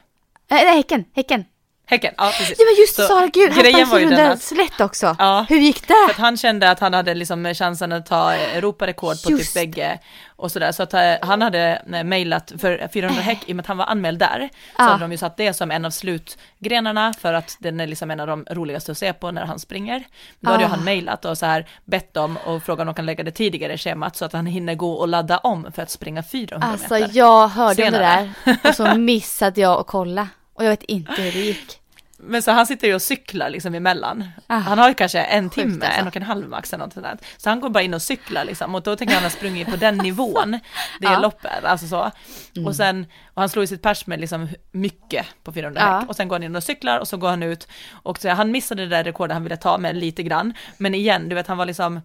nej, 0.65 0.77
Häcken, 0.77 1.05
Häcken. 1.15 1.45
Häcken, 1.87 2.15
ja 2.19 2.33
precis. 2.39 2.57
Ja 2.59 2.65
men 2.65 2.81
just 2.81 2.97
det, 2.97 3.03
Sara, 3.03 3.27
gud, 3.27 3.53
han 3.53 3.63
grejen 3.63 3.89
var 3.91 3.99
ju 3.99 4.05
den 4.05 4.15
400 4.17 4.33
att- 4.35 4.43
slätt 4.43 4.81
också. 4.81 5.17
Ja. 5.19 5.47
Hur 5.49 5.57
gick 5.59 5.79
För 5.87 6.07
det? 6.07 6.11
att 6.13 6.19
han 6.19 6.37
kände 6.37 6.71
att 6.71 6.81
han 6.81 6.95
hade 6.95 7.15
liksom 7.15 7.55
chansen 7.55 7.93
att 7.93 8.07
ta 8.07 8.33
Europarekord 8.33 9.23
på 9.23 9.31
Just 9.31 9.55
typ 9.55 9.55
bägge 9.55 9.99
och 10.37 10.53
sådär. 10.53 10.73
Så 10.73 10.83
att 10.83 10.95
eh, 10.95 11.13
han 11.23 11.43
hade 11.43 11.83
eh, 11.95 12.05
mejlat 12.05 12.53
för 12.59 12.89
400 12.93 13.23
häck, 13.23 13.39
i 13.47 13.53
och 13.53 13.57
med 13.57 13.63
att 13.63 13.67
han 13.67 13.77
var 13.77 13.85
anmäld 13.87 14.19
där, 14.19 14.49
så 14.53 14.59
Ja. 14.79 14.85
hade 14.85 15.01
de 15.05 15.13
ju 15.13 15.19
satt 15.19 15.37
det 15.37 15.53
som 15.55 15.71
en 15.71 15.85
av 15.85 15.91
slutgrenarna 15.91 17.13
för 17.21 17.35
att 17.35 17.57
den 17.59 17.81
är 17.81 17.87
liksom 17.87 18.11
en 18.11 18.21
av 18.21 18.27
de 18.27 18.45
roligaste 18.51 18.93
att 18.93 18.99
se 18.99 19.13
på 19.13 19.31
när 19.31 19.45
han 19.45 19.59
springer. 19.59 20.05
Då 20.41 20.51
hade 20.51 20.63
ju 20.63 20.67
Ah. 20.67 20.71
han 20.71 20.85
mejlat 20.85 21.25
och 21.25 21.39
så 21.39 21.47
här 21.47 21.67
bett 21.85 22.15
dem 22.15 22.39
och 22.47 22.63
frågat 22.63 22.81
om 22.81 22.87
de 22.87 22.95
kan 22.95 23.07
lägga 23.07 23.25
det 23.25 23.31
tidigare 23.31 23.73
i 23.75 23.79
schemat 23.79 24.17
så 24.17 24.25
att 24.25 24.33
han 24.33 24.47
hinner 24.47 24.75
gå 24.75 24.93
och 24.93 25.09
ladda 25.09 25.39
om 25.39 25.73
för 25.75 25.83
att 25.83 25.91
springa 25.91 26.23
400 26.23 26.69
Alltså 26.73 26.95
meter. 26.95 27.11
jag 27.19 27.49
hörde 27.49 27.85
om 27.87 27.93
det 27.93 27.99
senare. 27.99 28.33
där 28.45 28.59
och 28.69 28.75
så 28.75 28.95
missade 28.99 29.61
jag 29.61 29.81
att 29.81 29.87
kolla. 29.87 30.29
Och 30.55 30.65
jag 30.65 30.71
vet 30.71 30.83
inte 30.83 31.13
hur 31.23 31.33
det 31.33 31.39
gick. 31.39 31.81
Men 32.27 32.43
så 32.43 32.51
han 32.51 32.67
sitter 32.67 32.89
ju 32.89 32.95
och 32.95 33.03
cyklar 33.03 33.51
liksom 33.51 33.75
emellan. 33.75 34.25
Ah. 34.47 34.57
Han 34.59 34.79
har 34.79 34.89
ju 34.89 34.95
kanske 34.95 35.23
en 35.23 35.45
Sjukt 35.51 35.55
timme, 35.55 35.85
alltså. 35.87 36.01
en 36.01 36.07
och 36.09 36.17
en 36.17 36.23
halv 36.23 36.49
max 36.49 36.73
eller 36.73 36.85
något 36.85 36.95
sånt. 36.95 37.23
Så 37.37 37.49
han 37.49 37.61
går 37.61 37.69
bara 37.69 37.83
in 37.83 37.95
och 37.95 38.03
cyklar 38.03 38.45
liksom 38.45 38.75
och 38.75 38.83
då 38.83 38.97
tänker 38.97 39.15
han 39.15 39.23
ha 39.23 39.31
sprungit 39.31 39.69
på 39.71 39.77
den 39.77 39.97
nivån, 39.99 40.59
det. 41.01 41.07
Mm. 41.07 41.23
loppet, 41.23 41.65
alltså 41.65 41.87
så. 41.87 42.11
Och 42.67 42.77
sen, 42.77 43.07
och 43.35 43.43
han 43.43 43.49
slår 43.49 43.63
ju 43.63 43.67
sitt 43.67 43.83
pers 43.83 44.07
med 44.07 44.21
liksom 44.21 44.49
mycket 44.73 45.27
på 45.43 45.53
400 45.53 45.81
Ja. 45.81 45.99
häck 45.99 46.09
och 46.09 46.17
sen 46.17 46.29
går 46.29 46.37
han 46.37 46.43
in 46.43 46.57
och 46.57 46.65
cyklar 46.65 46.99
och 46.99 47.09
så 47.09 47.17
går 47.17 47.29
han 47.29 47.43
ut 47.43 47.69
och 47.93 48.19
så, 48.19 48.29
han 48.29 48.51
missade 48.51 48.83
det 48.83 48.89
där 48.89 49.05
rekordet 49.05 49.35
han 49.35 49.43
ville 49.43 49.57
ta 49.57 49.79
med 49.79 49.97
lite 49.97 50.23
grann. 50.23 50.55
Men 50.79 50.95
igen, 50.95 51.29
du 51.29 51.35
vet 51.35 51.47
han 51.47 51.59
var 51.59 51.67
liksom, 51.67 51.97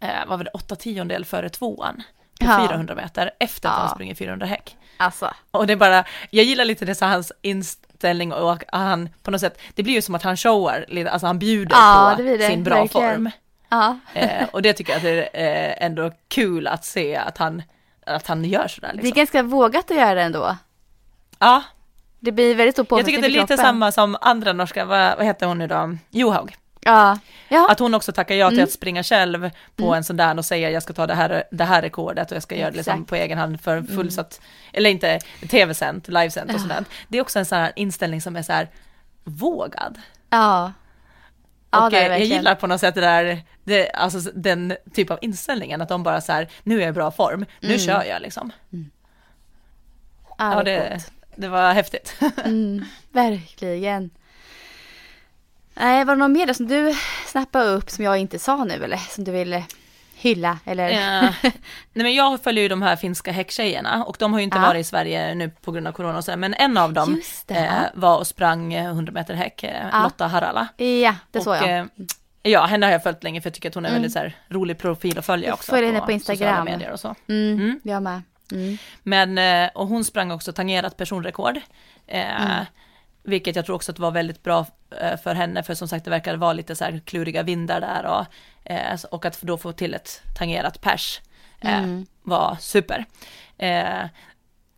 eh, 0.00 0.08
vad 0.26 0.38
var 0.38 0.44
det, 0.44 0.50
åtta 0.50 0.76
tiondel 0.76 1.24
före 1.24 1.48
tvåan 1.48 2.02
på 2.40 2.46
Ja. 2.46 2.66
400 2.68 2.94
meter 2.94 3.30
efter 3.40 3.68
att 3.68 3.74
Ja. 3.74 3.80
han 3.80 3.88
springer 3.90 4.14
400 4.14 4.46
häck. 4.46 4.76
Alltså. 4.96 5.30
Och 5.50 5.66
det 5.66 5.72
är 5.72 5.76
bara, 5.76 6.04
jag 6.30 6.44
gillar 6.44 6.64
lite 6.64 6.84
det 6.84 6.94
så 6.94 7.04
hans 7.06 7.32
inställning 7.42 8.32
och 8.32 8.64
han 8.72 9.08
på 9.22 9.30
något 9.30 9.40
sätt, 9.40 9.60
det 9.74 9.82
blir 9.82 9.94
ju 9.94 10.02
som 10.02 10.14
att 10.14 10.22
han 10.22 10.36
showar, 10.36 10.86
alltså 11.10 11.26
han 11.26 11.38
bjuder 11.38 11.76
Ja, 11.76 12.12
på 12.16 12.22
det 12.22 12.36
det, 12.36 12.46
sin 12.48 12.64
bra 12.64 12.74
verkligen. 12.80 13.10
form. 13.14 13.30
Ja. 13.68 13.98
Eh, 14.14 14.48
och 14.52 14.62
det 14.62 14.72
tycker 14.72 14.92
jag 14.92 14.96
att 14.96 15.02
det 15.02 15.28
är 15.32 15.68
eh, 15.68 15.84
ändå 15.86 16.10
kul 16.28 16.66
att 16.66 16.84
se 16.84 17.16
att 17.16 17.38
han, 17.38 17.62
att 18.06 18.26
han 18.26 18.44
gör 18.44 18.68
sådär 18.68 18.88
Det 18.88 18.92
är 18.98 19.02
liksom. 19.02 19.16
ganska 19.16 19.42
vågat 19.42 19.90
att 19.90 19.96
göra 19.96 20.14
det 20.14 20.22
ändå. 20.22 20.56
Ja, 21.38 21.62
Det 22.20 22.32
blir 22.32 22.54
väldigt 22.54 22.74
stor 22.74 22.82
jag 22.82 22.88
påfrestning 22.88 23.16
tycker 23.16 23.28
det 23.28 23.38
är 23.38 23.40
lite 23.40 23.56
samma 23.56 23.92
som 23.92 24.16
andra 24.20 24.52
norska, 24.52 24.84
vad, 24.84 25.16
vad 25.16 25.26
heter 25.26 25.46
hon 25.46 25.58
nu 25.58 25.66
då, 25.66 25.96
Johaug. 26.10 26.56
Ja. 26.80 27.18
Ja. 27.48 27.70
Att 27.70 27.78
hon 27.78 27.94
också 27.94 28.12
tackar 28.12 28.34
ja 28.34 28.48
till 28.48 28.58
Mm. 28.58 28.64
att 28.64 28.72
springa 28.72 29.02
själv 29.02 29.50
på 29.76 29.94
en 29.94 30.04
sån 30.04 30.16
där 30.16 30.38
och 30.38 30.44
säga 30.44 30.70
jag 30.70 30.82
ska 30.82 30.92
ta 30.92 31.06
det 31.06 31.14
här, 31.14 31.44
det 31.50 31.64
här 31.64 31.82
rekordet 31.82 32.30
och 32.30 32.36
jag 32.36 32.42
ska 32.42 32.56
göra 32.56 32.70
det 32.70 32.76
liksom 32.76 33.04
på 33.04 33.14
egen 33.14 33.38
hand 33.38 33.60
för 33.60 33.82
fullsatt, 33.82 34.40
eller 34.72 34.90
inte 34.90 35.18
tv-sänt, 35.50 36.08
livesänt 36.08 36.48
och 36.50 36.54
Ja. 36.54 36.58
sånt 36.58 36.70
där. 36.70 36.84
Det 37.08 37.18
är 37.18 37.22
också 37.22 37.38
en 37.38 37.46
sån 37.46 37.58
här 37.58 37.72
inställning 37.76 38.20
som 38.20 38.36
är 38.36 38.42
så 38.42 38.52
här 38.52 38.68
vågad. 39.24 39.98
ja. 40.30 40.72
Ja, 41.72 41.86
och 41.86 41.92
eh, 41.94 42.06
jag 42.06 42.20
gillar 42.20 42.54
på 42.54 42.66
något 42.66 42.80
sätt 42.80 42.94
det 42.94 43.00
där, 43.00 43.42
det, 43.64 43.90
alltså 43.90 44.30
den 44.34 44.76
typ 44.94 45.10
av 45.10 45.18
inställningen, 45.22 45.80
att 45.82 45.88
de 45.88 46.02
bara 46.02 46.20
så 46.20 46.32
här, 46.32 46.48
nu 46.62 46.76
är 46.76 46.80
jag 46.80 46.88
i 46.88 46.92
bra 46.92 47.10
form, 47.10 47.46
nu 47.60 47.68
Mm. 47.68 47.78
kör 47.78 48.04
jag 48.04 48.22
liksom. 48.22 48.52
Ja, 50.38 50.54
Ja, 50.54 50.62
det 50.62 50.98
det 51.36 51.48
var 51.48 51.72
häftigt. 51.72 52.16
Mm, 52.44 52.84
verkligen. 53.12 54.10
Nej, 55.80 56.04
var 56.04 56.14
det 56.14 56.18
något 56.18 56.30
mer 56.30 56.46
då 56.46 56.54
som 56.54 56.66
du 56.68 56.94
snappade 57.26 57.70
upp 57.70 57.90
som 57.90 58.04
jag 58.04 58.18
inte 58.18 58.38
sa 58.38 58.64
nu 58.64 58.84
eller 58.84 58.96
som 58.96 59.24
du 59.24 59.32
ville 59.32 59.64
hylla 60.14 60.58
eller? 60.64 60.90
Eh, 60.90 61.30
nej 61.42 61.52
men 61.92 62.14
jag 62.14 62.42
följer 62.42 62.62
ju 62.62 62.68
de 62.68 62.82
här 62.82 62.96
finska 62.96 63.32
häcktjejerna 63.32 64.04
och 64.04 64.16
de 64.18 64.32
har 64.32 64.40
ju 64.40 64.44
inte 64.44 64.58
Ja. 64.58 64.62
varit 64.66 64.80
i 64.80 64.84
Sverige 64.84 65.34
nu 65.34 65.50
på 65.50 65.72
grund 65.72 65.88
av 65.88 65.92
corona 65.92 66.18
och 66.18 66.24
så, 66.24 66.36
men 66.36 66.54
en 66.54 66.76
av 66.76 66.92
dem 66.92 67.22
eh, 67.48 67.64
ja. 67.64 67.70
var 67.94 68.18
och 68.18 68.26
sprang 68.26 68.72
eh, 68.74 68.86
100 68.90 69.12
meter 69.12 69.34
häck, 69.34 69.64
eh, 69.64 69.86
Ja. 69.92 70.02
Lotta 70.02 70.26
Harala. 70.26 70.68
Ja, 70.76 71.14
det 71.30 71.40
såg 71.40 71.56
jag. 71.56 71.78
eh, 71.78 71.84
Ja, 72.42 72.66
henne 72.66 72.86
har 72.86 72.92
jag 72.92 73.02
följt 73.02 73.22
länge 73.24 73.40
för 73.40 73.48
jag 73.50 73.54
tycker 73.54 73.68
att 73.68 73.74
hon 73.74 73.84
är 73.84 73.88
Mm. 73.88 73.96
väldigt 74.02 74.12
så 74.12 74.18
här, 74.18 74.36
rolig 74.48 74.78
profil 74.78 75.18
att 75.18 75.26
följa 75.26 75.46
Jag 75.48 75.54
också. 75.54 75.70
följer 75.72 75.92
henne 75.92 76.06
på 76.06 76.12
Instagram. 76.12 76.38
sociala 76.38 76.64
medier 76.64 76.90
och 76.92 77.00
så. 77.00 77.14
Mm, 77.28 77.54
mm. 77.60 77.80
Jag 77.84 78.02
med. 78.02 78.22
Mm. 78.52 78.78
Men, 79.02 79.38
eh, 79.38 79.70
och 79.74 79.86
hon 79.88 80.04
sprang 80.04 80.30
också 80.30 80.52
tangerat 80.52 80.96
personrekord. 80.96 81.56
Eh, 82.06 82.42
Mm. 82.42 82.64
Vilket 83.30 83.56
jag 83.56 83.66
tror 83.66 83.76
också 83.76 83.92
att 83.92 83.98
var 83.98 84.10
väldigt 84.10 84.42
bra 84.42 84.66
eh, 85.00 85.16
för 85.16 85.34
henne, 85.34 85.62
för 85.62 85.74
som 85.74 85.88
sagt 85.88 86.04
det 86.04 86.10
verkar 86.10 86.36
vara 86.36 86.52
lite 86.52 86.76
så 86.76 86.84
här 86.84 87.00
kluriga 87.04 87.42
vindar 87.42 87.80
där 87.80 88.04
och, 88.04 88.26
eh, 88.72 88.98
och 89.10 89.24
att 89.24 89.40
då 89.42 89.58
få 89.58 89.72
till 89.72 89.94
ett 89.94 90.22
tangerat 90.38 90.80
pers 90.80 91.20
eh, 91.60 91.78
Mm. 91.78 92.06
var 92.22 92.56
super. 92.60 93.04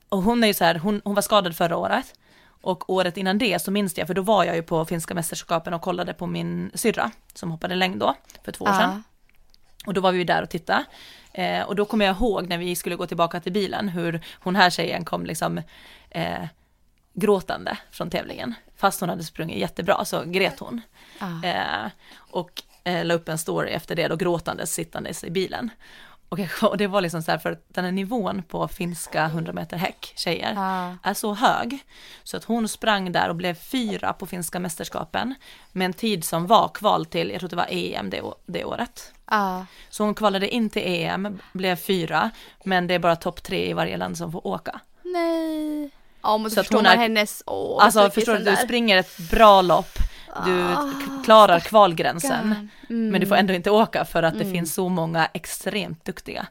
Och 0.08 0.22
hon 0.22 0.44
är 0.44 0.48
ju 0.48 0.54
så 0.54 0.64
här, 0.64 0.74
hon, 0.74 1.00
hon 1.04 1.14
var 1.14 1.22
skadad 1.22 1.56
förra 1.56 1.76
året. 1.76 2.14
Och 2.62 2.90
året 2.90 3.16
innan 3.16 3.38
det 3.38 3.62
så 3.62 3.70
minns 3.70 3.98
jag, 3.98 4.06
för 4.06 4.14
då 4.14 4.22
var 4.22 4.44
jag 4.44 4.56
ju 4.56 4.62
på 4.62 4.84
finska 4.84 5.14
mästerskapen 5.14 5.74
och 5.74 5.82
kollade 5.82 6.14
på 6.14 6.26
min 6.26 6.70
syrra 6.74 7.10
som 7.34 7.50
hoppade 7.50 7.74
längd 7.74 8.00
då, 8.00 8.14
för 8.44 8.52
två 8.52 8.64
år 8.64 8.72
sedan. 8.72 9.04
Och 9.86 9.94
då 9.94 10.00
var 10.00 10.12
vi 10.12 10.18
ju 10.18 10.24
där 10.24 10.42
och 10.42 10.50
tittade. 10.50 10.84
Eh, 11.32 11.62
och 11.62 11.76
då 11.76 11.84
kommer 11.84 12.04
jag 12.04 12.16
ihåg 12.16 12.48
när 12.48 12.58
vi 12.58 12.76
skulle 12.76 12.96
gå 12.96 13.06
tillbaka 13.06 13.40
till 13.40 13.52
bilen 13.52 13.88
hur 13.88 14.20
hon 14.40 14.56
här 14.56 14.70
tjejen 14.70 15.04
kom 15.04 15.26
liksom 15.26 15.58
eh, 16.10 16.44
gråtande 17.14 17.78
från 17.90 18.10
tävlingen. 18.10 18.54
Fast 18.76 19.00
hon 19.00 19.08
hade 19.08 19.24
sprungit 19.24 19.58
jättebra 19.58 20.04
så 20.04 20.22
grät 20.24 20.58
hon. 20.60 20.80
Ja. 21.20 21.48
Eh, 21.48 21.90
och 22.16 22.62
eh, 22.84 23.04
la 23.04 23.14
upp 23.14 23.28
en 23.28 23.38
story 23.38 23.70
efter 23.70 23.94
det 23.94 24.08
då 24.08 24.16
gråtandes 24.16 24.74
sittandes 24.74 25.24
i 25.24 25.30
bilen. 25.30 25.70
Och, 26.28 26.38
och 26.62 26.76
det 26.78 26.86
var 26.86 27.00
liksom 27.00 27.22
så 27.22 27.30
här 27.30 27.38
för 27.38 27.52
att 27.52 27.64
den 27.68 27.84
här 27.84 27.92
nivån 27.92 28.42
på 28.42 28.68
finska 28.68 29.24
100 29.24 29.52
meter 29.52 29.76
häck 29.76 30.12
tjejer 30.16 30.52
Ja. 30.54 30.96
är 31.02 31.14
så 31.14 31.34
hög. 31.34 31.78
Så 32.22 32.36
att 32.36 32.44
hon 32.44 32.68
sprang 32.68 33.12
där 33.12 33.28
och 33.28 33.36
blev 33.36 33.54
fyra 33.54 34.12
på 34.12 34.26
finska 34.26 34.60
mästerskapen 34.60 35.34
med 35.72 35.84
en 35.84 35.92
tid 35.92 36.24
som 36.24 36.46
var 36.46 36.68
kval 36.68 37.06
till, 37.06 37.30
jag 37.30 37.40
tror 37.40 37.50
det 37.50 37.56
var 37.56 37.66
EM 37.70 38.10
det, 38.10 38.22
det 38.46 38.64
året. 38.64 39.12
Ja. 39.30 39.66
Så 39.90 40.04
hon 40.04 40.14
kvalade 40.14 40.48
in 40.48 40.70
till 40.70 40.82
EM, 40.84 41.38
blev 41.52 41.76
fyra, 41.76 42.30
men 42.64 42.86
det 42.86 42.94
är 42.94 42.98
bara 42.98 43.16
topp 43.16 43.42
tre 43.42 43.70
i 43.70 43.72
varje 43.72 43.96
land 43.96 44.18
som 44.18 44.32
får 44.32 44.46
åka. 44.46 44.80
Nej. 45.02 45.90
Ja, 46.22 46.38
men 46.38 46.50
Så 46.50 46.60
att 46.60 46.66
förstår 46.66 46.78
hon 46.78 46.84
man 46.84 46.92
är- 46.92 46.96
hennes... 46.96 47.42
Åh, 47.46 47.84
Alltså 47.84 48.10
förstår 48.10 48.34
du, 48.38 48.44
du 48.44 48.56
springer 48.56 48.96
ett 48.96 49.18
bra 49.30 49.62
lopp, 49.62 49.98
du 50.46 50.62
Ah, 50.62 50.90
klarar 51.24 51.60
kvalgränsen, 51.60 52.68
Mm. 52.90 53.08
men 53.10 53.20
du 53.20 53.26
får 53.26 53.36
ändå 53.36 53.54
inte 53.54 53.70
åka 53.70 54.04
för 54.04 54.22
att 54.22 54.38
det 54.38 54.44
finns 54.44 54.74
så 54.74 54.88
många 54.88 55.28
extremt 55.34 56.04
duktiga. 56.04 56.46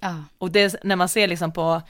Ja. 0.00 0.14
Och 0.38 0.50
det, 0.50 0.60
är- 0.60 0.78
när 0.86 0.96
man 0.96 1.08
ser 1.08 1.28
liksom 1.28 1.52
på, 1.52 1.82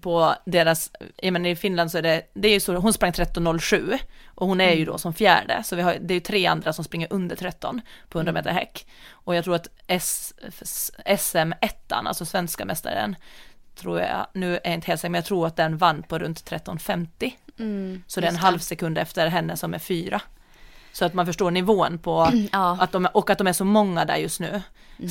på 0.00 0.34
deras, 0.46 0.90
jag 1.16 1.32
menar 1.32 1.48
i 1.50 1.56
Finland 1.56 1.90
så 1.90 1.98
är 1.98 2.02
det, 2.02 2.22
det 2.34 2.48
är 2.48 2.52
ju 2.52 2.60
så, 2.60 2.74
hon 2.76 2.92
sprang 2.92 3.12
13.07 3.12 3.98
och 4.34 4.46
hon 4.48 4.60
är 4.60 4.72
ju 4.72 4.84
då 4.84 4.98
som 4.98 5.14
fjärde, 5.14 5.62
så 5.64 5.76
vi 5.76 5.82
har, 5.82 5.96
det 6.00 6.12
är 6.12 6.16
ju 6.16 6.20
tre 6.20 6.46
andra 6.46 6.72
som 6.72 6.84
springer 6.84 7.08
under 7.10 7.36
13 7.36 7.80
på 8.08 8.18
100 8.18 8.32
meter 8.32 8.50
häck. 8.50 8.86
Och 9.10 9.34
jag 9.36 9.44
tror 9.44 9.54
att 9.54 9.68
S, 9.86 10.34
SM-ettan, 11.18 12.06
alltså 12.06 12.24
svenska 12.24 12.64
mästaren, 12.64 13.16
tror 13.76 14.00
jag, 14.00 14.26
nu 14.32 14.54
är 14.56 14.60
jag 14.64 14.74
inte 14.74 14.86
helt 14.86 15.00
säker, 15.00 15.10
men 15.10 15.18
jag 15.18 15.24
tror 15.24 15.46
att 15.46 15.56
den 15.56 15.76
vann 15.76 16.02
på 16.02 16.18
runt 16.18 16.50
13.50. 16.50 17.32
Mm, 17.58 18.02
Så 18.06 18.20
det 18.20 18.26
är 18.26 18.30
en 18.30 18.36
halv 18.36 18.58
sekund 18.58 18.98
efter 18.98 19.26
henne 19.26 19.56
som 19.56 19.74
är 19.74 19.78
fyra. 19.78 20.20
Så 20.92 21.04
att 21.04 21.14
man 21.14 21.26
förstår 21.26 21.50
nivån 21.50 21.98
på, 21.98 22.32
Ja. 22.52 22.76
att 22.80 22.92
de, 22.92 23.08
och 23.14 23.30
att 23.30 23.38
de 23.38 23.46
är 23.46 23.52
så 23.52 23.64
många 23.64 24.04
där 24.04 24.16
just 24.16 24.40
nu. 24.40 24.62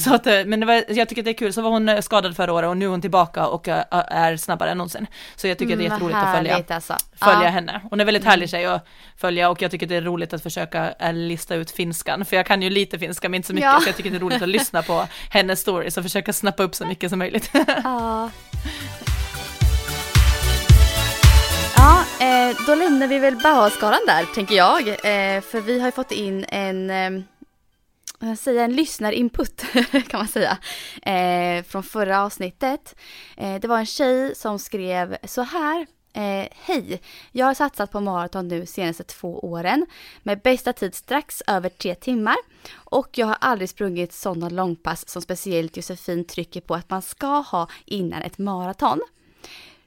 Så 0.05 0.13
att, 0.15 0.27
eh, 0.27 0.45
men 0.45 0.67
var, 0.67 0.83
jag 0.87 1.09
tycker 1.09 1.21
att 1.21 1.25
det 1.25 1.31
är 1.31 1.37
kul, 1.37 1.53
så 1.53 1.61
var 1.61 1.69
hon 1.69 1.89
eh, 1.89 2.01
skadad 2.01 2.35
förra 2.35 2.53
året 2.53 2.67
och 2.69 2.77
nu 2.77 2.85
är 2.85 2.89
hon 2.89 3.01
tillbaka 3.01 3.47
och 3.47 3.67
eh, 3.67 3.83
är 3.91 4.37
snabbare 4.37 4.69
än 4.71 4.77
någonsin. 4.77 5.07
Så 5.35 5.47
jag 5.47 5.57
tycker 5.57 5.73
att 5.73 5.79
det 5.79 5.83
är 5.83 5.85
Mm, 5.85 5.93
jätteroligt 5.93 6.17
att 6.17 6.35
följa, 6.35 6.63
Alltså. 6.75 6.95
följa 7.15 7.43
ja. 7.43 7.49
henne. 7.49 7.81
Hon 7.89 7.99
är 7.99 8.05
väldigt 8.05 8.23
härlig 8.25 8.49
tjej 8.49 8.65
att 8.65 8.87
följa 9.17 9.49
och 9.49 9.61
jag 9.61 9.71
tycker 9.71 9.87
det 9.87 9.95
är 9.95 10.01
roligt 10.01 10.33
att 10.33 10.43
försöka 10.43 10.93
lista 11.11 11.55
ut 11.55 11.71
finskan, 11.71 12.25
för 12.25 12.35
jag 12.35 12.45
kan 12.45 12.61
ju 12.61 12.69
lite 12.69 12.99
finska 12.99 13.29
men 13.29 13.35
inte 13.35 13.47
så 13.47 13.53
mycket, 13.53 13.71
Ja. 13.73 13.79
så 13.81 13.89
jag 13.89 13.95
tycker 13.95 14.09
det 14.11 14.17
är 14.17 14.19
roligt 14.19 14.41
att 14.41 14.49
lyssna 14.49 14.81
på 14.83 15.07
hennes 15.29 15.59
stories 15.59 15.97
och 15.97 16.03
försöka 16.03 16.33
snappa 16.33 16.63
upp 16.63 16.75
så 16.75 16.85
mycket 16.85 17.09
som 17.09 17.19
möjligt. 17.19 17.51
Ja. 17.83 18.29
Ja, 21.75 22.05
eh, 22.19 22.57
då 22.67 22.75
lämnar 22.75 23.07
vi 23.07 23.19
väl 23.19 23.35
Bauhausgalan 23.35 23.99
där, 24.07 24.25
tänker 24.25 24.55
jag. 24.55 24.87
Eh, 24.87 25.41
för 25.41 25.61
vi 25.61 25.79
har 25.79 25.87
ju 25.87 25.91
fått 25.91 26.11
in 26.11 26.45
en, 26.49 26.89
eh, 26.89 27.23
vad 28.19 28.39
säga, 28.39 28.63
en 28.63 28.75
lyssnarinput 28.75 29.65
kan 30.07 30.17
man 30.19 30.27
säga, 30.27 30.57
eh, 31.01 31.63
från 31.63 31.83
förra 31.83 32.23
avsnittet. 32.23 32.95
Eh, 33.37 33.55
det 33.55 33.67
var 33.67 33.79
en 33.79 33.85
tjej 33.85 34.35
som 34.35 34.59
skrev 34.59 35.17
så 35.23 35.41
här. 35.41 35.85
Eh, 36.15 36.47
Hej! 36.51 37.01
Jag 37.31 37.45
har 37.45 37.53
satsat 37.53 37.91
på 37.91 37.99
maraton 37.99 38.47
nu 38.47 38.65
senaste 38.65 39.03
två 39.03 39.39
åren 39.39 39.85
med 40.23 40.41
bästa 40.41 40.73
tid 40.73 40.95
strax 40.95 41.43
över 41.47 41.69
tre 41.69 41.95
timmar 41.95 42.35
och 42.73 43.09
jag 43.17 43.27
har 43.27 43.37
aldrig 43.41 43.69
sprungit 43.69 44.13
sådana 44.13 44.49
långpass 44.49 45.09
som 45.09 45.21
speciellt 45.21 45.77
Josefin 45.77 46.25
trycker 46.25 46.61
på 46.61 46.75
att 46.75 46.89
man 46.89 47.01
ska 47.01 47.27
ha 47.27 47.67
innan 47.85 48.21
ett 48.21 48.37
maraton. 48.37 49.01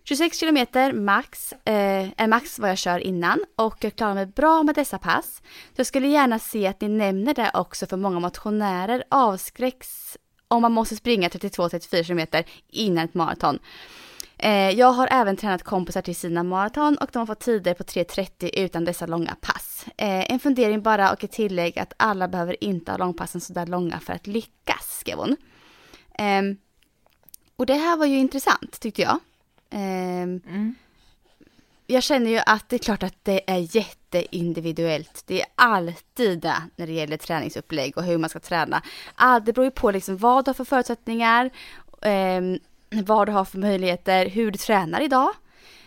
26 0.05 0.39
kilometer 0.39 0.93
max 0.93 1.53
eh, 1.53 2.09
är 2.17 2.27
max 2.27 2.59
vad 2.59 2.71
jag 2.71 2.79
kör 2.79 2.99
innan 2.99 3.45
och 3.57 3.77
jag 3.81 3.97
klarar 3.97 4.15
mig 4.15 4.27
bra 4.27 4.63
med 4.63 4.75
dessa 4.75 4.99
pass. 4.99 5.43
Jag 5.75 5.87
skulle 5.87 6.09
gärna 6.09 6.39
se 6.39 6.67
att 6.67 6.81
ni 6.81 6.89
nämner 6.89 7.35
det 7.35 7.51
också 7.55 7.87
för 7.87 7.97
många 7.97 8.21
motionärer 8.21 9.05
avskräcks 9.09 10.17
om 10.49 10.63
man 10.63 10.73
måste 10.73 10.97
springa 10.97 11.29
32-34 11.29 12.03
kilometer 12.03 12.45
innan 12.69 13.05
ett 13.05 13.15
maraton. 13.15 13.59
Eh, 14.39 14.71
jag 14.71 14.93
har 14.93 15.09
även 15.11 15.37
tränat 15.37 15.63
kompisar 15.63 16.03
till 16.03 16.17
sina 16.17 16.43
maraton 16.43 16.97
och 16.99 17.11
de 17.13 17.19
har 17.19 17.27
fått 17.27 17.41
tider 17.41 17.75
på 17.75 17.83
3.30 17.85 18.51
utan 18.55 18.85
dessa 18.85 19.07
långa 19.07 19.37
pass. 19.41 19.85
Eh, 19.97 20.33
en 20.33 20.39
fundering 20.39 20.83
bara 20.83 21.13
och 21.13 21.25
ett 21.25 21.33
tillägg 21.33 21.79
att 21.79 21.93
alla 21.97 22.29
behöver 22.29 22.65
inte 22.65 22.91
ha 22.93 22.99
långpassen 22.99 23.41
så 23.41 23.53
där 23.53 23.67
långa 23.67 24.01
för 24.01 24.13
att 24.13 24.27
lyckas, 24.27 24.99
skrev 25.01 25.19
hon. 25.19 25.37
Ehm, 26.15 26.57
och 27.57 27.67
det 27.67 27.75
här 27.75 27.97
var 27.97 28.07
ju 28.07 28.19
intressant 28.19 28.81
tyckte 28.81 29.03
jag. 29.03 29.19
Ehm, 29.71 30.41
Mm. 30.47 30.75
jag 31.87 32.03
känner 32.03 32.31
ju 32.31 32.41
att 32.47 32.69
det 32.69 32.77
är 32.77 32.79
klart 32.79 33.03
att 33.03 33.25
det 33.25 33.51
är 33.51 33.77
jätteindividuellt. 33.77 35.23
Det 35.27 35.41
är 35.41 35.47
alltid 35.55 36.41
det 36.41 36.63
när 36.77 36.87
det 36.87 36.93
gäller 36.93 37.17
träningsupplägg 37.17 37.97
och 37.99 38.05
hur 38.05 38.19
man 38.19 38.31
ska 38.31 38.41
träna. 38.41 38.83
Ah, 39.15 39.41
det 39.41 39.53
beror 39.53 39.65
ju 39.65 39.71
på 39.71 39.91
liksom 39.91 40.17
vad 40.17 40.45
du 40.45 40.49
har 40.49 40.55
för 40.55 40.65
förutsättningar, 40.65 41.51
ehm, 42.03 42.59
vad 42.91 43.29
du 43.29 43.33
har 43.33 43.45
för 43.45 43.59
möjligheter, 43.59 44.27
hur 44.27 44.51
du 44.51 44.59
tränar 44.59 45.01
idag. 45.01 45.31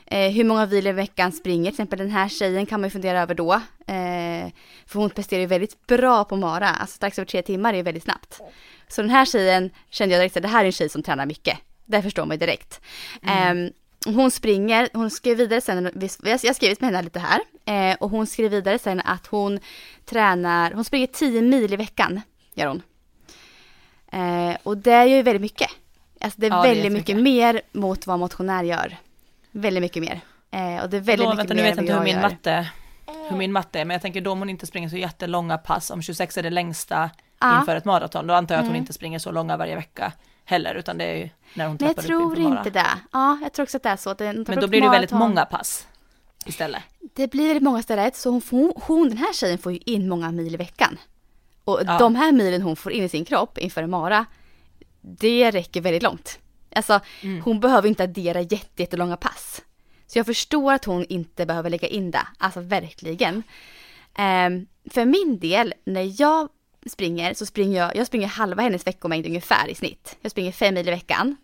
Eh, 0.06 0.32
hur 0.32 0.44
många 0.44 0.66
vilor 0.66 0.90
i 0.90 0.96
veckan 0.96 1.32
springer, 1.32 1.72
till 1.72 1.74
exempel 1.74 2.00
den 2.00 2.12
här 2.12 2.30
tjejen 2.30 2.66
kan 2.66 2.82
man 2.82 2.88
ju 2.88 2.92
fundera 2.92 3.22
över 3.22 3.36
då. 3.36 3.54
Eh, 3.88 4.52
för 4.86 5.00
hon 5.00 5.10
presterar 5.10 5.40
ju 5.40 5.46
väldigt 5.46 5.88
bra 5.88 6.24
på 6.24 6.36
Mara, 6.36 6.70
alltså 6.70 6.96
strax 6.96 7.20
över 7.20 7.26
tre 7.26 7.42
timmar 7.42 7.74
är 7.74 7.84
väldigt 7.84 8.04
snabbt. 8.04 8.42
Så 8.88 9.02
den 9.02 9.10
här 9.10 9.26
tjejen 9.26 9.70
kände 9.90 10.16
jag 10.16 10.22
direkt 10.22 10.38
att 10.38 10.44
det 10.44 10.50
här 10.50 10.62
är 10.62 10.66
en 10.66 10.72
tjej 10.72 10.90
som 10.90 11.04
tränar 11.04 11.26
mycket. 11.26 11.58
Det 11.86 12.02
förstår 12.02 12.26
man 12.26 12.36
ju 12.36 12.40
direkt. 12.40 12.82
Eh, 13.24 13.54
hon 14.06 14.32
springer, 14.32 14.90
hon 14.94 15.10
skrev 15.12 15.38
vidare 15.38 15.62
sen, 15.62 15.84
jag 16.24 16.32
har 16.32 16.54
skrivit 16.54 16.82
med 16.82 16.90
henne 16.90 17.02
lite 17.02 17.20
här, 17.20 17.42
eh, 17.66 17.98
och 18.00 18.10
hon 18.10 18.28
skrev 18.28 18.52
vidare 18.52 18.80
sen 18.80 19.02
att 19.06 19.28
hon 19.28 19.60
tränar, 20.06 20.72
hon 20.72 20.84
springer 20.84 21.08
10 21.08 21.42
mil 21.42 21.74
i 21.74 21.76
veckan, 21.76 22.22
gör 22.54 22.68
hon. 22.68 22.82
Eh, 24.12 24.58
och 24.64 24.78
det 24.78 24.92
är 24.92 25.06
ju 25.06 25.22
väldigt 25.22 25.42
mycket. 25.42 25.70
Alltså 26.22 26.42
det 26.42 26.48
är 26.48 26.52
Ja, 26.52 26.62
det 26.62 26.70
är 26.70 26.74
väldigt 26.76 26.92
mycket 26.92 27.18
mer 27.18 27.62
mot 27.72 28.08
vad 28.08 28.20
motionär 28.20 28.64
gör. 28.64 28.98
Väldigt 29.52 29.82
mycket 29.82 30.04
mer. 30.04 30.22
Eh, 30.52 30.84
och 30.84 30.90
det 30.90 30.98
är 30.98 31.02
väldigt 31.02 31.18
då, 31.28 31.30
mycket 31.36 31.38
vänta, 31.40 31.54
mer 31.54 31.62
nu 31.64 31.68
vet 31.70 31.76
jag 31.76 31.84
inte 31.84 31.94
hur 31.94 32.00
jag 32.00 32.04
min, 32.04 32.16
gör. 32.16 32.22
matte, 32.22 32.70
hur 33.30 33.38
min 33.38 33.52
matte 33.52 33.80
är, 33.80 33.86
men 33.86 33.96
jag 33.96 34.02
tänker 34.02 34.22
då 34.22 34.32
om 34.32 34.40
hon 34.40 34.50
inte 34.50 34.66
springer 34.66 34.90
så 34.90 34.98
jättelånga 34.98 35.58
pass, 35.58 35.90
om 35.92 36.02
26 36.02 36.38
är 36.38 36.44
det 36.44 36.50
längsta 36.50 37.10
Ja. 37.40 37.60
inför 37.60 37.76
ett 37.76 37.86
maraton, 37.86 38.28
då 38.28 38.34
antar 38.34 38.56
jag 38.56 38.60
att 38.60 38.66
hon 38.66 38.72
Mm. 38.76 38.82
inte 38.82 38.94
springer 38.94 39.20
så 39.20 39.32
långa 39.32 39.58
varje 39.58 39.76
vecka 39.76 40.12
heller, 40.46 40.76
utan 40.76 40.98
det 40.98 41.04
är 41.06 41.16
ju 41.16 41.30
när 41.54 41.68
hon 41.68 41.78
jag 41.80 41.88
trappar 41.96 42.02
upp 42.02 42.08
tror 42.08 42.30
inför 42.38 42.42
mara. 42.50 42.58
inte 42.58 42.70
det. 42.70 42.88
Ja, 43.12 43.38
jag 43.44 43.54
tror 43.54 43.64
också 43.64 43.78
att 43.78 43.84
det 43.84 43.90
är 43.90 43.98
så. 43.98 44.10
Att 44.10 44.20
Men 44.20 44.46
då 44.62 44.68
blir 44.68 44.82
det 44.82 44.90
väldigt 44.90 45.12
många 45.12 45.46
pass 45.46 45.88
istället. 46.46 46.82
Det 47.16 47.32
blir 47.32 47.46
väldigt 47.48 47.64
många 47.64 47.80
istället. 47.80 48.16
Så 48.16 48.30
hon, 48.30 48.42
hon, 48.50 48.74
hon, 48.76 49.10
den 49.10 49.18
här 49.18 49.34
tjejen 49.34 49.58
får 49.58 49.72
ju 49.72 49.78
in 49.86 50.10
många 50.10 50.32
mil 50.32 50.54
i 50.54 50.58
veckan. 50.58 50.98
Och 51.64 51.80
Ja. 51.86 51.98
de 51.98 52.16
här 52.16 52.32
milen 52.32 52.62
hon 52.62 52.76
får 52.76 52.92
in 52.92 53.04
i 53.04 53.10
sin 53.10 53.26
kropp 53.26 53.58
inför 53.58 53.84
en 53.84 53.90
mara, 53.90 54.26
det 55.02 55.52
räcker 55.52 55.82
väldigt 55.82 56.04
långt. 56.04 56.40
Alltså, 56.76 57.00
Mm. 57.22 57.42
hon 57.42 57.60
behöver 57.60 57.88
inte 57.90 58.04
addera 58.04 58.42
jätte, 58.42 58.82
jättelånga 58.84 59.18
pass. 59.18 59.62
Så 60.08 60.20
jag 60.20 60.26
förstår 60.26 60.74
att 60.74 60.86
hon 60.86 61.06
inte 61.10 61.46
behöver 61.46 61.70
lägga 61.70 61.88
in 61.88 62.12
det, 62.12 62.28
alltså 62.38 62.60
verkligen. 62.60 63.44
Ehm, 64.16 64.66
för 64.90 65.06
min 65.06 65.40
del, 65.40 65.74
när 65.84 66.22
jag 66.22 66.50
springer 66.86 67.34
så 67.34 67.46
springer 67.46 67.80
jag, 67.80 67.96
jag 67.96 68.08
springer 68.08 68.28
halva 68.28 68.62
hennes 68.64 68.88
veckomängd 68.88 69.26
ungefär 69.26 69.68
i 69.68 69.76
snitt. 69.76 70.18
Jag 70.22 70.32
springer 70.32 70.52
fem 70.52 70.74
mil 70.74 70.88
i 70.88 70.92
veckan. 70.92 71.36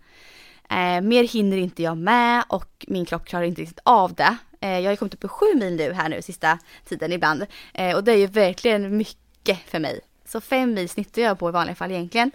Eh, 0.70 1.02
mer 1.02 1.24
hinner 1.24 1.58
inte 1.58 1.84
jag 1.84 1.98
med 1.98 2.44
och 2.48 2.86
min 2.88 3.06
kropp 3.06 3.26
klarar 3.26 3.44
inte 3.46 3.62
riktigt 3.62 3.80
av 3.84 4.14
det. 4.14 4.38
Eh, 4.62 4.80
jag 4.80 4.92
har 4.92 4.96
kommit 4.96 5.14
upp 5.14 5.24
i 5.24 5.28
sju 5.28 5.46
mil 5.56 5.76
nu 5.76 5.94
här 5.94 6.10
nu 6.10 6.22
sista 6.22 6.60
tiden 6.86 7.12
ibland. 7.14 7.46
Eh, 7.74 7.96
och 7.96 8.04
det 8.04 8.12
är 8.12 8.18
ju 8.18 8.28
verkligen 8.28 8.98
mycket 8.98 9.60
för 9.70 9.80
mig. 9.80 10.00
Så 10.26 10.42
fem 10.42 10.74
mil 10.74 10.90
snittar 10.90 11.22
jag 11.22 11.40
på 11.40 11.50
i 11.50 11.52
vanliga 11.52 11.76
fall 11.76 11.92
egentligen. 11.92 12.32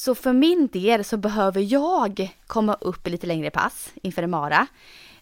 Så 0.00 0.14
för 0.14 0.32
min 0.32 0.66
del 0.66 1.04
så 1.04 1.16
behöver 1.16 1.72
jag 1.72 2.36
komma 2.46 2.74
upp 2.74 3.06
i 3.06 3.10
lite 3.10 3.26
längre 3.26 3.50
pass 3.50 3.92
inför 4.02 4.22
en 4.22 4.30
mara. 4.30 4.66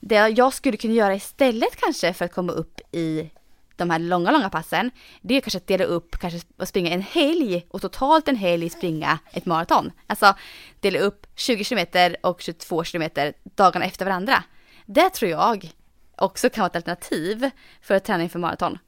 Det 0.00 0.14
jag 0.14 0.52
skulle 0.52 0.76
kunna 0.76 0.94
göra 0.94 1.14
istället 1.14 1.76
kanske 1.76 2.12
för 2.12 2.24
att 2.24 2.32
komma 2.32 2.52
upp 2.52 2.80
i 2.92 3.30
de 3.76 3.90
här 3.90 3.98
långa, 3.98 4.30
långa 4.30 4.50
passen, 4.50 4.90
det 5.20 5.34
är 5.34 5.40
kanske 5.40 5.56
att 5.56 5.66
dela 5.66 5.84
upp, 5.84 6.18
kanske 6.18 6.40
att 6.56 6.68
springa 6.68 6.90
en 6.90 7.02
helg 7.02 7.66
och 7.70 7.80
totalt 7.80 8.28
en 8.28 8.36
helg 8.36 8.70
springa 8.70 9.18
ett 9.32 9.46
maraton. 9.46 9.92
Alltså 10.06 10.34
dela 10.80 10.98
upp 10.98 11.26
20 11.36 11.64
km 11.64 12.14
och 12.22 12.40
22 12.40 12.84
km 12.84 13.10
dagarna 13.44 13.84
efter 13.84 14.04
varandra. 14.04 14.44
Det 14.86 15.10
tror 15.10 15.30
jag 15.30 15.70
också 16.16 16.50
kan 16.50 16.62
vara 16.62 16.70
ett 16.70 16.76
alternativ 16.76 17.50
för 17.82 17.94
att 17.94 18.04
träna 18.04 18.22
inför 18.22 18.38
maraton. 18.38 18.78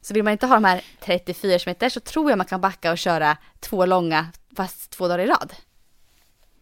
Så 0.00 0.14
vill 0.14 0.22
man 0.22 0.32
inte 0.32 0.46
ha 0.46 0.54
de 0.54 0.64
här 0.64 0.84
34 1.00 1.58
km 1.58 1.90
så 1.90 2.00
tror 2.00 2.30
jag 2.30 2.36
man 2.36 2.46
kan 2.46 2.60
backa 2.60 2.92
och 2.92 2.98
köra 2.98 3.36
två 3.60 3.86
långa 3.86 4.26
fast 4.56 4.90
två 4.90 5.08
dagar 5.08 5.24
i 5.24 5.26
rad. 5.26 5.52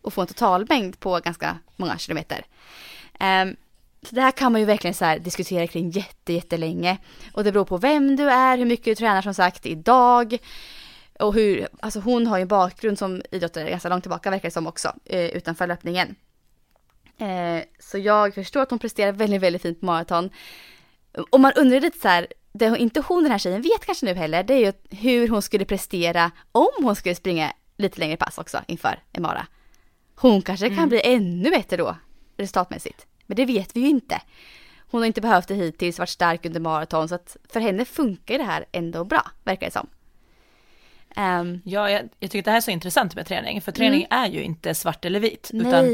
Och 0.03 0.13
få 0.13 0.21
en 0.21 0.27
totalmängd 0.27 1.01
på 1.01 1.21
ganska 1.21 1.59
många 1.77 1.99
kilometer. 1.99 2.47
Um, 3.21 3.57
så 4.03 4.15
det 4.15 4.21
här 4.21 4.31
kan 4.31 4.53
man 4.53 4.61
ju 4.61 4.65
verkligen 4.65 4.95
så 4.95 5.17
diskutera 5.21 5.67
kring 5.67 5.91
jätte, 5.91 6.33
jättelänge. 6.33 6.99
Och 7.33 7.45
det 7.45 7.53
beror 7.53 7.65
på 7.65 7.77
vem 7.77 8.17
du 8.17 8.31
är, 8.31 8.59
hur 8.59 8.65
mycket 8.65 8.85
du 8.85 8.95
tränar 8.95 9.23
som 9.23 9.35
sagt 9.35 9.67
idag. 9.67 10.39
Och 11.19 11.35
hur, 11.35 11.69
alltså 11.81 12.01
hon 12.01 12.27
har 12.27 12.37
ju 12.37 12.43
en 12.43 12.49
bakgrund 12.49 12.99
som 12.99 13.23
idrottare 13.31 13.71
ganska 13.71 13.89
långt 13.89 14.05
tillbaka 14.05 14.31
verkar 14.31 14.49
det 14.49 14.53
som 14.53 14.67
också, 14.67 14.93
eh, 15.05 15.27
utanför 15.27 15.67
löpningen. 15.67 16.15
Eh, 17.19 17.63
så 17.79 17.99
jag 17.99 18.35
förstår 18.35 18.63
att 18.63 18.71
hon 18.71 18.79
presterar 18.79 19.13
väldigt, 19.13 19.43
väldigt 19.43 19.63
fint 19.63 19.81
på 19.81 19.87
maraton. 19.87 20.31
Och 21.31 21.41
man 21.41 21.53
undrar 21.57 21.81
lite 21.81 21.99
så 21.99 22.09
här, 22.09 22.27
det 22.59 22.79
inte 22.79 23.01
hon 23.01 23.23
den 23.23 23.33
här 23.33 23.39
tjejen 23.39 23.63
vet 23.63 23.87
kanske 23.87 24.07
nu 24.07 24.15
heller, 24.15 24.43
det 24.43 24.55
är 24.55 24.59
ju 24.59 24.73
hur 24.91 25.29
hon 25.29 25.43
skulle 25.43 25.65
prestera 25.65 26.31
om 26.53 26.69
hon 26.83 26.97
skulle 26.97 27.15
springa 27.15 27.53
lite 27.77 28.01
längre 28.01 28.17
pass 28.17 28.39
också 28.39 28.61
inför 28.67 29.03
en 29.13 29.23
mara. 29.23 29.47
Hon 30.15 30.43
kanske 30.43 30.69
kan 30.69 30.79
mm. 30.79 30.89
bli 30.89 31.01
ännu 31.05 31.51
bättre 31.51 31.77
då 31.77 31.97
resultatmässigt. 32.37 33.07
Men 33.27 33.37
det 33.37 33.45
vet 33.45 33.77
vi 33.77 33.81
ju 33.81 33.89
inte. 33.89 34.23
Hon 34.91 35.01
har 35.01 35.07
inte 35.07 35.21
behövt 35.21 35.49
det 35.49 35.55
hittills, 35.55 35.99
varit 35.99 36.09
stark 36.09 36.47
under 36.47 36.61
maraton 36.61 37.09
så 37.09 37.15
att 37.15 37.37
för 37.49 37.61
henne 37.61 37.85
funkar 37.85 38.39
det 38.39 38.45
här 38.45 38.65
ändå 38.73 39.05
bra, 39.05 39.31
verkar 39.45 39.67
det 39.67 39.73
som. 39.73 39.89
Um, 41.17 41.63
ja, 41.65 41.91
jag, 41.91 42.09
jag, 42.19 42.31
tycker 42.31 42.45
det 42.45 42.51
här 42.51 42.57
är 42.57 42.61
så 42.61 42.71
intressant 42.71 43.15
med 43.15 43.27
träning, 43.27 43.61
för 43.61 43.73
träning 43.73 44.07
mm. 44.11 44.25
är 44.25 44.29
ju 44.31 44.43
inte 44.43 44.75
svart 44.75 45.05
eller 45.05 45.21
vit, 45.21 45.51
nej, 45.53 45.69
utan 45.69 45.85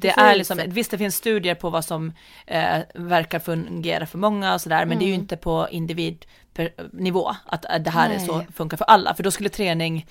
det 0.00 0.08
är 0.08 0.36
liksom, 0.36 0.60
visst 0.66 0.90
det 0.90 0.98
finns 0.98 1.16
studier 1.16 1.54
på 1.54 1.70
vad 1.70 1.84
som 1.84 2.12
eh, 2.46 2.78
verkar 2.94 3.38
fungera 3.38 4.06
för 4.06 4.18
många 4.18 4.54
och 4.54 4.60
sådär, 4.60 4.78
men 4.78 4.86
mm. 4.86 4.98
det 4.98 5.04
är 5.04 5.06
ju 5.06 5.14
mm. 5.14 5.22
inte 5.22 5.36
på 5.36 5.68
individnivå 5.70 7.34
att, 7.46 7.64
att 7.64 7.84
det 7.84 7.90
här 7.90 8.08
nej. 8.08 8.16
är 8.16 8.20
så 8.20 8.44
funkar 8.54 8.76
för 8.76 8.84
alla, 8.84 9.14
för 9.14 9.22
då 9.22 9.30
skulle 9.30 9.48
träning 9.48 10.06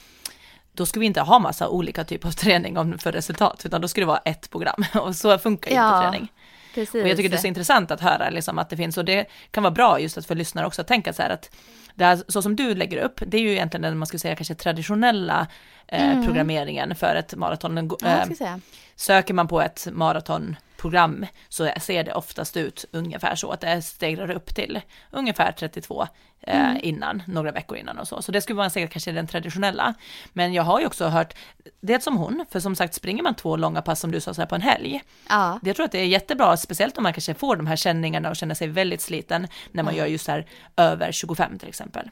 då 0.78 0.86
skulle 0.86 1.00
vi 1.00 1.06
inte 1.06 1.22
ha 1.22 1.40
massa 1.40 1.70
olika 1.70 2.04
typer 2.04 2.28
av 2.28 2.32
träning 2.44 2.78
om, 2.78 2.98
för 2.98 3.12
resultat, 3.12 3.62
utan 3.66 3.82
då 3.82 3.88
skulle 3.88 4.02
det 4.02 4.08
vara 4.08 4.22
ett 4.26 4.50
program 4.50 4.86
och 5.02 5.16
så 5.16 5.38
funkar 5.38 5.72
ja. 5.72 5.98
inte 5.98 6.10
träning. 6.10 6.32
Precis. 6.74 7.04
Och 7.04 7.10
jag 7.10 7.18
tycker 7.18 7.30
det 7.30 7.36
är 7.36 7.42
så 7.42 7.48
intressant 7.48 7.92
att 7.92 8.02
höra 8.02 8.30
liksom 8.30 8.60
att 8.60 8.70
det 8.70 8.78
finns, 8.78 8.98
och 8.98 9.06
det 9.06 9.26
kan 9.52 9.64
vara 9.64 9.72
bra 9.72 10.00
just 10.00 10.18
att 10.18 10.26
för 10.26 10.36
lyssnare 10.36 10.68
också 10.68 10.82
att 10.82 10.88
tänka 10.88 11.14
så 11.14 11.22
här 11.22 11.30
att 11.30 11.50
det 11.98 12.06
här, 12.06 12.24
så 12.28 12.42
som 12.42 12.56
du 12.56 12.76
lägger 12.76 12.98
upp, 12.98 13.22
det 13.28 13.38
är 13.38 13.42
ju 13.42 13.52
egentligen 13.52 13.82
den 13.82 13.98
man 13.98 14.08
skulle 14.08 14.20
säga 14.20 14.36
kanske 14.36 14.56
traditionella 14.56 15.48
eh, 15.88 16.12
mm. 16.12 16.26
programmeringen 16.26 16.96
för 16.96 17.16
ett 17.16 17.36
maraton. 17.36 17.92
Ja, 18.02 18.60
söker 18.96 19.34
man 19.34 19.48
på 19.48 19.62
ett 19.62 19.88
maraton 19.92 20.56
program 20.78 21.26
så 21.50 21.72
ser 21.80 22.04
det 22.04 22.14
oftast 22.14 22.58
ut 22.58 22.86
ungefär 22.92 23.36
så 23.36 23.52
att 23.52 23.62
det 23.62 23.82
stegrar 23.82 24.32
upp 24.32 24.56
till 24.56 24.82
ungefär 25.12 25.52
32 25.52 26.08
eh, 26.42 26.70
mm. 26.70 26.80
innan, 26.84 27.24
några 27.28 27.52
veckor 27.52 27.78
innan 27.78 28.00
och 28.00 28.08
så. 28.08 28.22
Så 28.22 28.32
det 28.32 28.42
skulle 28.42 28.58
man 28.58 28.72
säga 28.72 28.88
kanske 28.88 29.12
den 29.12 29.28
traditionella. 29.28 29.94
Men 30.34 30.54
jag 30.54 30.64
har 30.64 30.80
ju 30.80 30.86
också 30.86 31.08
hört, 31.08 31.34
det 31.82 32.04
som 32.04 32.18
hon, 32.18 32.46
för 32.52 32.60
som 32.60 32.76
sagt 32.76 32.94
springer 32.94 33.24
man 33.24 33.36
två 33.36 33.58
långa 33.58 33.82
pass 33.82 34.00
som 34.00 34.12
du 34.12 34.22
sa 34.22 34.34
så 34.34 34.42
här 34.42 34.48
på 34.48 34.56
en 34.56 34.62
helg. 34.62 35.02
Ja. 35.30 35.60
Jag 35.64 35.76
tror 35.76 35.86
att 35.86 35.92
det 35.92 36.00
är 36.00 36.06
jättebra, 36.06 36.58
speciellt 36.58 36.98
om 36.98 37.04
man 37.04 37.14
kanske 37.14 37.34
får 37.34 37.56
de 37.56 37.68
här 37.68 37.76
känningarna 37.76 38.30
och 38.30 38.36
känner 38.36 38.56
sig 38.56 38.68
väldigt 38.68 39.02
sliten 39.02 39.48
när 39.72 39.84
man 39.84 39.94
mm. 39.94 40.00
gör 40.00 40.12
just 40.12 40.28
här 40.28 40.46
över 40.78 41.12
25 41.12 41.60
till 41.60 41.70
exempel. 41.70 42.10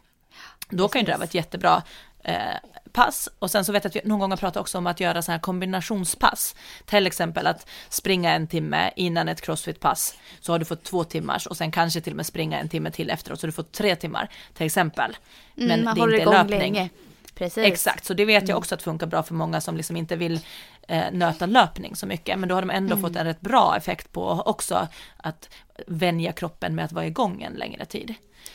Då 0.69 0.87
kan 0.87 1.01
ju 1.01 1.05
det 1.05 1.13
vara 1.13 1.23
ett 1.23 1.33
jättebra 1.33 1.83
eh, 2.23 2.55
pass 2.95 3.29
och 3.39 3.51
sen 3.51 3.65
så 3.65 3.71
vet 3.71 3.83
jag 3.83 3.89
att 3.89 3.95
vi 3.95 4.09
någon 4.09 4.19
gång 4.19 4.29
har 4.29 4.37
pratat 4.37 4.61
också 4.61 4.77
om 4.77 4.87
att 4.87 4.99
göra 4.99 5.21
så 5.21 5.31
här 5.31 5.39
kombinationspass. 5.39 6.55
Till 6.85 7.07
exempel 7.07 7.47
att 7.47 7.67
springa 7.89 8.31
en 8.31 8.47
timme 8.47 8.91
innan 8.95 9.29
ett 9.29 9.41
crossfit-pass 9.41 10.15
så 10.39 10.51
har 10.51 10.59
du 10.59 10.65
fått 10.65 10.83
två 10.83 11.03
timmars 11.03 11.47
och 11.47 11.57
sen 11.57 11.71
kanske 11.71 12.01
till 12.01 12.13
och 12.13 12.17
med 12.17 12.25
springa 12.25 12.59
en 12.59 12.69
timme 12.69 12.91
till 12.91 13.09
efteråt 13.09 13.39
så 13.39 13.47
du 13.47 13.51
får 13.53 13.63
tre 13.63 13.95
timmar 13.95 14.29
till 14.53 14.65
exempel. 14.65 15.17
Mm, 15.57 15.67
Men 15.67 15.79
mm, 15.79 15.95
det 15.95 16.01
är 16.01 16.19
inte 16.19 16.31
löpning. 16.31 16.59
Länge. 16.59 16.89
Precis. 17.35 17.63
Exakt, 17.63 18.05
så 18.05 18.13
det 18.13 18.25
vet 18.25 18.41
jag 18.41 18.49
mm. 18.49 18.57
också 18.57 18.75
att 18.75 18.81
funkar 18.81 19.07
bra 19.07 19.23
för 19.23 19.33
många 19.33 19.61
som 19.61 19.77
liksom 19.77 19.97
inte 19.97 20.15
vill 20.15 20.39
eh, 20.87 21.11
nöta 21.11 21.45
löpning 21.45 21.95
så 21.95 22.05
mycket. 22.05 22.39
Men 22.39 22.49
då 22.49 22.55
har 22.55 22.61
de 22.61 22.69
ändå 22.69 22.93
mm. 22.93 23.01
fått 23.01 23.15
en 23.15 23.25
rätt 23.25 23.41
bra 23.41 23.77
effekt 23.77 24.11
på 24.11 24.43
också 24.45 24.87
att 25.17 25.49
vänja 25.87 26.31
kroppen 26.31 26.75
med 26.75 26.85
att 26.85 26.91
vara 26.91 27.05
igång 27.05 27.41
en 27.41 27.53
längre 27.53 27.85
tid. 27.85 28.13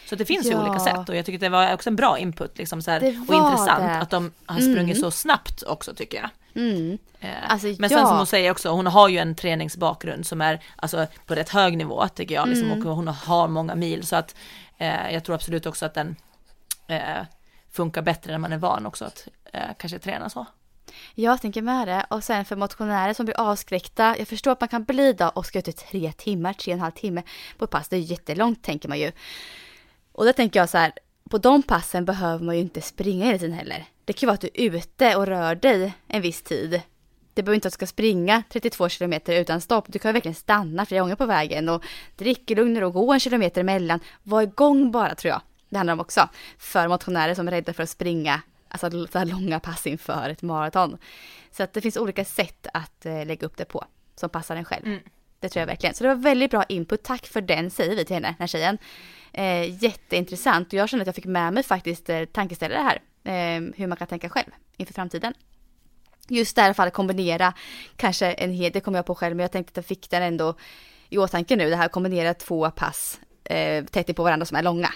Så 0.09 0.16
det 0.16 0.24
finns 0.24 0.47
ja. 0.47 0.53
ju 0.53 0.59
olika 0.59 0.78
sätt 0.78 1.09
och 1.09 1.16
jag 1.16 1.26
tycker 1.26 1.39
det 1.39 1.49
var 1.49 1.74
också 1.74 1.91
en 1.91 1.97
bra 1.97 2.18
input 2.18 2.59
liksom 2.59 2.83
så 2.83 2.91
här, 2.91 3.01
och 3.28 3.35
intressant 3.35 3.85
det. 3.85 3.99
att 3.99 4.11
de 4.11 4.33
har 4.47 4.61
sprungit 4.61 4.97
mm. 4.97 5.01
så 5.01 5.11
snabbt 5.11 5.62
också 5.62 5.95
tycker 5.95 6.18
jag. 6.18 6.31
Mm. 6.55 6.99
Eh, 7.20 7.53
alltså, 7.53 7.66
men 7.66 7.91
sen 7.91 7.99
ja. 7.99 8.07
som 8.07 8.16
hon 8.16 8.26
säger 8.26 8.51
också, 8.51 8.70
hon 8.70 8.87
har 8.87 9.09
ju 9.09 9.18
en 9.18 9.35
träningsbakgrund 9.35 10.26
som 10.26 10.41
är 10.41 10.62
alltså, 10.76 11.07
på 11.26 11.35
rätt 11.35 11.49
hög 11.49 11.76
nivå 11.76 12.09
tycker 12.09 12.35
jag, 12.35 12.49
liksom, 12.49 12.70
mm. 12.70 12.87
och 12.87 12.97
hon 12.97 13.09
har 13.09 13.49
många 13.49 13.74
mil 13.74 14.07
så 14.07 14.16
att 14.16 14.35
eh, 14.78 15.12
jag 15.12 15.24
tror 15.24 15.35
absolut 15.35 15.66
också 15.66 15.87
att 15.87 15.95
den 15.95 16.16
eh, 16.87 17.24
funkar 17.72 18.03
bättre 18.03 18.33
när 18.33 18.39
man 18.39 18.53
är 18.53 18.59
van 18.59 18.87
också 18.87 19.05
att 19.05 19.28
eh, 19.53 19.61
kanske 19.78 19.99
träna 19.99 20.31
så. 20.31 20.47
Jag 21.14 21.40
tänker 21.40 21.62
med 21.62 21.88
det. 21.88 22.06
Och 22.11 22.24
sen 22.24 22.44
för 22.44 22.56
motionärer 22.56 23.14
som 23.14 23.26
blir 23.26 23.40
avskräckta. 23.40 24.14
Jag 24.18 24.28
förstår 24.28 24.50
att 24.50 24.61
man 24.61 24.68
kan 24.68 24.84
bli 24.84 25.12
då 25.12 25.28
och 25.28 25.46
ska 25.46 25.58
ut 25.58 25.68
i 25.68 25.72
tre 25.72 26.12
timmar, 26.12 26.52
tre 26.52 26.72
och 26.72 26.76
en 26.76 26.80
halv 26.80 26.92
timme 26.92 27.22
på 27.58 27.64
ett 27.64 27.70
pass. 27.70 27.88
Det 27.88 27.96
är 27.96 28.00
jättelångt 28.00 28.62
tänker 28.62 28.88
man 28.88 28.98
ju. 28.98 29.12
Och 30.12 30.24
då 30.24 30.32
tänker 30.32 30.61
jag 30.61 30.68
så 30.68 30.78
här, 30.78 30.92
på 31.30 31.38
de 31.38 31.62
passen 31.62 32.04
behöver 32.04 32.44
man 32.44 32.54
ju 32.54 32.61
inte 32.61 32.80
springa 32.80 33.26
hela 33.26 33.38
tiden 33.38 33.56
heller. 33.56 33.84
Det 34.04 34.12
kan 34.12 34.20
ju 34.20 34.26
vara 34.26 34.34
att 34.34 34.40
du 34.40 34.50
är 34.54 34.76
ute 34.76 35.16
och 35.16 35.26
rör 35.26 35.54
dig 35.54 35.92
en 36.08 36.22
viss 36.22 36.42
tid. 36.42 36.82
Det 37.34 37.42
behöver 37.42 37.54
inte 37.54 37.68
att 37.68 37.72
du 37.72 37.74
ska 37.74 37.86
springa 37.86 38.42
32 38.48 38.88
kilometer 38.88 39.40
utan 39.40 39.61
stopp. 39.61 39.84
Du 39.88 39.98
kan 39.98 40.12
verkligen 40.12 40.34
stanna 40.34 40.86
flera 40.86 41.00
gånger 41.00 41.16
på 41.16 41.26
vägen 41.26 41.68
och 41.68 41.84
dricka 42.16 42.54
lugnare 42.54 42.86
och 42.86 42.92
gå 42.92 43.12
en 43.12 43.20
kilometer 43.20 43.61
emellan. 43.61 44.00
Var 44.22 44.42
igång 44.42 44.90
bara 44.90 45.14
tror 45.14 45.30
jag. 45.30 45.40
Det 45.68 45.76
handlar 45.76 45.92
om 45.92 46.00
också. 46.00 46.28
För 46.58 46.88
motionärer 46.88 47.34
som 47.34 47.48
är 47.48 47.52
rädda 47.52 47.72
för 47.72 47.82
att 47.82 47.90
springa, 47.90 48.40
alltså 48.70 49.06
så 49.06 49.18
här 49.18 49.26
långa 49.26 49.60
pass 49.60 49.86
inför 49.86 50.30
ett 50.30 50.42
maraton. 50.42 50.98
Så 51.50 51.62
att 51.62 51.72
det 51.72 51.80
finns 51.80 51.96
olika 51.96 52.24
sätt 52.24 52.66
att 52.74 53.06
eh, 53.06 53.26
lägga 53.26 53.46
upp 53.46 53.56
det 53.56 53.64
på 53.64 53.84
som 54.16 54.30
passar 54.30 54.56
en 54.56 54.64
själv. 54.64 54.86
Mm. 54.86 55.00
Det 55.40 55.48
tror 55.48 55.60
jag 55.60 55.66
verkligen. 55.66 55.94
Så 55.94 56.04
det 56.04 56.08
var 56.08 56.22
väldigt 56.22 56.50
bra 56.50 56.64
input. 56.68 57.02
Tack 57.02 57.26
för 57.26 57.40
den 57.40 57.70
säger 57.70 57.96
vi 57.96 58.04
till 58.04 58.14
henne, 58.14 58.28
den 58.28 58.36
här 58.38 58.46
tjejen. 58.46 58.78
Eh, 59.32 59.82
jätteintressant 59.84 60.68
och 60.68 60.74
jag 60.74 60.88
känner 60.88 61.02
att 61.02 61.06
jag 61.06 61.14
fick 61.14 61.24
med 61.24 61.52
mig 61.52 61.62
faktiskt 61.62 62.08
eh, 62.08 62.24
tankeställare 62.24 62.78
här. 62.78 63.00
Eh, 63.24 63.62
hur 63.76 63.86
man 63.86 63.96
kan 63.96 64.06
tänka 64.06 64.28
själv 64.28 64.50
inför 64.76 64.94
framtiden. 64.94 65.34
Just 66.28 66.56
därför 66.56 66.86
att 66.86 66.92
kombinera 66.92 67.52
kanske 67.96 68.32
en 68.32 68.52
hel, 68.52 68.72
det 68.72 68.80
kom 68.80 68.94
jag 68.94 69.06
på 69.06 69.14
själv, 69.14 69.36
men 69.36 69.42
jag 69.44 69.52
tänkte 69.52 69.70
att 69.70 69.76
jag 69.76 69.84
fick 69.84 70.10
den 70.10 70.22
ändå 70.22 70.54
i 71.08 71.18
åtanke 71.18 71.56
nu, 71.56 71.70
det 71.70 71.76
här 71.76 71.88
kombinera 71.88 72.34
två 72.34 72.70
pass 72.70 73.20
eh, 73.44 73.84
tätt 73.84 74.16
på 74.16 74.22
varandra 74.22 74.46
som 74.46 74.56
är 74.56 74.62
långa 74.62 74.92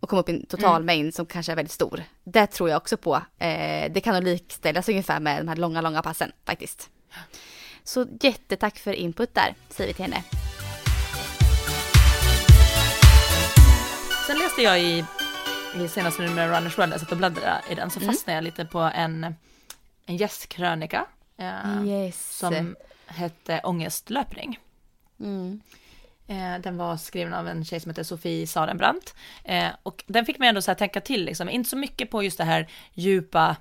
och 0.00 0.08
komma 0.08 0.20
upp 0.20 0.28
i 0.28 0.32
en 0.32 0.46
totalmängd 0.46 1.00
mm. 1.00 1.12
som 1.12 1.26
kanske 1.26 1.52
är 1.52 1.56
väldigt 1.56 1.72
stor. 1.72 2.02
Det 2.24 2.46
tror 2.46 2.68
jag 2.68 2.76
också 2.76 2.96
på. 2.96 3.14
Eh, 3.38 3.92
det 3.92 4.00
kan 4.04 4.14
nog 4.14 4.24
likställas 4.24 4.88
ungefär 4.88 5.20
med 5.20 5.40
de 5.40 5.48
här 5.48 5.56
långa, 5.56 5.80
långa 5.80 6.02
passen 6.02 6.32
faktiskt. 6.44 6.90
Så 7.84 8.06
jättetack 8.20 8.78
för 8.78 8.92
input 8.92 9.34
där, 9.34 9.54
säger 9.68 9.88
vi 9.88 9.94
till 9.94 10.04
henne. 10.04 10.24
Sen 14.26 14.38
läste 14.38 14.62
jag 14.62 14.80
i, 14.80 15.04
i 15.74 15.88
senaste 15.88 16.22
numret 16.22 16.44
av 16.44 16.56
Runners 16.56 16.78
World, 16.78 16.92
jag 16.92 17.00
satt 17.00 17.12
och 17.12 17.18
bladdrade 17.18 17.60
i 17.70 17.74
den, 17.74 17.90
så 17.90 18.00
mm. 18.00 18.12
fastnade 18.12 18.36
jag 18.36 18.44
lite 18.44 18.64
på 18.64 18.78
en, 18.78 19.34
en 20.06 20.16
gästkrönika 20.16 21.06
eh, 21.36 21.86
yes. 21.86 22.36
som 22.36 22.76
hette 23.06 23.60
Ångestlöpning. 23.64 24.58
Mm. 25.20 25.60
Eh, 26.28 26.58
den 26.60 26.76
var 26.76 26.96
skriven 26.96 27.34
av 27.34 27.48
en 27.48 27.64
tjej 27.64 27.80
som 27.80 27.90
heter 27.90 28.02
Sofie 28.02 28.46
Sarenbrant. 28.46 29.14
Eh, 29.44 29.68
och 29.82 30.04
den 30.06 30.26
fick 30.26 30.38
mig 30.38 30.48
ändå 30.48 30.62
så 30.62 30.70
här 30.70 30.76
tänka 30.76 31.00
till, 31.00 31.24
liksom. 31.24 31.48
inte 31.48 31.70
så 31.70 31.76
mycket 31.76 32.10
på 32.10 32.22
just 32.22 32.38
det 32.38 32.44
här 32.44 32.68
djupa 32.94 33.56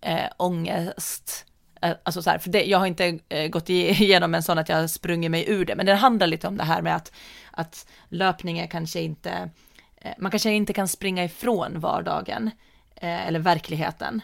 eh, 0.00 0.26
ångest, 0.36 1.46
eh, 1.82 1.92
alltså 2.02 2.22
så 2.22 2.30
här, 2.30 2.38
för 2.38 2.50
det, 2.50 2.64
jag 2.64 2.78
har 2.78 2.86
inte 2.86 3.18
gått 3.48 3.68
igenom 3.70 4.34
en 4.34 4.42
sån 4.42 4.58
att 4.58 4.68
jag 4.68 4.90
sprungit 4.90 5.30
mig 5.30 5.44
ur 5.48 5.64
det, 5.64 5.76
men 5.76 5.86
det 5.86 5.94
handlar 5.94 6.26
lite 6.26 6.48
om 6.48 6.56
det 6.56 6.64
här 6.64 6.82
med 6.82 6.96
att, 6.96 7.12
att 7.50 7.86
löpning 8.08 8.58
är 8.58 8.66
kanske 8.66 9.00
inte 9.00 9.50
man 10.18 10.30
kanske 10.30 10.50
inte 10.50 10.72
kan 10.72 10.88
springa 10.88 11.24
ifrån 11.24 11.80
vardagen 11.80 12.50
eller 12.96 13.38
verkligheten. 13.38 14.20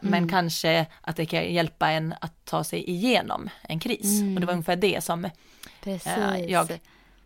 Men 0.00 0.28
kanske 0.28 0.86
att 1.00 1.16
det 1.16 1.26
kan 1.26 1.44
hjälpa 1.44 1.90
en 1.90 2.14
att 2.20 2.44
ta 2.44 2.64
sig 2.64 2.90
igenom 2.90 3.50
en 3.62 3.80
kris. 3.80 4.22
Och 4.34 4.40
det 4.40 4.46
var 4.46 4.52
ungefär 4.52 4.76
det 4.76 5.04
som 5.04 5.30
Precis. 5.82 6.12
jag 6.48 6.78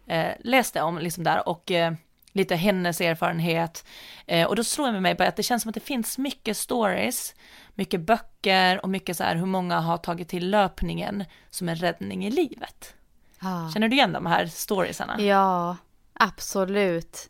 eh, 0.07 0.33
läste 0.41 0.83
om 0.83 0.99
liksom 0.99 1.25
där 1.25 1.49
och 1.49 1.71
eh, 1.71 1.93
lite 2.33 2.57
hennes 2.57 3.01
erfarenhet. 3.01 3.85
Eh, 4.27 4.47
och 4.47 4.57
då 4.57 4.65
slår 4.65 4.89
jag 4.89 5.03
mig 5.03 5.15
bara 5.15 5.29
att 5.29 5.37
det 5.37 5.43
känns 5.43 5.63
som 5.63 5.69
att 5.69 5.75
det 5.75 5.81
finns 5.81 6.19
mycket 6.19 6.57
stories, 6.57 7.35
mycket 7.75 8.01
böcker 8.01 8.81
och 8.83 8.89
mycket 8.89 9.17
så 9.17 9.25
här 9.25 9.37
hur 9.37 9.47
många 9.47 9.81
har 9.81 9.97
tagit 9.97 10.29
till 10.29 10.51
löpningen 10.51 11.25
som 11.51 11.69
en 11.69 11.77
räddning 11.77 12.27
i 12.27 12.31
livet. 12.31 12.95
Ja. 13.41 13.71
Känner 13.75 13.89
du 13.89 13.97
igen 13.97 14.13
de 14.13 14.27
här 14.27 14.47
storiesarna? 14.47 15.21
Ja, 15.21 15.77
absolut. 16.13 17.29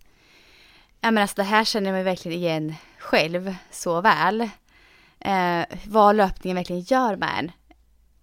Ja, 1.00 1.10
men 1.10 1.22
alltså 1.22 1.36
det 1.36 1.42
här 1.42 1.64
känner 1.64 1.86
jag 1.86 1.94
mig 1.94 2.04
verkligen 2.04 2.38
igen 2.38 2.74
själv 2.98 3.54
så 3.70 4.00
väl. 4.00 4.40
Eh, 5.20 5.64
vad 5.86 6.16
löpningen 6.16 6.56
verkligen 6.56 6.82
gör 6.82 7.16
med 7.16 7.38
en. 7.38 7.52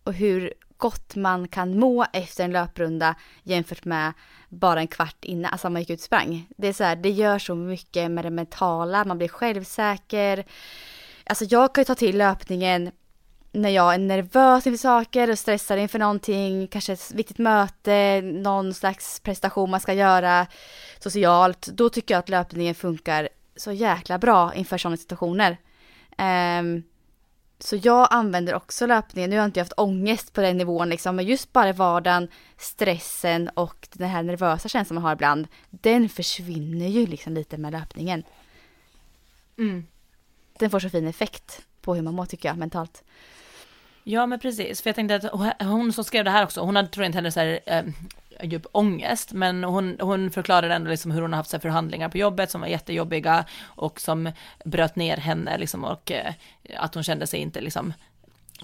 Och 0.04 0.14
hur 0.14 0.54
gott 0.78 1.16
man 1.16 1.48
kan 1.48 1.80
må 1.80 2.06
efter 2.14 2.44
en 2.44 2.52
löprunda 2.52 3.16
jämfört 3.44 3.86
med 3.86 4.14
bara 4.52 4.80
en 4.80 4.88
kvart 4.88 5.26
innan, 5.26 5.52
alltså 5.52 5.70
man 5.70 5.82
gick 5.82 5.90
ut 5.90 6.00
och 6.00 6.04
sprang. 6.04 6.48
Det 6.58 6.68
är 6.68 6.74
så 6.74 6.84
här, 6.84 6.96
det 6.96 7.10
gör 7.10 7.40
så 7.40 7.56
mycket 7.56 8.12
med 8.12 8.26
det 8.26 8.30
mentala, 8.30 9.06
man 9.06 9.18
blir 9.18 9.28
självsäker. 9.28 10.46
Alltså 11.24 11.46
jag 11.46 11.76
kan 11.76 11.82
ju 11.82 11.86
ta 11.86 11.96
till 11.96 12.18
löpningen 12.18 12.92
när 13.52 13.70
jag 13.70 13.94
är 13.94 13.98
nervös 13.98 14.68
inför 14.68 14.78
saker 14.78 15.32
och 15.32 15.40
stressad 15.40 15.80
inför 15.80 16.00
någonting, 16.00 16.68
kanske 16.68 16.94
ett 16.94 17.12
viktigt 17.12 17.38
möte, 17.38 18.22
någon 18.22 18.74
slags 18.74 19.20
prestation 19.20 19.70
man 19.70 19.80
ska 19.80 19.94
göra 19.94 20.48
socialt, 21.00 21.68
då 21.68 21.90
tycker 21.90 22.14
jag 22.14 22.20
att 22.20 22.30
löpningen 22.30 22.76
funkar 22.76 23.30
så 23.56 23.72
jäkla 23.72 24.18
bra 24.18 24.54
inför 24.54 24.78
sådana 24.78 24.98
situationer. 24.98 25.58
Um, 26.18 26.84
så 27.64 27.80
jag 27.84 28.08
använder 28.12 28.56
också 28.56 28.86
löpningen, 28.86 29.30
nu 29.30 29.36
har 29.36 29.42
jag 29.42 29.48
inte 29.48 29.60
haft 29.60 29.74
ångest 29.78 30.34
på 30.34 30.42
den 30.42 30.58
nivån 30.58 30.90
liksom, 30.90 31.16
men 31.16 31.26
just 31.26 31.54
bara 31.54 31.74
vardagen, 31.74 32.28
stressen 32.58 33.50
och 33.50 33.88
den 33.94 34.10
här 34.10 34.24
nervösa 34.24 34.70
känslan 34.70 34.96
man 34.96 35.04
har 35.04 35.14
ibland, 35.14 35.48
den 35.70 36.10
försvinner 36.10 36.88
ju 36.88 37.08
liksom 37.08 37.34
lite 37.34 37.58
med 37.58 37.72
löpningen. 37.72 38.24
Mm. 39.58 39.88
Den 40.60 40.70
får 40.70 40.80
så 40.80 40.90
fin 40.90 41.08
effekt 41.08 41.62
på 41.82 41.96
hur 41.96 42.02
man 42.02 42.14
mår 42.14 42.26
tycker 42.26 42.50
jag 42.50 42.58
mentalt. 42.58 43.04
Ja 44.04 44.26
men 44.26 44.40
precis, 44.40 44.82
för 44.82 44.90
jag 44.90 44.96
tänkte 44.96 45.16
att 45.16 45.62
hon 45.62 45.94
som 45.94 46.04
skrev 46.04 46.26
det 46.26 46.32
här 46.32 46.44
också, 46.44 46.62
hon 46.62 46.76
hade 46.76 46.88
tror 46.88 47.04
jag 47.04 47.10
inte 47.10 47.18
heller 47.18 47.30
så 47.30 47.40
här 47.40 47.60
eh, 47.66 47.84
djup 48.44 48.66
ångest, 48.72 49.32
men 49.34 49.64
hon, 49.64 49.98
hon 50.00 50.32
förklarade 50.32 50.74
ändå 50.74 50.90
liksom 50.90 51.12
hur 51.12 51.22
hon 51.22 51.34
har 51.34 51.38
haft 51.38 51.50
så 51.50 51.60
förhandlingar 51.60 52.10
på 52.10 52.18
jobbet 52.18 52.52
som 52.52 52.62
var 52.62 52.68
jättejobbiga 52.68 53.46
och 53.64 54.00
som 54.02 54.32
bröt 54.66 54.96
ner 54.96 55.18
henne 55.18 55.58
liksom 55.58 55.84
och 55.84 56.12
eh, 56.12 56.34
att 56.78 56.94
hon 56.96 57.04
kände 57.04 57.28
sig 57.28 57.40
inte 57.40 57.62
liksom, 57.62 57.94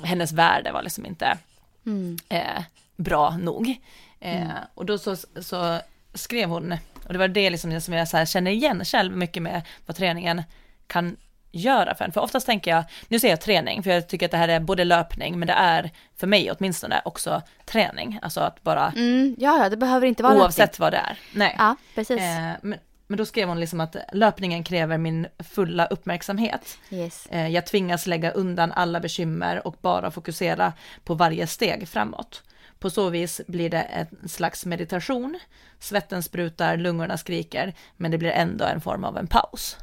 hennes 0.04 0.32
värde 0.32 0.72
var 0.72 0.84
liksom 0.84 1.06
inte 1.06 1.38
Mm. 1.86 2.18
eh, 2.30 2.64
bra 2.96 3.38
nog. 3.38 3.76
Eh, 4.20 4.48
Och 4.74 4.86
då 4.86 4.98
så, 4.98 5.16
så 5.42 5.80
skrev 6.14 6.50
hon, 6.50 6.72
och 7.06 7.14
det 7.14 7.20
var 7.20 7.28
det 7.28 7.50
liksom 7.50 7.82
som 7.82 7.94
jag 7.94 8.08
så 8.08 8.26
känner 8.26 8.52
igen 8.52 8.86
själv 8.86 9.18
mycket 9.18 9.44
med 9.44 9.62
vad 9.86 9.96
träningen 9.98 10.44
kan 10.88 11.18
göra 11.58 11.96
för 11.96 12.06
en. 12.06 12.12
För 12.12 12.22
oftast 12.22 12.46
tänker 12.46 12.72
jag, 12.72 12.84
nu 13.08 13.20
säger 13.20 13.32
jag 13.32 13.42
träning, 13.42 13.84
för 13.84 13.92
jag 13.92 14.08
tycker 14.08 14.26
att 14.26 14.32
det 14.32 14.38
här 14.38 14.48
är 14.48 14.60
både 14.60 14.84
löpning, 14.84 15.40
men 15.40 15.48
det 15.48 15.54
är 15.54 15.92
för 16.16 16.28
mig 16.28 16.52
åtminstone 16.52 17.02
också 17.06 17.42
träning. 17.66 18.20
Alltså 18.22 18.40
att 18.40 18.64
bara, 18.64 18.92
Mm, 18.96 19.36
ja, 19.40 19.70
det 19.70 19.78
behöver 19.78 20.08
inte 20.08 20.24
vara 20.24 20.36
oavsett 20.36 20.80
vad 20.80 20.94
det 20.94 20.98
är. 20.98 21.18
Nej. 21.34 21.56
Ja, 21.58 21.76
precis. 21.96 22.22
Eh, 22.22 22.52
men, 22.62 22.80
men 23.08 23.18
då 23.18 23.26
skrev 23.26 23.48
hon 23.48 23.60
liksom 23.60 23.80
att 23.82 23.96
löpningen 24.14 24.64
kräver 24.64 24.98
min 24.98 25.28
fulla 25.40 25.86
uppmärksamhet. 25.86 26.78
Yes. 26.90 27.28
Eh, 27.32 27.48
Jag 27.48 27.66
tvingas 27.66 28.08
lägga 28.08 28.32
undan 28.32 28.72
alla 28.72 29.00
bekymmer 29.00 29.68
och 29.68 29.76
bara 29.82 30.12
fokusera 30.12 30.74
på 31.04 31.14
varje 31.14 31.48
steg 31.48 31.88
framåt. 31.88 32.44
På 32.80 32.90
så 32.90 33.10
vis 33.10 33.42
blir 33.48 33.70
det 33.70 33.82
en 33.82 34.30
slags 34.30 34.66
meditation. 34.66 35.40
Svetten 35.80 36.24
sprutar, 36.24 36.78
lungorna 36.78 37.18
skriker, 37.18 37.74
men 37.96 38.12
det 38.12 38.18
blir 38.18 38.30
ändå 38.32 38.66
en 38.66 38.82
form 38.82 39.04
av 39.04 39.18
en 39.18 39.28
paus. 39.28 39.78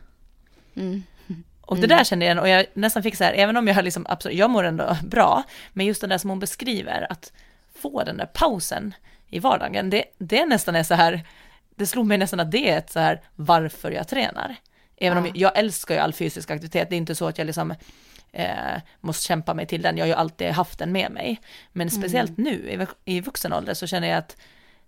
Mm. 0.77 1.03
Och 1.67 1.77
det 1.77 1.87
där 1.87 2.05
kände 2.05 2.27
jag, 2.27 2.39
och 2.39 2.49
jag 2.49 2.67
nästan 2.75 3.03
fick 3.03 3.17
så 3.17 3.25
här, 3.25 3.33
även 3.33 3.57
om 3.57 3.69
jag 3.69 3.85
liksom, 3.85 4.07
absolut, 4.09 4.39
jag 4.39 4.51
mår 4.51 4.65
ändå 4.65 4.97
bra, 5.05 5.43
men 5.73 5.87
just 5.87 6.01
det 6.01 6.07
där 6.07 6.19
som 6.19 6.31
hon 6.31 6.39
beskriver, 6.41 7.07
att 7.13 7.33
få 7.75 8.03
den 8.05 8.17
där 8.17 8.27
pausen 8.27 8.95
i 9.29 9.39
vardagen, 9.39 9.91
det, 9.91 10.05
det 10.19 10.47
nästan 10.47 10.77
är 10.77 10.83
så 10.83 10.95
här, 10.95 11.27
det 11.77 11.87
slog 11.87 12.07
mig 12.07 12.19
nästan 12.19 12.41
att 12.41 12.51
det 12.51 12.71
är 12.71 12.79
ett 12.79 12.91
så 12.91 13.01
här 13.01 13.21
varför 13.35 13.91
jag 13.91 14.09
tränar. 14.09 14.57
Även 14.97 15.19
om 15.19 15.27
Ja. 15.27 15.33
jag 15.35 15.59
älskar 15.59 15.95
ju 15.95 16.01
all 16.01 16.13
fysisk 16.13 16.51
aktivitet, 16.51 16.91
det 16.91 16.97
är 16.97 16.99
inte 16.99 17.15
så 17.15 17.29
att 17.29 17.39
jag 17.39 17.47
liksom 17.47 17.75
eh, 18.33 18.81
måste 19.01 19.25
kämpa 19.27 19.55
mig 19.55 19.67
till 19.67 19.83
den, 19.83 19.97
jag 19.97 20.05
har 20.05 20.09
ju 20.09 20.15
alltid 20.15 20.49
haft 20.51 20.79
den 20.79 20.93
med 20.93 21.11
mig. 21.13 21.41
Men 21.73 21.91
speciellt 21.91 22.37
nu 22.37 22.87
i, 23.05 23.15
i 23.17 23.21
vuxen 23.21 23.53
ålder 23.53 23.75
så 23.75 23.87
känner 23.87 24.09
jag 24.09 24.19
att 24.19 24.37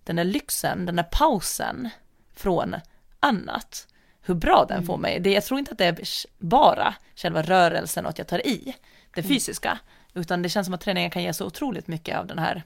den 0.05 0.16
där 0.16 0.24
lyxen, 0.24 0.87
den 0.87 0.97
där 0.97 1.09
pausen 1.12 1.89
från 2.35 2.77
annat, 3.20 3.87
hur 4.27 4.35
bra 4.35 4.64
den 4.68 4.87
får 4.87 4.97
mig. 4.97 5.20
Det, 5.20 5.33
jag 5.33 5.45
tror 5.45 5.59
inte 5.59 5.72
att 5.72 5.79
det 5.79 5.85
är 5.85 5.99
bara 6.39 6.95
själva 7.16 7.43
rörelsen 7.43 8.05
och 8.05 8.11
att 8.11 8.18
jag 8.18 8.27
tar 8.27 8.47
i 8.47 8.74
det 9.14 9.22
fysiska, 9.22 9.79
utan 10.14 10.43
det 10.43 10.49
känns 10.49 10.66
som 10.66 10.74
att 10.74 10.81
träningen 10.81 11.11
kan 11.11 11.22
ge 11.22 11.33
så 11.33 11.47
otroligt 11.47 11.87
mycket 11.87 12.18
av 12.18 12.27
den 12.27 12.39
här 12.39 12.62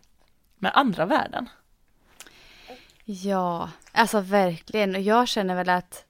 med 0.59 0.73
andra 0.75 1.07
världen. 1.07 1.49
Ja, 3.05 3.71
alltså 3.93 4.21
verkligen. 4.21 4.95
Och 4.95 5.01
jag 5.01 5.29
känner 5.29 5.55
väl 5.55 5.69
att 5.69 6.05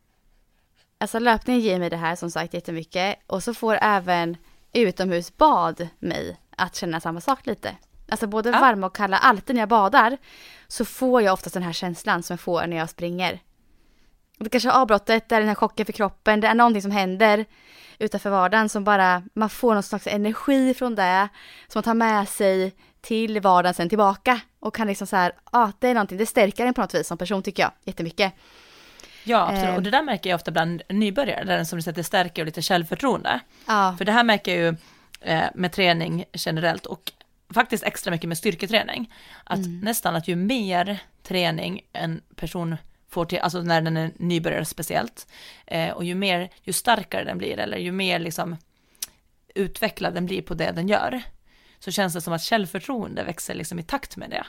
alltså 0.98 1.18
löpningen 1.18 1.62
ger 1.62 1.78
mig 1.78 1.90
det 1.90 1.96
här 1.96 2.16
som 2.16 2.30
sagt 2.30 2.55
jättemycket. 2.55 3.16
Och 3.26 3.42
så 3.42 3.55
får 3.55 3.78
även 3.82 4.36
utomhusbad 4.72 5.88
mig 5.98 6.36
att 6.57 6.76
känna 6.76 7.01
samma 7.01 7.20
sak 7.20 7.46
lite. 7.46 7.76
Alltså 8.09 8.26
både 8.26 8.51
Ja. 8.51 8.61
varma 8.61 8.86
och 8.86 8.96
kalla, 8.96 9.18
alltid 9.18 9.55
när 9.57 9.62
jag 9.62 9.68
badar 9.68 10.18
så 10.68 10.84
får 10.84 11.22
jag 11.22 11.32
oftast 11.32 11.55
den 11.55 11.62
här 11.62 11.72
känslan 11.72 12.22
som 12.22 12.34
jag 12.34 12.40
får 12.40 12.66
när 12.66 12.76
jag 12.76 12.90
springer. 12.90 13.40
Det 14.45 14.51
kanske 14.51 14.68
är 14.68 14.72
avbrottet, 14.72 15.28
det 15.28 15.34
är 15.34 15.41
den 15.41 15.49
här 15.49 15.55
chocken 15.55 15.86
för 15.86 15.93
kroppen, 15.93 16.41
det 16.41 16.49
är 16.49 16.55
någonting 16.55 16.82
som 16.82 16.91
händer 16.91 17.45
utanför 17.99 18.30
vardagen 18.30 18.68
som 18.68 18.84
bara, 18.84 19.22
man 19.34 19.51
får 19.51 19.74
någon 19.74 19.82
slags 19.82 20.07
energi 20.07 20.74
från 20.74 20.95
det 20.95 21.28
som 21.68 21.78
man 21.78 21.82
tar 21.82 21.95
med 21.95 22.28
sig 22.28 22.74
till 23.01 23.41
vardagen 23.41 23.74
sen 23.74 23.88
tillbaka 23.88 24.41
och 24.61 24.74
kan 24.74 24.86
liksom 24.86 25.07
så 25.07 25.16
här, 25.16 25.32
ja 25.53 25.59
ah, 25.59 25.72
det 25.78 25.88
är 25.88 25.95
någonting, 25.95 26.18
det 26.18 26.26
stärker 26.26 26.66
en 26.66 26.74
på 26.74 26.80
något 26.80 26.95
vis 26.95 27.07
som 27.07 27.18
person 27.18 27.43
tycker 27.43 27.62
jag 27.62 27.72
jättemycket. 27.84 28.32
Ja, 29.24 29.49
absolut. 29.49 29.64
Eh. 29.64 29.74
Och 29.74 29.82
det 29.82 29.91
där 29.91 30.03
märker 30.03 30.30
jag 30.30 30.36
ofta 30.36 30.51
bland 30.51 30.82
nybörjare, 30.88 31.45
där 31.45 31.64
som 31.64 31.78
du 31.78 31.82
säger, 31.82 31.97
det 31.97 32.05
stärker 32.05 32.43
och 32.43 32.47
lite 32.47 32.62
självförtroende. 32.62 33.41
Ja, 33.66 33.95
För 33.99 34.05
det 34.05 34.12
här 34.12 34.24
märker 34.24 34.57
jag 34.57 34.61
ju 34.61 34.76
eh, 35.20 35.45
med 35.55 35.72
träning 35.72 36.24
generellt 36.32 36.86
och 36.86 37.12
faktiskt 37.55 37.84
extra 37.84 38.11
mycket 38.11 38.28
med 38.28 38.38
styrketräning. 38.38 39.12
Att 39.45 39.59
nästan 39.82 40.16
att 40.16 40.28
ju 40.28 40.36
mer 40.36 40.99
träning 41.22 41.80
en 41.93 42.20
person 42.36 42.76
får 43.11 43.24
till, 43.24 43.38
alltså 43.38 43.62
när 43.62 43.80
den 43.80 43.96
är 43.96 44.12
nybörjare 44.16 44.64
speciellt, 44.64 45.26
eh, 45.66 45.90
och 45.90 46.04
ju 46.04 46.14
mer, 46.14 46.50
ju 46.62 46.72
starkare 46.72 47.24
den 47.24 47.38
blir 47.38 47.58
eller 47.58 47.78
ju 47.78 47.92
mer 47.92 48.18
liksom 48.18 48.56
utvecklad 49.54 50.14
den 50.14 50.26
blir 50.26 50.42
på 50.42 50.54
det 50.54 50.70
den 50.72 50.88
gör, 50.88 51.22
så 51.78 51.90
känns 51.90 52.14
det 52.14 52.20
som 52.20 52.32
att 52.32 52.42
självförtroende 52.42 53.24
växer 53.24 53.54
liksom 53.54 53.78
i 53.78 53.82
takt 53.82 54.16
med 54.16 54.30
det. 54.30 54.46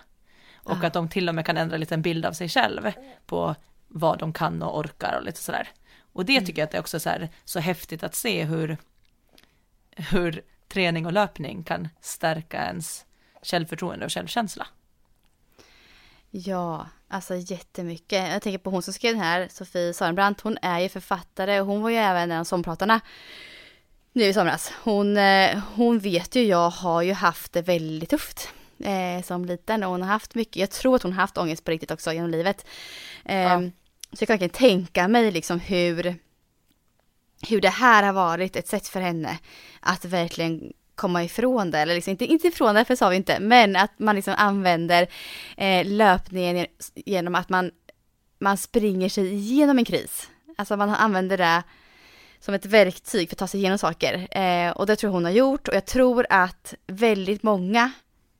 Och 0.56 0.78
Ja. 0.82 0.88
att 0.88 0.94
de 0.94 1.10
till 1.10 1.30
och 1.30 1.36
med 1.36 1.46
kan 1.46 1.58
ändra 1.58 1.78
lite 1.78 1.94
en 1.94 2.02
bild 2.02 2.26
av 2.26 2.34
sig 2.34 2.50
själv 2.50 2.92
på 3.26 3.56
vad 3.88 4.20
de 4.20 4.34
kan 4.34 4.62
och 4.62 4.78
orkar 4.80 5.18
och 5.18 5.24
lite 5.26 5.40
sådär. 5.40 5.70
Och 6.14 6.26
det 6.26 6.42
tycker 6.42 6.62
jag 6.62 6.66
att 6.66 6.72
det 6.72 6.78
är 6.78 6.82
också 6.82 7.00
så, 7.00 7.10
här, 7.10 7.30
så 7.46 7.60
häftigt 7.60 8.04
att 8.04 8.16
se 8.16 8.44
hur, 8.44 8.78
hur 9.96 10.42
träning 10.68 11.06
och 11.06 11.14
löpning 11.14 11.64
kan 11.64 11.90
stärka 12.02 12.58
ens 12.66 13.06
självförtroende 13.42 14.06
och 14.06 14.12
självkänsla. 14.12 14.68
ja, 16.30 16.88
alltså 17.12 17.36
jättemycket. 17.36 18.30
Jag 18.30 18.42
tänker 18.42 18.58
på 18.58 18.70
hon 18.70 18.82
som 18.82 18.94
skrev 18.94 19.14
den 19.14 19.24
här, 19.24 19.48
Sofie 19.52 19.94
Sarenbrant, 19.94 20.42
hon 20.42 20.58
är 20.62 20.80
ju 20.80 20.90
författare 20.90 21.62
och 21.62 21.68
hon 21.68 21.82
var 21.82 21.90
ju 21.90 21.96
även 21.96 22.32
en 22.32 22.40
av 22.40 22.44
sångpratarna 22.44 23.02
nu 24.14 24.24
i 24.24 24.34
somras. 24.34 24.72
Hon, 24.84 25.18
eh, 25.18 25.60
hon 25.76 26.00
vet 26.00 26.36
ju, 26.36 26.44
jag 26.44 26.70
har 26.70 27.02
ju 27.02 27.14
haft 27.14 27.54
det 27.54 27.62
väldigt 27.62 28.10
tufft 28.10 28.50
eh, 28.80 29.24
som 29.24 29.46
liten 29.46 29.84
och 29.84 29.92
hon 29.92 30.02
har 30.02 30.10
haft 30.10 30.36
mycket, 30.36 30.56
jag 30.56 30.72
tror 30.72 30.96
att 30.96 31.04
hon 31.04 31.14
har 31.14 31.22
haft 31.22 31.38
ångest 31.38 31.64
på 31.64 31.72
riktigt 31.72 31.92
också 31.92 32.14
genom 32.14 32.30
livet. 32.30 32.66
Eh, 33.26 33.38
Ja. 33.38 33.62
Så 34.14 34.22
jag 34.22 34.28
kan 34.28 34.34
verkligen 34.34 34.50
tänka 34.50 35.08
mig 35.08 35.32
liksom 35.32 35.60
hur, 35.60 36.16
hur 37.50 37.62
det 37.62 37.70
här 37.70 38.04
har 38.04 38.14
varit 38.14 38.56
ett 38.56 38.68
sätt 38.68 38.88
för 38.88 39.02
henne 39.02 39.40
att 39.80 40.06
verkligen 40.06 40.74
komma 41.02 41.24
ifrån 41.24 41.72
det, 41.72 41.80
eller 41.80 41.96
liksom 41.96 42.12
inte, 42.12 42.26
inte 42.26 42.48
ifrån 42.48 42.76
det, 42.76 42.86
för 42.86 42.96
sa 42.96 43.10
vi 43.10 43.16
inte, 43.16 43.40
men 43.40 43.76
att 43.76 44.00
man 44.00 44.16
liksom 44.16 44.34
använder 44.38 45.08
eh, 45.58 45.86
löpningen 45.86 46.66
genom 46.96 47.36
att 47.36 47.50
man, 47.50 47.72
man 48.40 48.58
springer 48.58 49.10
sig 49.10 49.34
igenom 49.34 49.78
en 49.78 49.86
kris. 49.86 50.30
Alltså 50.58 50.78
man 50.78 50.90
använder 50.90 51.38
det 51.38 51.64
som 52.40 52.54
ett 52.54 52.66
verktyg 52.66 53.30
för 53.30 53.36
att 53.36 53.40
ta 53.40 53.48
sig 53.48 53.60
igenom 53.60 53.78
saker. 53.78 54.28
Eh, 54.38 54.72
och 54.72 54.86
det 54.86 54.96
tror 54.96 55.08
jag 55.08 55.14
hon 55.14 55.26
har 55.26 55.32
gjort 55.32 55.68
och 55.68 55.76
jag 55.76 55.86
tror 55.86 56.26
att 56.30 56.74
väldigt 56.88 57.44
många 57.44 57.92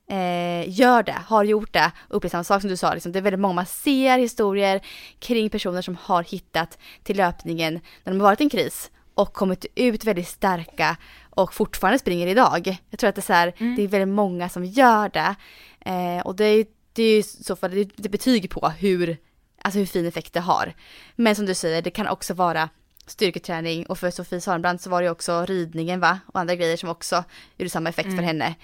eh, 0.10 0.70
gör 0.80 1.04
det, 1.04 1.18
har 1.26 1.44
gjort 1.44 1.74
det 1.74 1.92
och 2.10 2.16
upplevt 2.16 2.32
samma 2.32 2.44
sak 2.44 2.62
som 2.62 2.70
du 2.70 2.78
sa. 2.78 2.94
Liksom, 2.94 3.12
det 3.12 3.20
är 3.20 3.24
väldigt 3.24 3.40
många, 3.40 3.54
man 3.54 3.66
ser 3.66 4.18
historier 4.18 4.82
kring 5.20 5.50
personer 5.50 5.82
som 5.82 5.98
har 6.02 6.24
hittat 6.24 6.78
till 7.04 7.18
löpningen 7.18 7.74
när 8.04 8.14
de 8.14 8.20
har 8.20 8.28
varit 8.28 8.42
i 8.42 8.44
en 8.44 8.50
kris 8.50 8.92
och 9.14 9.34
kommit 9.34 9.66
ut 9.76 10.06
väldigt 10.06 10.28
starka 10.28 10.98
och 11.32 11.54
fortfarande 11.54 12.00
springer 12.00 12.28
idag. 12.28 12.80
Jag 12.90 13.00
tror 13.00 13.10
att 13.10 13.16
det 13.16 13.20
är, 13.20 13.24
så 13.24 13.34
här, 13.34 13.54
mm. 13.58 13.76
det 13.76 13.84
är 13.84 13.88
väldigt 13.88 14.16
många 14.16 14.50
som 14.50 14.66
gör 14.66 15.10
det. 15.10 15.36
Eh, 15.80 16.26
och 16.26 16.36
det 16.36 16.46
är, 16.46 16.66
det 16.94 17.04
är 17.04 17.16
ju 17.16 17.24
så 17.24 17.56
fall 17.56 17.72
det, 17.72 17.90
det 17.96 18.10
betyg 18.10 18.50
på 18.50 18.70
hur, 18.70 19.18
alltså 19.62 19.80
hur 19.80 19.86
fin 19.86 20.06
effekt 20.06 20.34
det 20.34 20.40
har. 20.40 20.74
Men 21.16 21.36
som 21.36 21.46
du 21.46 21.54
säger, 21.54 21.82
det 21.82 21.92
kan 21.92 22.08
också 22.08 22.34
vara 22.34 22.70
styrketräning 23.06 23.86
och 23.86 24.00
för 24.00 24.12
Sofie 24.12 24.42
Sörnbrand 24.42 24.82
så 24.82 24.90
var 24.90 25.02
det 25.02 25.10
också 25.10 25.46
ridningen 25.46 26.00
va 26.00 26.20
och 26.26 26.40
andra 26.40 26.56
grejer 26.56 26.78
som 26.78 26.90
också 26.90 27.24
gjorde 27.58 27.70
samma 27.70 27.90
effekt 27.90 28.10
mm. 28.10 28.18
för 28.18 28.24
henne. 28.24 28.56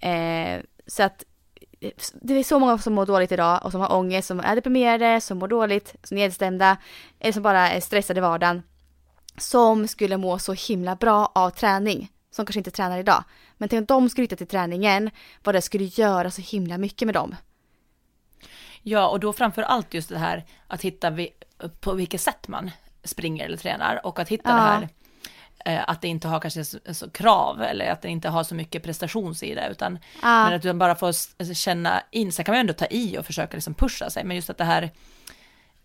Eh, 0.00 0.62
så 0.86 1.02
att 1.02 1.24
det 2.12 2.34
är 2.34 2.44
så 2.44 2.58
många 2.58 2.78
som 2.78 2.94
mår 2.94 3.06
dåligt 3.06 3.32
idag 3.32 3.60
och 3.64 3.72
som 3.72 3.80
har 3.80 3.92
ångest, 3.92 4.28
som 4.28 4.40
är 4.40 4.56
deprimerade, 4.56 5.20
som 5.20 5.38
mår 5.38 5.48
dåligt, 5.48 5.94
som 6.02 6.16
är 6.16 6.22
nedstämda, 6.22 6.76
eller 7.20 7.32
som 7.32 7.42
bara 7.42 7.70
är 7.70 7.80
stressade 7.80 8.18
i 8.18 8.20
vardagen. 8.20 8.62
Som 9.36 9.88
skulle 9.88 10.16
må 10.16 10.38
så 10.38 10.52
himla 10.52 10.96
bra 10.96 11.32
av 11.34 11.50
träning, 11.50 12.12
som 12.30 12.46
kanske 12.46 12.60
inte 12.60 12.70
tränar 12.70 12.98
idag. 12.98 13.24
Men 13.56 13.68
tänk 13.68 13.80
om 13.80 13.86
de 13.86 14.08
skulle 14.08 14.24
hitta 14.24 14.36
till 14.36 14.46
träningen, 14.46 15.10
vad 15.42 15.54
det 15.54 15.62
skulle 15.62 15.84
göra 15.84 16.30
så 16.30 16.42
himla 16.42 16.78
mycket 16.78 17.06
med 17.06 17.14
dem. 17.14 17.36
Ja, 18.82 19.08
och 19.08 19.20
då 19.20 19.32
framför 19.32 19.62
allt 19.62 19.94
just 19.94 20.08
det 20.08 20.18
här 20.18 20.44
att 20.66 20.82
hitta 20.82 21.12
på 21.80 21.92
vilket 21.92 22.20
sätt 22.20 22.48
man 22.48 22.70
springer 23.04 23.44
eller 23.44 23.56
tränar 23.56 24.06
och 24.06 24.18
att 24.18 24.28
hitta 24.28 24.50
ja. 24.50 24.54
det 24.54 24.60
här 24.60 24.88
eh, 25.64 25.84
att 25.88 26.02
det 26.02 26.08
inte 26.08 26.28
har 26.28 26.40
kanske 26.40 26.64
så, 26.64 26.78
så, 26.92 27.10
krav 27.10 27.62
eller 27.62 27.90
att 27.90 28.02
det 28.02 28.08
inte 28.08 28.28
har 28.28 28.44
så 28.44 28.54
mycket 28.54 28.82
prestationssida 28.82 29.68
utan 29.68 29.98
ja. 30.22 30.44
men 30.44 30.54
att 30.54 30.62
du 30.62 30.72
bara 30.72 30.94
får 30.94 31.54
känna 31.54 32.02
in, 32.10 32.32
sen 32.32 32.44
kan 32.44 32.52
man 32.52 32.56
ju 32.56 32.60
ändå 32.60 32.72
ta 32.72 32.86
i 32.86 33.18
och 33.18 33.26
försöka 33.26 33.56
liksom 33.56 33.74
pusha 33.74 34.10
sig 34.10 34.24
men 34.24 34.36
just 34.36 34.50
att 34.50 34.58
det 34.58 34.64
här 34.64 34.90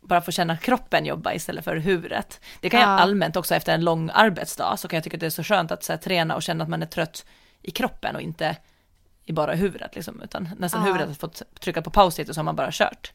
bara 0.02 0.22
få 0.22 0.32
känna 0.32 0.58
kroppen 0.58 1.06
jobba 1.06 1.34
istället 1.34 1.66
för 1.66 1.76
huvudet. 1.76 2.41
Det 2.62 2.70
kan 2.70 2.80
ja. 2.80 2.89
jag 2.89 3.00
allmänt 3.00 3.36
också 3.36 3.56
efter 3.56 3.74
en 3.74 3.84
lång 3.84 4.10
arbetsdag 4.14 4.78
så 4.78 4.88
kan 4.88 4.97
jag 4.97 5.04
tycka 5.04 5.18
att 5.18 5.22
det 5.22 5.26
är 5.26 5.30
så 5.30 5.43
skönt 5.43 5.72
att 5.72 5.84
så 5.84 5.93
här, 5.93 5.97
träna 5.97 6.36
och 6.36 6.43
känna 6.43 6.64
att 6.64 6.70
man 6.70 6.82
är 6.82 6.88
trött 6.88 7.26
i 7.62 7.72
kroppen 7.72 8.16
och 8.16 8.22
inte 8.22 8.58
i 9.26 9.34
bara 9.34 9.54
huvudet 9.54 9.95
liksom, 9.95 10.22
utan 10.22 10.50
nästan 10.58 10.82
ja. 10.82 10.88
huvudet 10.88 11.08
har 11.08 11.16
fått 11.16 11.41
trycka 11.60 11.82
på 11.82 11.89
paus 11.89 12.20
och 12.20 12.26
så 12.26 12.39
har 12.39 12.43
man 12.43 12.56
bara 12.56 12.70
kört. 12.72 13.14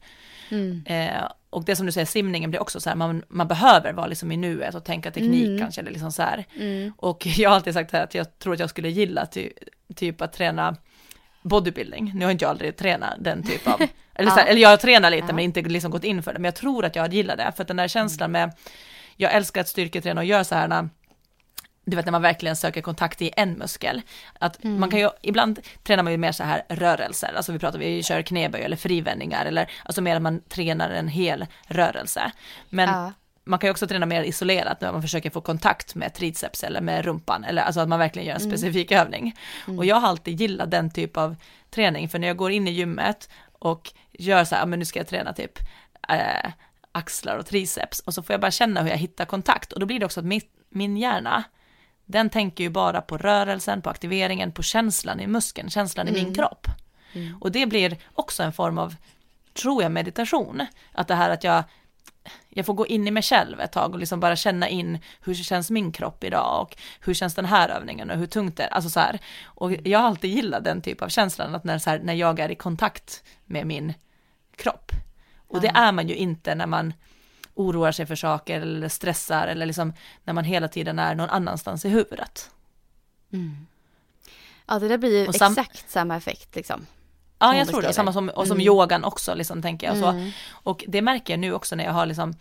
Mm. 0.49 0.83
Eh, 0.85 1.23
och 1.49 1.65
det 1.65 1.75
som 1.75 1.85
du 1.85 1.91
säger, 1.91 2.05
simningen 2.05 2.49
blir 2.49 2.61
också 2.61 2.79
så 2.79 2.89
här, 2.89 2.95
man, 2.95 3.23
man 3.27 3.47
behöver 3.47 3.93
vara 3.93 4.07
liksom 4.07 4.31
i 4.31 4.37
nuet 4.37 4.75
och 4.75 4.83
tänka 4.83 5.11
teknik 5.11 5.47
mm. 5.47 5.59
kanske, 5.59 5.81
eller 5.81 5.91
liksom 5.91 6.11
så 6.11 6.21
här. 6.21 6.45
Mm. 6.55 6.93
Och 6.97 7.27
jag 7.37 7.49
har 7.49 7.55
alltid 7.55 7.73
sagt 7.73 7.91
här 7.91 8.03
att 8.03 8.15
jag 8.15 8.39
tror 8.39 8.53
att 8.53 8.59
jag 8.59 8.69
skulle 8.69 8.89
gilla 8.89 9.25
ty, 9.25 9.49
typ 9.95 10.21
att 10.21 10.33
träna 10.33 10.75
bodybuilding. 11.41 12.11
Nu 12.15 12.25
har 12.25 12.31
inte 12.31 12.45
jag 12.45 12.49
aldrig 12.49 12.77
tränat 12.77 13.13
den 13.19 13.43
typ 13.43 13.67
av, 13.67 13.81
eller, 14.15 14.31
så 14.31 14.39
här, 14.39 14.47
eller 14.47 14.61
jag 14.61 14.79
tränar 14.79 15.09
lite 15.09 15.25
ja. 15.27 15.33
men 15.33 15.43
inte 15.43 15.61
liksom 15.61 15.91
gått 15.91 16.03
in 16.03 16.23
för 16.23 16.33
det, 16.33 16.39
men 16.39 16.45
jag 16.45 16.55
tror 16.55 16.85
att 16.85 16.95
jag 16.95 17.13
gillar 17.13 17.37
det, 17.37 17.51
för 17.55 17.61
att 17.61 17.67
den 17.67 17.77
där 17.77 17.87
känslan 17.87 18.31
med, 18.31 18.53
jag 19.15 19.33
älskar 19.33 19.61
att 19.61 19.67
styrketräna 19.67 20.21
och 20.21 20.25
göra 20.25 20.43
så 20.43 20.55
här 20.55 20.89
du 21.85 21.95
vet 21.95 22.05
när 22.05 22.11
man 22.11 22.21
verkligen 22.21 22.55
söker 22.55 22.81
kontakt 22.81 23.21
i 23.21 23.31
en 23.35 23.53
muskel. 23.53 24.01
Att 24.39 24.63
mm. 24.63 24.79
man 24.79 24.89
kan 24.89 24.99
ju, 24.99 25.09
ibland 25.21 25.59
tränar 25.83 26.03
man 26.03 26.11
ju 26.11 26.17
mer 26.17 26.31
så 26.31 26.43
här 26.43 26.63
rörelser, 26.69 27.33
alltså 27.35 27.51
vi 27.51 27.59
pratar, 27.59 27.79
vi 27.79 28.03
kör 28.03 28.21
knäböj 28.21 28.61
eller 28.61 28.77
frivändningar 28.77 29.45
eller 29.45 29.71
alltså 29.85 30.01
mer 30.01 30.15
att 30.15 30.21
man 30.21 30.41
tränar 30.41 30.89
en 30.89 31.07
hel 31.07 31.45
rörelse. 31.67 32.31
Men 32.69 32.89
ja. 32.89 33.13
man 33.43 33.59
kan 33.59 33.67
ju 33.67 33.71
också 33.71 33.87
träna 33.87 34.05
mer 34.05 34.23
isolerat 34.23 34.81
när 34.81 34.91
man 34.91 35.01
försöker 35.01 35.29
få 35.29 35.41
kontakt 35.41 35.95
med 35.95 36.13
triceps 36.13 36.63
eller 36.63 36.81
med 36.81 37.05
rumpan, 37.05 37.43
eller 37.43 37.61
alltså 37.61 37.81
att 37.81 37.89
man 37.89 37.99
verkligen 37.99 38.27
gör 38.27 38.35
en 38.35 38.41
mm. 38.41 38.51
specifik 38.51 38.91
mm. 38.91 39.05
övning. 39.05 39.35
Mm. 39.67 39.79
Och 39.79 39.85
jag 39.85 39.95
har 39.95 40.07
alltid 40.07 40.41
gillat 40.41 40.71
den 40.71 40.89
typ 40.89 41.17
av 41.17 41.35
träning, 41.69 42.09
för 42.09 42.19
när 42.19 42.27
jag 42.27 42.37
går 42.37 42.51
in 42.51 42.67
i 42.67 42.71
gymmet 42.71 43.29
och 43.59 43.93
gör 44.19 44.43
så 44.43 44.55
här, 44.55 44.65
men 44.65 44.79
nu 44.79 44.85
ska 44.85 44.99
jag 44.99 45.07
träna 45.07 45.33
typ 45.33 45.59
äh, 46.09 46.51
axlar 46.91 47.37
och 47.37 47.45
triceps 47.45 47.99
och 47.99 48.13
så 48.13 48.23
får 48.23 48.33
jag 48.33 48.41
bara 48.41 48.51
känna 48.51 48.81
hur 48.81 48.89
jag 48.89 48.97
hittar 48.97 49.25
kontakt 49.25 49.73
och 49.73 49.79
då 49.79 49.85
blir 49.85 49.99
det 49.99 50.05
också 50.05 50.19
att 50.19 50.25
min, 50.25 50.41
min 50.69 50.97
hjärna 50.97 51.43
den 52.05 52.29
tänker 52.29 52.63
ju 52.63 52.69
bara 52.69 53.01
på 53.01 53.17
rörelsen, 53.17 53.81
på 53.81 53.89
aktiveringen, 53.89 54.51
på 54.51 54.63
känslan 54.63 55.19
i 55.19 55.27
muskeln, 55.27 55.69
känslan 55.69 56.07
mm. 56.07 56.15
i 56.15 56.23
min 56.23 56.33
mm. 56.33 56.35
kropp. 56.35 56.67
Mm. 57.13 57.37
Och 57.41 57.51
det 57.51 57.65
blir 57.65 57.97
också 58.13 58.43
en 58.43 58.53
form 58.53 58.77
av, 58.77 58.95
tror 59.53 59.83
jag, 59.83 59.91
meditation. 59.91 60.65
Att 60.91 61.07
det 61.07 61.15
här 61.15 61.29
att 61.29 61.43
jag, 61.43 61.63
jag 62.49 62.65
får 62.65 62.73
gå 62.73 62.87
in 62.87 63.07
i 63.07 63.11
mig 63.11 63.23
själv 63.23 63.59
ett 63.59 63.71
tag 63.71 63.93
och 63.93 63.99
liksom 63.99 64.19
bara 64.19 64.35
känna 64.35 64.69
in 64.69 64.99
hur 65.21 65.33
känns 65.33 65.71
min 65.71 65.91
kropp 65.91 66.23
idag 66.23 66.61
och 66.61 66.77
hur 66.99 67.13
känns 67.13 67.35
den 67.35 67.45
här 67.45 67.69
övningen 67.69 68.11
och 68.11 68.17
hur 68.17 68.27
tungt 68.27 68.57
det 68.57 68.63
är. 68.63 68.73
Alltså 68.73 68.89
så 68.89 68.99
här. 68.99 69.19
Och 69.43 69.73
jag 69.87 69.99
har 69.99 70.07
alltid 70.07 70.31
gillat 70.31 70.63
den 70.63 70.81
typ 70.81 71.01
av 71.01 71.09
känslan, 71.09 71.55
att 71.55 71.63
när, 71.63 71.77
så 71.77 71.89
här, 71.89 71.99
när 71.99 72.13
jag 72.13 72.39
är 72.39 72.51
i 72.51 72.55
kontakt 72.55 73.23
med 73.45 73.67
min 73.67 73.93
kropp. 74.55 74.91
Och 75.47 75.61
det 75.61 75.67
är 75.67 75.91
man 75.91 76.07
ju 76.07 76.15
inte 76.15 76.55
när 76.55 76.67
man 76.67 76.93
oroar 77.53 77.91
sig 77.91 78.05
för 78.05 78.15
saker 78.15 78.61
eller 78.61 78.89
stressar 78.89 79.47
eller 79.47 79.65
liksom 79.65 79.93
när 80.23 80.33
man 80.33 80.43
hela 80.43 80.67
tiden 80.67 80.99
är 80.99 81.15
någon 81.15 81.29
annanstans 81.29 81.85
i 81.85 81.89
huvudet. 81.89 82.49
Mm. 83.33 83.67
Ja 84.65 84.79
det 84.79 84.87
där 84.87 84.97
blir 84.97 85.17
ju 85.17 85.29
exakt 85.29 85.89
samma 85.89 86.17
effekt 86.17 86.55
liksom. 86.55 86.85
Ja 87.39 87.55
jag 87.55 87.67
tror 87.67 87.81
det, 87.81 87.93
samma 87.93 88.13
som, 88.13 88.29
och 88.29 88.47
som 88.47 88.57
mm. 88.57 88.67
yogan 88.67 89.03
också 89.03 89.33
liksom 89.33 89.61
tänker 89.61 89.87
jag. 89.87 89.97
Så. 89.97 90.05
Mm. 90.05 90.31
Och 90.51 90.83
det 90.87 91.01
märker 91.01 91.33
jag 91.33 91.39
nu 91.39 91.53
också 91.53 91.75
när 91.75 91.83
jag 91.83 91.91
har 91.91 92.05
liksom 92.05 92.33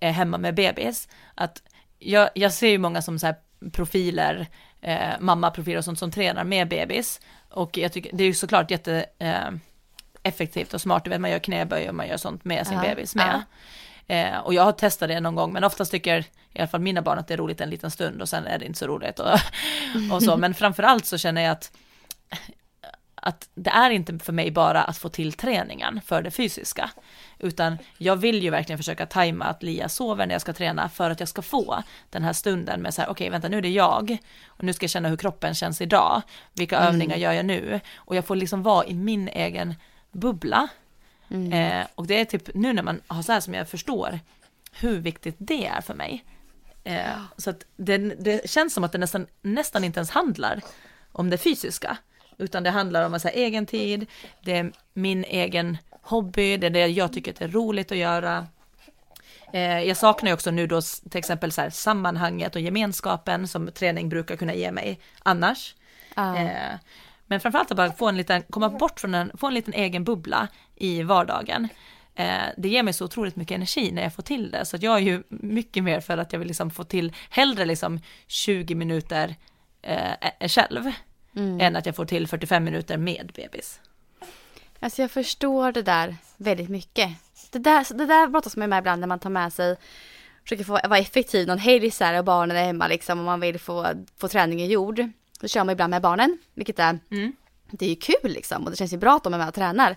eh, 0.00 0.12
hemma 0.12 0.38
med 0.38 0.54
bebis, 0.54 1.08
att 1.34 1.62
jag, 1.98 2.30
jag 2.34 2.52
ser 2.52 2.68
ju 2.68 2.78
många 2.78 3.02
som 3.02 3.18
så 3.18 3.26
här 3.26 3.36
profiler, 3.72 4.46
eh, 4.80 5.20
mammaprofiler 5.20 5.78
och 5.78 5.84
sånt 5.84 5.98
som 5.98 6.10
tränar 6.10 6.44
med 6.44 6.68
bebis. 6.68 7.20
Och 7.50 7.78
jag 7.78 7.92
tycker 7.92 8.16
det 8.16 8.24
är 8.24 8.28
ju 8.28 8.34
såklart 8.34 8.70
jätte 8.70 9.06
eh, 9.18 9.50
effektivt 10.22 10.74
och 10.74 10.80
smart, 10.80 11.04
du 11.04 11.10
vet 11.10 11.20
man 11.20 11.30
gör 11.30 11.38
knäböj 11.38 11.88
och 11.88 11.94
man 11.94 12.08
gör 12.08 12.16
sånt 12.16 12.44
med 12.44 12.66
sin 12.66 12.76
ja. 12.76 12.82
bebis 12.82 13.14
med. 13.14 13.42
Ja. 14.06 14.14
Eh, 14.14 14.38
och 14.38 14.54
jag 14.54 14.62
har 14.62 14.72
testat 14.72 15.08
det 15.08 15.20
någon 15.20 15.34
gång, 15.34 15.52
men 15.52 15.64
oftast 15.64 15.90
tycker 15.90 16.24
i 16.52 16.58
alla 16.58 16.68
fall 16.68 16.80
mina 16.80 17.02
barn 17.02 17.18
att 17.18 17.28
det 17.28 17.34
är 17.34 17.38
roligt 17.38 17.60
en 17.60 17.70
liten 17.70 17.90
stund 17.90 18.22
och 18.22 18.28
sen 18.28 18.46
är 18.46 18.58
det 18.58 18.66
inte 18.66 18.78
så 18.78 18.86
roligt 18.86 19.18
och, 19.18 19.38
och 20.12 20.22
så. 20.22 20.36
Men 20.36 20.54
framförallt 20.54 21.06
så 21.06 21.18
känner 21.18 21.42
jag 21.42 21.52
att, 21.52 21.72
att 23.22 23.48
det 23.54 23.70
är 23.70 23.90
inte 23.90 24.18
för 24.18 24.32
mig 24.32 24.50
bara 24.50 24.82
att 24.82 24.98
få 24.98 25.08
till 25.08 25.32
träningen 25.32 26.00
för 26.04 26.22
det 26.22 26.30
fysiska, 26.30 26.90
utan 27.38 27.78
jag 27.98 28.16
vill 28.16 28.42
ju 28.42 28.50
verkligen 28.50 28.78
försöka 28.78 29.06
tajma 29.06 29.44
att 29.44 29.62
Lia 29.62 29.88
sover 29.88 30.26
när 30.26 30.34
jag 30.34 30.42
ska 30.42 30.52
träna 30.52 30.88
för 30.88 31.10
att 31.10 31.20
jag 31.20 31.28
ska 31.28 31.42
få 31.42 31.82
den 32.10 32.22
här 32.22 32.32
stunden 32.32 32.82
med 32.82 32.94
så 32.94 33.00
här, 33.00 33.08
okej 33.08 33.24
okay, 33.24 33.30
vänta 33.30 33.48
nu 33.48 33.58
är 33.58 33.62
det 33.62 33.68
jag 33.68 34.18
och 34.46 34.64
nu 34.64 34.72
ska 34.72 34.84
jag 34.84 34.90
känna 34.90 35.08
hur 35.08 35.16
kroppen 35.16 35.54
känns 35.54 35.80
idag, 35.80 36.22
vilka 36.54 36.76
mm. 36.76 36.88
övningar 36.88 37.16
gör 37.16 37.32
jag 37.32 37.46
nu 37.46 37.80
och 37.96 38.16
jag 38.16 38.26
får 38.26 38.36
liksom 38.36 38.62
vara 38.62 38.86
i 38.86 38.94
min 38.94 39.28
egen 39.28 39.74
bubbla 40.12 40.68
Mm. 41.32 41.52
Eh, 41.52 41.86
och 41.94 42.06
det 42.06 42.20
är 42.20 42.24
typ 42.24 42.54
nu 42.54 42.72
när 42.72 42.82
man 42.82 43.00
har 43.06 43.22
så 43.22 43.32
här 43.32 43.40
som 43.40 43.54
jag 43.54 43.68
förstår 43.68 44.20
hur 44.72 44.98
viktigt 44.98 45.36
det 45.38 45.66
är 45.66 45.80
för 45.80 45.94
mig. 45.94 46.24
Eh, 46.84 47.20
så 47.36 47.50
att 47.50 47.64
det, 47.76 47.98
det, 47.98 48.50
känns 48.50 48.74
som 48.74 48.84
att 48.84 48.92
det 48.92 48.98
nästan, 48.98 49.26
nästan 49.42 49.84
inte 49.84 49.98
ens 49.98 50.10
handlar 50.10 50.60
om 51.12 51.30
det 51.30 51.38
fysiska, 51.38 51.96
utan 52.42 52.62
det 52.62 52.70
handlar 52.70 53.06
om 53.06 53.20
så 53.20 53.28
här, 53.28 53.34
egen 53.34 53.66
tid, 53.66 54.06
det 54.40 54.56
är 54.56 54.72
min 54.94 55.24
egen 55.24 55.78
hobby, 56.02 56.56
det 56.56 56.66
är 56.66 56.70
det 56.70 56.86
jag 56.86 57.12
tycker 57.12 57.42
är 57.42 57.48
roligt 57.48 57.92
att 57.92 57.98
göra. 57.98 58.46
Eh, 59.52 59.80
jag 59.80 59.96
saknar 59.96 60.30
ju 60.30 60.34
också 60.34 60.50
nu 60.50 60.66
då 60.66 60.80
till 61.10 61.18
exempel 61.18 61.52
så 61.52 61.60
här, 61.60 61.70
sammanhanget 61.70 62.54
och 62.54 62.60
gemenskapen 62.60 63.48
som 63.48 63.70
träning 63.72 64.08
brukar 64.08 64.36
kunna 64.36 64.54
ge 64.54 64.72
mig 64.72 65.00
annars. 65.22 65.74
Ah. 66.14 66.34
Men 67.26 67.40
framförallt 67.40 67.70
att 67.70 67.76
bara 67.76 67.92
få 67.92 68.08
en 68.08 68.16
liten, 68.16 68.42
komma 68.42 68.68
bort 68.68 69.00
från 69.00 69.14
en, 69.14 69.32
få 69.38 69.46
en 69.46 69.54
liten 69.54 69.74
egen 69.74 70.04
bubbla 70.04 70.48
i 70.76 71.02
vardagen. 71.02 71.68
Eh, 72.14 72.42
det 72.56 72.68
ger 72.68 72.82
mig 72.82 72.92
så 72.94 73.04
otroligt 73.04 73.36
mycket 73.36 73.54
energi 73.54 73.92
när 73.92 74.02
jag 74.02 74.14
får 74.14 74.22
till 74.22 74.50
det, 74.50 74.64
så 74.64 74.76
jag 74.80 74.96
är 74.96 75.00
ju 75.00 75.22
mycket 75.28 75.84
mer 75.84 76.00
för 76.00 76.18
att 76.18 76.32
jag 76.32 76.38
vill 76.38 76.48
liksom 76.48 76.70
få 76.70 76.84
till 76.84 77.12
hellre 77.30 77.64
liksom 77.64 78.00
20 78.26 78.74
minuter 78.74 79.36
eh, 79.82 80.48
själv, 80.48 80.92
mm. 81.36 81.60
än 81.60 81.76
att 81.76 81.86
jag 81.86 81.96
får 81.96 82.04
till 82.04 82.28
45 82.28 82.64
minuter 82.64 82.96
med 82.96 83.32
bebis. 83.34 83.80
Alltså 84.80 85.02
jag 85.02 85.10
förstår 85.10 85.72
det 85.72 85.82
där 85.82 86.16
väldigt 86.36 86.68
mycket. 86.68 87.10
Det 87.50 87.58
där, 87.58 87.94
det 87.94 88.06
där 88.06 88.26
brottas 88.26 88.56
man 88.56 88.70
med 88.70 88.78
ibland 88.78 89.00
när 89.00 89.08
man 89.08 89.18
tar 89.18 89.30
med 89.30 89.52
sig 89.52 89.76
försöker 90.42 90.64
få 90.64 90.72
vara 90.72 90.98
effektiv 90.98 91.48
någon 91.48 91.58
helg 91.58 91.90
så 91.90 92.04
här 92.04 92.18
och 92.18 92.24
barnen 92.24 92.56
är 92.56 92.64
hemma 92.64 92.88
liksom 92.88 93.18
och 93.18 93.24
man 93.24 93.40
vill 93.40 93.58
få, 93.58 93.86
få 94.16 94.28
träningen 94.28 94.68
gjord. 94.68 95.04
Då 95.40 95.48
kör 95.48 95.64
man 95.64 95.72
ibland 95.72 95.90
med 95.90 96.02
barnen, 96.02 96.38
vilket 96.54 96.78
är, 96.78 96.98
mm. 97.10 97.32
det 97.70 97.84
är 97.84 97.90
ju 97.90 97.96
kul 97.96 98.32
liksom 98.32 98.64
och 98.64 98.70
det 98.70 98.76
känns 98.76 98.92
ju 98.92 98.96
bra 98.96 99.16
att 99.16 99.24
de 99.24 99.34
är 99.34 99.38
med 99.38 99.48
och 99.48 99.54
tränar. 99.54 99.90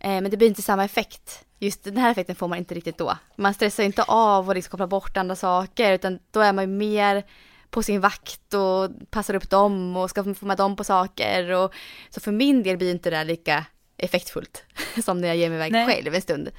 Eh, 0.00 0.10
men 0.20 0.30
det 0.30 0.36
blir 0.36 0.48
inte 0.48 0.62
samma 0.62 0.84
effekt. 0.84 1.44
Just 1.58 1.84
den 1.84 1.96
här 1.96 2.10
effekten 2.10 2.36
får 2.36 2.48
man 2.48 2.58
inte 2.58 2.74
riktigt 2.74 2.98
då. 2.98 3.18
Man 3.36 3.54
stressar 3.54 3.82
inte 3.82 4.02
av 4.02 4.48
och 4.48 4.54
liksom 4.54 4.70
kopplar 4.70 4.86
bort 4.86 5.16
andra 5.16 5.36
saker 5.36 5.92
utan 5.92 6.18
då 6.30 6.40
är 6.40 6.52
man 6.52 6.64
ju 6.64 6.68
mer 6.76 7.24
på 7.70 7.82
sin 7.82 8.00
vakt 8.00 8.54
och 8.54 9.10
passar 9.10 9.34
upp 9.34 9.50
dem 9.50 9.96
och 9.96 10.10
ska 10.10 10.34
få 10.34 10.46
med 10.46 10.56
dem 10.56 10.76
på 10.76 10.84
saker. 10.84 11.50
Och, 11.50 11.74
så 12.10 12.20
för 12.20 12.32
min 12.32 12.62
del 12.62 12.76
blir 12.76 12.90
inte 12.90 13.10
det 13.10 13.24
lika 13.24 13.64
effektfullt 13.96 14.64
som 15.04 15.20
när 15.20 15.28
jag 15.28 15.36
ger 15.36 15.48
mig 15.48 15.56
iväg 15.56 15.72
Nej. 15.72 15.86
själv 15.86 16.14
en 16.14 16.22
stund. 16.22 16.50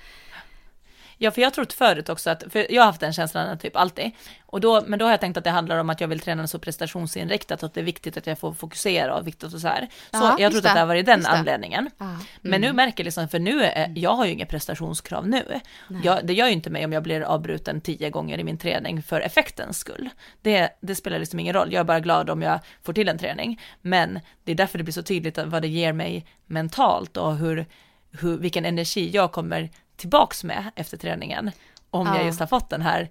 Ja, 1.23 1.31
för 1.31 1.41
jag 1.41 1.45
har 1.45 1.51
trott 1.51 1.73
förut 1.73 2.09
också 2.09 2.29
att, 2.29 2.43
för 2.49 2.71
jag 2.71 2.81
har 2.81 2.85
haft 2.85 2.99
den 2.99 3.13
känslan 3.13 3.57
typ 3.57 3.75
alltid, 3.75 4.11
och 4.45 4.61
då, 4.61 4.83
men 4.87 4.99
då 4.99 5.05
har 5.05 5.11
jag 5.11 5.19
tänkt 5.19 5.37
att 5.37 5.43
det 5.43 5.49
handlar 5.49 5.77
om 5.77 5.89
att 5.89 6.01
jag 6.01 6.07
vill 6.07 6.19
träna 6.19 6.47
så 6.47 6.59
prestationsinriktat, 6.59 7.63
att 7.63 7.73
det 7.73 7.79
är 7.81 7.83
viktigt 7.83 8.17
att 8.17 8.27
jag 8.27 8.39
får 8.39 8.53
fokusera 8.53 9.17
och 9.17 9.27
viktigt 9.27 9.53
och 9.53 9.61
så 9.61 9.67
här. 9.67 9.87
Så 10.11 10.17
Ja, 10.17 10.35
jag 10.39 10.53
just 10.53 10.65
att 10.65 10.75
det 10.75 10.79
har 10.79 10.87
varit 10.87 11.05
den 11.05 11.25
anledningen. 11.25 11.89
Ja. 11.97 12.17
Men 12.41 12.61
nu 12.61 12.73
märker 12.73 13.03
jag 13.03 13.05
liksom, 13.05 13.29
för 13.29 13.39
nu, 13.39 13.63
är, 13.63 13.93
jag 13.95 14.13
har 14.13 14.25
ju 14.25 14.31
inga 14.31 14.45
prestationskrav 14.45 15.27
nu. 15.27 15.59
Jag, 16.03 16.25
det 16.25 16.33
gör 16.33 16.47
ju 16.47 16.53
inte 16.53 16.69
mig 16.69 16.85
om 16.85 16.93
jag 16.93 17.03
blir 17.03 17.21
avbruten 17.21 17.81
tio 17.81 18.09
gånger 18.09 18.37
i 18.37 18.43
min 18.43 18.57
träning 18.57 19.03
för 19.03 19.21
effektens 19.21 19.77
skull. 19.77 20.09
Det, 20.41 20.69
det 20.81 20.95
spelar 20.95 21.19
liksom 21.19 21.39
ingen 21.39 21.53
roll, 21.53 21.73
jag 21.73 21.79
är 21.79 21.83
bara 21.83 21.99
glad 21.99 22.29
om 22.29 22.41
jag 22.41 22.59
får 22.83 22.93
till 22.93 23.09
en 23.09 23.17
träning. 23.17 23.61
Men 23.81 24.19
det 24.43 24.51
är 24.51 24.55
därför 24.55 24.77
det 24.77 24.83
blir 24.83 24.93
så 24.93 25.03
tydligt 25.03 25.37
vad 25.45 25.61
det 25.61 25.67
ger 25.67 25.93
mig 25.93 26.25
mentalt 26.45 27.17
och 27.17 27.37
hur, 27.37 27.65
hur, 28.11 28.37
vilken 28.37 28.65
energi 28.65 29.09
jag 29.13 29.31
kommer 29.31 29.69
tillbaks 30.01 30.43
med 30.43 30.71
efter 30.75 30.97
träningen. 30.97 31.51
Om 31.89 32.07
Ja. 32.07 32.15
jag 32.15 32.25
just 32.25 32.39
har 32.39 32.47
fått 32.47 32.69
den 32.69 32.81
här 32.81 33.09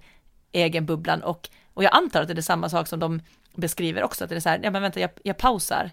egen 0.52 0.86
bubblan 0.86 1.22
och, 1.22 1.48
och 1.74 1.84
jag 1.84 1.94
antar 1.96 2.22
att 2.22 2.28
det 2.28 2.38
är 2.38 2.42
samma 2.42 2.68
sak 2.68 2.86
som 2.88 3.00
de 3.00 3.22
beskriver 3.54 4.02
också, 4.02 4.24
att 4.24 4.30
det 4.30 4.36
är 4.36 4.40
så 4.40 4.48
här, 4.48 4.60
ja 4.62 4.70
men 4.70 4.82
vänta, 4.82 5.00
jag, 5.00 5.10
jag 5.24 5.36
pausar 5.36 5.90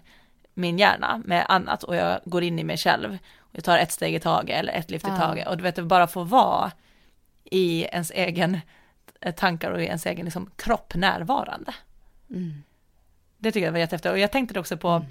min 0.54 0.78
hjärna 0.78 1.22
med 1.24 1.46
annat 1.48 1.82
och 1.82 1.96
jag 1.96 2.20
går 2.24 2.42
in 2.42 2.58
i 2.58 2.64
mig 2.64 2.76
själv. 2.76 3.18
Jag 3.52 3.64
tar 3.64 3.78
ett 3.78 3.92
steg 3.92 4.14
i 4.14 4.20
taget 4.20 4.56
eller 4.58 4.72
ett 4.72 4.90
lyft 4.90 5.06
i 5.06 5.10
Ja. 5.10 5.16
taget 5.16 5.48
och 5.48 5.56
du 5.56 5.62
vet, 5.62 5.78
bara 5.84 6.06
få 6.06 6.24
vara 6.24 6.72
i 7.44 7.82
ens 7.84 8.10
egen 8.10 8.60
eh, 9.20 9.34
tankar 9.34 9.70
och 9.70 9.82
i 9.82 9.84
ens 9.84 10.06
egen 10.06 10.24
liksom, 10.24 10.50
kropp 10.56 10.94
närvarande. 10.94 11.74
Mm. 12.30 12.62
Det 13.38 13.52
tycker 13.52 13.64
jag 13.66 13.72
var 13.72 13.78
jättehäftigt 13.78 14.12
och 14.12 14.18
jag 14.18 14.32
tänkte 14.32 14.60
också 14.60 14.76
på 14.76 15.04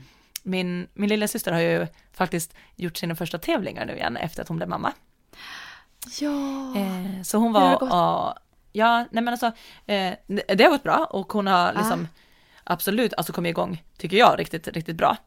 min, 0.43 0.87
min 0.93 1.09
lilla 1.09 1.27
syster 1.27 1.51
har 1.51 1.59
ju 1.59 1.87
faktiskt 2.13 2.53
gjort 2.75 2.97
sina 2.97 3.15
första 3.15 3.37
tävlingar 3.37 3.85
nu 3.85 3.95
igen 3.95 4.17
efter 4.17 4.41
att 4.41 4.47
hon 4.47 4.57
blev 4.57 4.69
mamma. 4.69 4.93
Ja. 6.19 6.75
Eh, 6.75 7.21
så 7.23 7.37
hon 7.37 7.53
var, 7.53 7.79
gått? 7.79 7.89
ja, 8.71 9.05
nej 9.11 9.23
men 9.23 9.27
alltså, 9.27 9.51
eh, 9.85 10.13
det 10.27 10.63
har 10.63 10.69
gått 10.69 10.83
bra 10.83 11.07
och 11.09 11.33
hon 11.33 11.47
har 11.47 11.73
liksom 11.73 12.07
absolut, 12.63 13.13
alltså 13.13 13.33
kommit 13.33 13.49
igång, 13.49 13.83
tycker 13.97 14.17
jag, 14.17 14.39
riktigt, 14.39 14.67
riktigt 14.67 14.95
bra. 14.95 15.17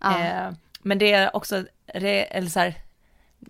Ja. 0.00 0.20
Eh, 0.20 0.52
men 0.82 0.98
det 0.98 1.12
är 1.12 1.36
också, 1.36 1.64
det, 1.86 2.36
eller 2.36 2.48
så 2.48 2.60
här, 2.60 2.74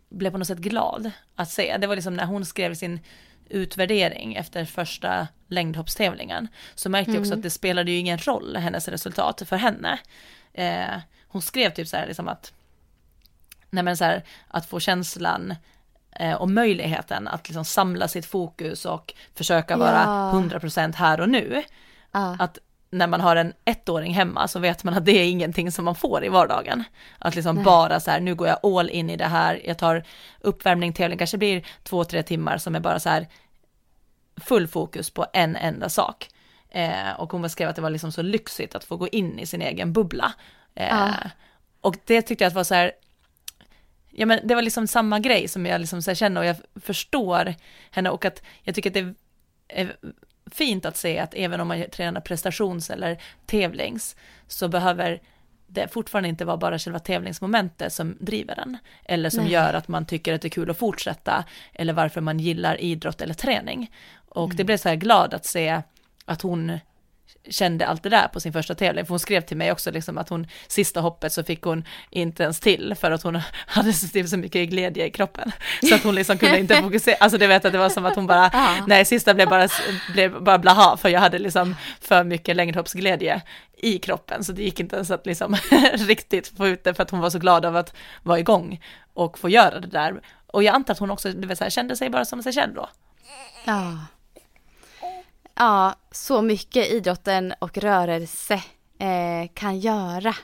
blev 0.08 0.30
på 0.30 0.38
något 0.38 0.46
sätt 0.46 0.58
glad 0.58 1.10
att 1.34 1.50
se. 1.50 1.76
Det 1.76 1.86
var 1.86 1.94
liksom 1.94 2.14
när 2.14 2.26
hon 2.26 2.44
skrev 2.44 2.74
sin 2.74 3.00
utvärdering 3.48 4.34
efter 4.34 4.64
första 4.64 5.28
längdhoppstävlingen, 5.48 6.48
så 6.74 6.88
märkte 6.88 7.12
jag 7.12 7.20
också 7.20 7.34
att 7.34 7.42
det 7.42 7.50
spelade 7.50 7.90
ju 7.90 7.96
ingen 7.96 8.18
roll, 8.18 8.56
hennes 8.56 8.88
resultat, 8.88 9.42
för 9.46 9.56
henne. 9.56 9.98
Eh, 10.52 10.98
hon 11.28 11.42
skrev 11.42 11.70
typ 11.70 11.88
så 11.88 11.96
här 11.96 12.06
liksom 12.06 12.28
att, 12.28 12.52
nej 13.70 13.84
men 13.84 13.96
så 13.96 14.04
här, 14.04 14.24
att 14.48 14.66
få 14.66 14.80
känslan 14.80 15.54
och 16.38 16.50
möjligheten 16.50 17.28
att 17.28 17.48
liksom 17.48 17.64
samla 17.64 18.08
sitt 18.08 18.26
fokus 18.26 18.84
och 18.86 19.14
försöka 19.34 19.76
vara 19.76 20.02
Ja. 20.06 20.32
100% 20.34 20.94
här 20.94 21.20
och 21.20 21.28
nu. 21.28 21.62
Ja. 22.12 22.36
Att 22.38 22.58
när 22.90 23.06
man 23.06 23.20
har 23.20 23.36
en 23.36 23.52
ettåring 23.64 24.14
hemma 24.14 24.48
så 24.48 24.58
vet 24.58 24.84
man 24.84 24.94
att 24.94 25.04
det 25.04 25.12
är 25.12 25.24
ingenting 25.24 25.72
som 25.72 25.84
man 25.84 25.94
får 25.94 26.24
i 26.24 26.28
vardagen. 26.28 26.84
Att 27.18 27.34
liksom 27.34 27.54
Nej. 27.56 27.64
bara 27.64 28.00
så 28.00 28.10
här, 28.10 28.20
nu 28.20 28.34
går 28.34 28.48
jag 28.48 28.66
all 28.66 28.90
in 28.90 29.10
i 29.10 29.16
det 29.16 29.26
här, 29.26 29.60
jag 29.64 29.78
tar 29.78 30.04
uppvärmning, 30.40 30.92
tävling, 30.92 31.18
kanske 31.18 31.38
blir 31.38 31.66
två, 31.82 32.04
tre 32.04 32.22
timmar 32.22 32.58
som 32.58 32.74
är 32.74 32.80
bara 32.80 33.00
så 33.00 33.08
här 33.08 33.28
full 34.40 34.68
fokus 34.68 35.10
på 35.10 35.26
en 35.32 35.56
enda 35.56 35.88
sak. 35.88 36.28
Eh, 36.70 37.10
och 37.18 37.32
hon 37.32 37.42
beskrev 37.42 37.68
att 37.68 37.76
det 37.76 37.82
var 37.82 37.90
liksom 37.90 38.12
så 38.12 38.22
lyxigt 38.22 38.74
att 38.74 38.84
få 38.84 38.96
gå 38.96 39.08
in 39.08 39.38
i 39.38 39.46
sin 39.46 39.62
egen 39.62 39.92
bubbla. 39.92 40.32
Eh, 40.74 40.88
Ja. 40.88 41.14
Och 41.80 41.96
det 42.04 42.22
tyckte 42.22 42.44
jag 42.44 42.48
att 42.48 42.54
var 42.54 42.64
så 42.64 42.74
här, 42.74 42.92
ja 44.20 44.26
men 44.26 44.40
det 44.44 44.54
var 44.54 44.62
liksom 44.62 44.86
samma 44.86 45.18
grej 45.20 45.48
som 45.48 45.66
jag 45.66 45.80
liksom 45.80 46.02
så 46.02 46.14
känner 46.14 46.40
och 46.40 46.46
jag 46.46 46.56
förstår 46.80 47.54
henne 47.90 48.10
och 48.10 48.24
att 48.24 48.42
jag 48.62 48.74
tycker 48.74 48.90
att 48.90 48.94
det 48.94 49.14
är 49.68 49.96
fint 50.50 50.84
att 50.84 50.96
se 50.96 51.18
att 51.18 51.34
även 51.34 51.60
om 51.60 51.68
man 51.68 51.84
tränar 51.92 52.20
prestations 52.20 52.90
eller 52.90 53.22
tävlings 53.46 54.16
så 54.48 54.68
behöver 54.68 55.20
det 55.66 55.88
fortfarande 55.92 56.28
inte 56.28 56.44
vara 56.44 56.56
bara 56.56 56.78
själva 56.78 56.98
tävlingsmomentet 56.98 57.92
som 57.92 58.16
driver 58.20 58.56
den 58.56 58.78
eller 59.04 59.30
som 59.30 59.44
Nej. 59.44 59.52
gör 59.52 59.74
att 59.74 59.88
man 59.88 60.06
tycker 60.06 60.34
att 60.34 60.42
det 60.42 60.48
är 60.48 60.50
kul 60.50 60.70
att 60.70 60.78
fortsätta 60.78 61.44
eller 61.72 61.92
varför 61.92 62.20
man 62.20 62.40
gillar 62.40 62.80
idrott 62.80 63.20
eller 63.20 63.34
träning. 63.34 63.90
Och 64.28 64.44
Mm. 64.44 64.56
det 64.56 64.64
blev 64.64 64.76
så 64.76 64.88
här 64.88 64.96
glad 64.96 65.34
att 65.34 65.44
se 65.46 65.82
att 66.24 66.42
hon 66.42 66.78
kände 67.48 67.86
allt 67.86 68.02
det 68.02 68.08
där 68.08 68.28
på 68.28 68.40
sin 68.40 68.52
första 68.52 68.74
tävling, 68.74 69.04
för 69.06 69.08
hon 69.10 69.18
skrev 69.20 69.40
till 69.40 69.56
mig 69.56 69.72
också 69.72 69.90
liksom 69.90 70.18
att 70.18 70.28
hon, 70.28 70.46
sista 70.68 71.00
hoppet 71.00 71.32
så 71.32 71.44
fick 71.44 71.62
hon 71.62 71.84
inte 72.10 72.42
ens 72.42 72.60
till 72.60 72.94
för 73.00 73.10
att 73.10 73.22
hon 73.22 73.40
hade 73.66 73.92
så, 73.92 74.08
typ 74.08 74.28
så 74.28 74.36
mycket 74.36 74.68
glädje 74.68 75.06
i 75.06 75.10
kroppen. 75.10 75.52
Så 75.88 75.94
att 75.94 76.02
hon 76.02 76.14
liksom 76.14 76.38
kunde 76.38 76.58
inte 76.58 76.76
fokusera, 76.82 77.16
alltså 77.20 77.38
det 77.38 77.46
vet 77.46 77.64
jag, 77.64 77.72
det 77.72 77.78
var 77.78 77.88
som 77.88 78.06
att 78.06 78.14
hon 78.16 78.26
bara, 78.26 78.50
Ja. 78.52 78.74
nej 78.86 79.04
sista 79.04 79.34
blev 79.34 79.48
bara, 79.48 79.68
blev 80.12 80.42
bara 80.42 80.58
blaha, 80.58 80.96
för 80.96 81.08
jag 81.08 81.20
hade 81.20 81.38
liksom 81.38 81.76
för 82.00 82.24
mycket 82.24 82.56
längdhoppsglädje 82.56 83.42
i 83.76 83.98
kroppen, 83.98 84.44
så 84.44 84.52
det 84.52 84.62
gick 84.62 84.80
inte 84.80 84.96
ens 84.96 85.10
att 85.10 85.26
liksom 85.26 85.56
riktigt 85.94 86.56
få 86.56 86.68
ut 86.68 86.84
det 86.84 86.94
för 86.94 87.02
att 87.02 87.10
hon 87.10 87.20
var 87.20 87.30
så 87.30 87.38
glad 87.38 87.64
av 87.64 87.76
att 87.76 87.94
vara 88.22 88.38
igång 88.38 88.80
och 89.14 89.38
få 89.38 89.48
göra 89.48 89.80
det 89.80 89.88
där. 89.88 90.20
Och 90.46 90.62
jag 90.62 90.74
antar 90.74 90.92
att 90.92 90.98
hon 91.00 91.10
också, 91.10 91.32
du 91.32 91.48
vet, 91.48 91.58
så 91.58 91.64
här, 91.64 91.70
kände 91.70 91.96
sig 91.96 92.10
bara 92.10 92.24
som 92.24 92.42
sig 92.42 92.52
själv 92.52 92.74
då. 92.74 92.88
Ja. 93.64 93.98
Ja, 95.60 95.94
så 96.10 96.42
mycket 96.42 96.90
idrotten 96.90 97.54
och 97.58 97.78
rörelse 97.78 98.54
eh, 98.98 99.50
kan 99.54 99.78
göra. 99.80 100.34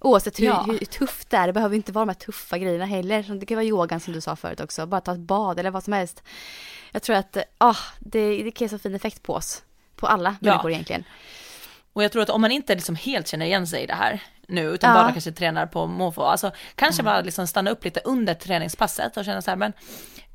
Oavsett 0.00 0.40
hur, 0.40 0.46
Ja. 0.46 0.62
hur 0.68 0.78
tufft 0.78 1.30
det 1.30 1.36
är. 1.36 1.46
Det 1.46 1.52
behöver 1.52 1.76
inte 1.76 1.92
vara 1.92 2.04
de 2.04 2.08
här 2.08 2.14
tuffa 2.14 2.58
grejerna 2.58 2.84
heller. 2.86 3.22
Som 3.22 3.38
Det 3.38 3.46
kan 3.46 3.54
vara 3.56 3.64
yogan 3.66 4.00
som 4.00 4.12
du 4.12 4.20
sa 4.20 4.36
förut 4.36 4.60
också. 4.60 4.86
Bara 4.86 5.00
ta 5.00 5.12
ett 5.12 5.18
bad 5.18 5.58
eller 5.58 5.70
vad 5.70 5.84
som 5.84 5.92
helst. 5.92 6.22
Jag 6.92 7.02
tror 7.02 7.16
att 7.16 7.36
ah, 7.58 7.76
det, 8.00 8.42
det 8.42 8.50
kan 8.50 8.64
ge 8.64 8.68
så 8.68 8.78
fin 8.78 8.94
effekt 8.94 9.22
på 9.22 9.34
oss. 9.34 9.62
På 9.96 10.06
alla 10.06 10.36
Ja. 10.40 10.50
människor 10.50 10.70
egentligen. 10.70 11.04
Och 11.92 12.04
jag 12.04 12.12
tror 12.12 12.22
att 12.22 12.30
om 12.30 12.40
man 12.40 12.50
inte 12.50 12.74
liksom 12.74 12.96
helt 12.96 13.28
känner 13.28 13.46
igen 13.46 13.66
sig 13.66 13.82
i 13.82 13.86
det 13.86 13.94
här 13.94 14.22
nu, 14.48 14.62
utan 14.62 14.90
Ja. 14.96 15.02
bara 15.02 15.12
kanske 15.12 15.32
tränar 15.32 15.66
på 15.66 15.86
måfå, 15.86 16.22
alltså 16.22 16.52
kanske 16.74 17.02
bara 17.02 17.20
liksom 17.20 17.46
stanna 17.46 17.70
upp 17.70 17.84
lite 17.84 18.00
under 18.04 18.34
träningspasset 18.34 19.16
och 19.16 19.24
känna 19.24 19.42
så 19.42 19.50
här, 19.50 19.56
men 19.56 19.72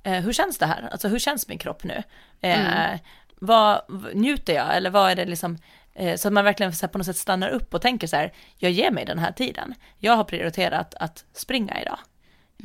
eh, 0.03 0.13
hur 0.23 0.33
känns 0.33 0.57
det 0.57 0.65
här? 0.65 0.89
Alltså 0.91 1.07
hur 1.07 1.19
känns 1.19 1.47
min 1.47 1.57
kropp 1.57 1.83
nu? 1.83 2.03
Eh, 2.41 2.99
vad, 3.39 3.81
njuter 4.13 4.53
jag 4.53 4.77
eller 4.77 4.89
vad 4.89 5.11
är 5.11 5.15
det 5.15 5.25
liksom, 5.25 5.57
eh, 5.93 6.15
så 6.17 6.27
att 6.27 6.33
man 6.33 6.43
verkligen 6.45 6.73
så 6.73 6.87
på 6.87 6.97
något 6.97 7.05
sätt 7.07 7.17
stannar 7.17 7.49
upp 7.49 7.73
och 7.73 7.81
tänker 7.81 8.07
så 8.07 8.15
här, 8.15 8.33
jag 8.57 8.71
ger 8.71 8.91
mig 8.91 9.05
den 9.05 9.19
här 9.19 9.31
tiden. 9.31 9.73
Jag 9.97 10.13
har 10.15 10.23
prioriterat 10.23 10.95
att 10.99 11.25
springa 11.33 11.81
idag. 11.81 11.97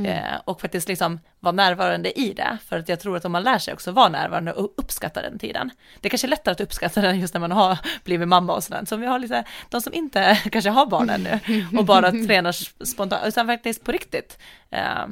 Eh, 0.05 0.37
och 0.45 0.61
faktiskt 0.61 0.89
liksom 0.89 1.21
vara 1.41 1.53
närvarande 1.53 2.21
i 2.21 2.33
det, 2.33 2.59
för 2.69 2.79
att 2.79 2.89
jag 2.89 3.01
tror 3.01 3.17
att 3.17 3.25
om 3.25 3.33
man 3.33 3.43
lär 3.43 3.59
sig 3.59 3.75
också 3.75 3.93
vara 3.93 4.09
närvarande 4.09 4.53
och 4.53 4.73
uppskatta 4.77 5.23
den 5.23 5.39
tiden. 5.39 5.71
Det 6.01 6.09
är 6.09 6.11
kanske 6.11 6.27
är 6.27 6.29
lättare 6.29 6.53
att 6.53 6.61
uppskatta 6.61 7.01
den 7.01 7.21
just 7.21 7.35
när 7.35 7.41
man 7.41 7.53
har 7.53 7.79
blivit 8.05 8.29
mamma 8.29 8.55
och 8.55 8.65
sådär. 8.65 8.85
Så 8.85 8.95
om 8.95 9.01
vi 9.01 9.07
har 9.07 9.19
lite, 9.19 9.45
de 9.69 9.81
som 9.81 9.95
inte 9.95 10.35
kanske 10.53 10.71
har 10.71 10.87
barn 10.87 11.11
ännu 11.11 11.41
och 11.79 11.85
bara 11.85 12.11
tränar 12.11 12.85
spontant, 12.85 13.27
utan 13.27 13.47
faktiskt 13.47 13.85
på 13.85 13.93
riktigt. 13.93 14.39
Eh, 14.71 15.07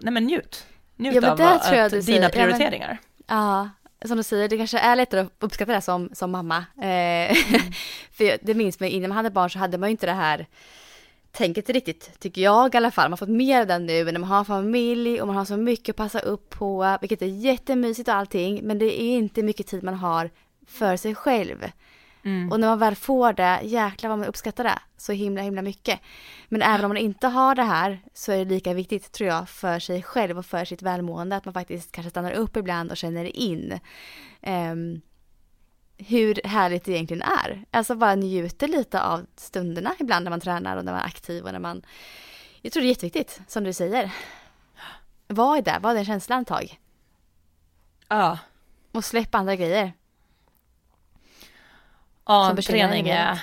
nej 0.00 0.12
men 0.12 0.24
njut. 0.24 0.66
Njut 0.96 1.14
Ja, 1.14 1.20
men 1.20 1.30
av 1.30 1.40
att, 1.40 1.40
dina 1.70 1.90
säger- 1.90 2.12
ja, 2.14 2.20
men- 2.20 2.30
prioriteringar. 2.30 2.98
Ja, 3.26 3.68
som 4.08 4.16
du 4.16 4.22
säger, 4.22 4.48
det 4.48 4.56
kanske 4.56 4.78
är 4.78 4.96
lättare 4.96 5.20
att 5.20 5.32
uppskatta 5.38 5.72
det 5.72 5.80
som, 5.80 6.10
som 6.12 6.30
mamma. 6.30 6.56
Eh, 6.76 7.36
för 8.12 8.24
jag- 8.24 8.38
det 8.42 8.54
minns 8.54 8.80
mig, 8.80 8.90
innan 8.90 9.08
man 9.08 9.16
hade 9.16 9.30
barn 9.30 9.50
så 9.50 9.58
hade 9.58 9.78
man 9.78 9.88
ju 9.88 9.90
inte 9.90 10.06
det 10.06 10.12
här 10.12 10.46
tänket 11.32 11.70
riktigt, 11.70 12.20
tycker 12.20 12.42
jag 12.42 12.74
i 12.74 12.76
alla 12.76 12.90
fall. 12.90 13.04
Man 13.04 13.12
har 13.12 13.16
fått 13.16 13.28
mer 13.28 13.60
av 13.60 13.66
det 13.66 13.78
nu 13.78 14.04
när 14.04 14.12
man 14.20 14.28
har 14.30 14.44
familj 14.44 15.20
och 15.20 15.26
man 15.26 15.36
har 15.36 15.44
så 15.44 15.56
mycket 15.56 15.88
att 15.92 15.96
passa 15.96 16.18
upp 16.20 16.50
på, 16.50 16.98
vilket 17.00 17.22
är 17.22 17.26
jättemysigt 17.26 18.08
och 18.08 18.14
allting, 18.14 18.60
men 18.62 18.78
det 18.78 19.02
är 19.02 19.16
inte 19.16 19.42
mycket 19.42 19.66
tid 19.66 19.82
man 19.82 19.94
har 19.94 20.30
för 20.66 20.96
sig 20.96 21.14
själv. 21.14 21.64
Mm. 22.24 22.52
Och 22.52 22.60
när 22.60 22.68
man 22.68 22.78
väl 22.78 22.94
får 22.94 23.32
det, 23.32 23.60
jäklar 23.62 24.10
vad 24.10 24.18
man 24.18 24.28
uppskattar 24.28 24.64
det 24.64 24.78
så 24.96 25.12
himla 25.12 25.42
himla 25.42 25.62
mycket. 25.62 26.00
Men 26.48 26.62
även 26.62 26.84
om 26.84 26.88
man 26.88 26.96
inte 26.96 27.28
har 27.28 27.54
det 27.54 27.62
här 27.62 28.02
så 28.14 28.32
är 28.32 28.38
det 28.38 28.44
lika 28.44 28.74
viktigt 28.74 29.12
tror 29.12 29.30
jag 29.30 29.48
för 29.48 29.78
sig 29.78 30.02
själv 30.02 30.38
och 30.38 30.46
för 30.46 30.64
sitt 30.64 30.82
välmående 30.82 31.36
att 31.36 31.44
man 31.44 31.54
faktiskt 31.54 31.92
kanske 31.92 32.10
stannar 32.10 32.32
upp 32.32 32.56
ibland 32.56 32.90
och 32.90 32.96
känner 32.96 33.36
in 33.36 33.80
ehm, 34.40 35.00
hur 35.98 36.40
härligt 36.44 36.84
det 36.84 36.92
egentligen 36.92 37.22
är. 37.22 37.64
Alltså 37.70 37.94
bara 37.94 38.14
njuter 38.14 38.68
lite 38.68 39.02
av 39.02 39.26
stunderna 39.36 39.94
ibland 39.98 40.24
när 40.24 40.30
man 40.30 40.40
tränar 40.40 40.76
och 40.76 40.84
när 40.84 40.92
man 40.92 41.00
är 41.00 41.06
aktiv 41.06 41.44
och 41.44 41.52
när 41.52 41.58
man... 41.58 41.82
Jag 42.60 42.72
tror 42.72 42.80
det 42.80 42.86
är 42.86 42.88
jätteviktigt, 42.88 43.40
som 43.48 43.64
du 43.64 43.72
säger. 43.72 44.12
Var 45.26 45.58
i 45.58 45.60
det, 45.60 45.78
var 45.82 45.94
den 45.94 46.04
känslan 46.04 46.42
ett 46.42 46.48
tag. 46.48 46.80
Ja, 48.08 48.38
Och 48.92 49.04
släpp 49.04 49.34
andra 49.34 49.56
grejer. 49.56 49.92
Ja 52.26 52.56
träning 52.66 53.08
är 53.08 53.38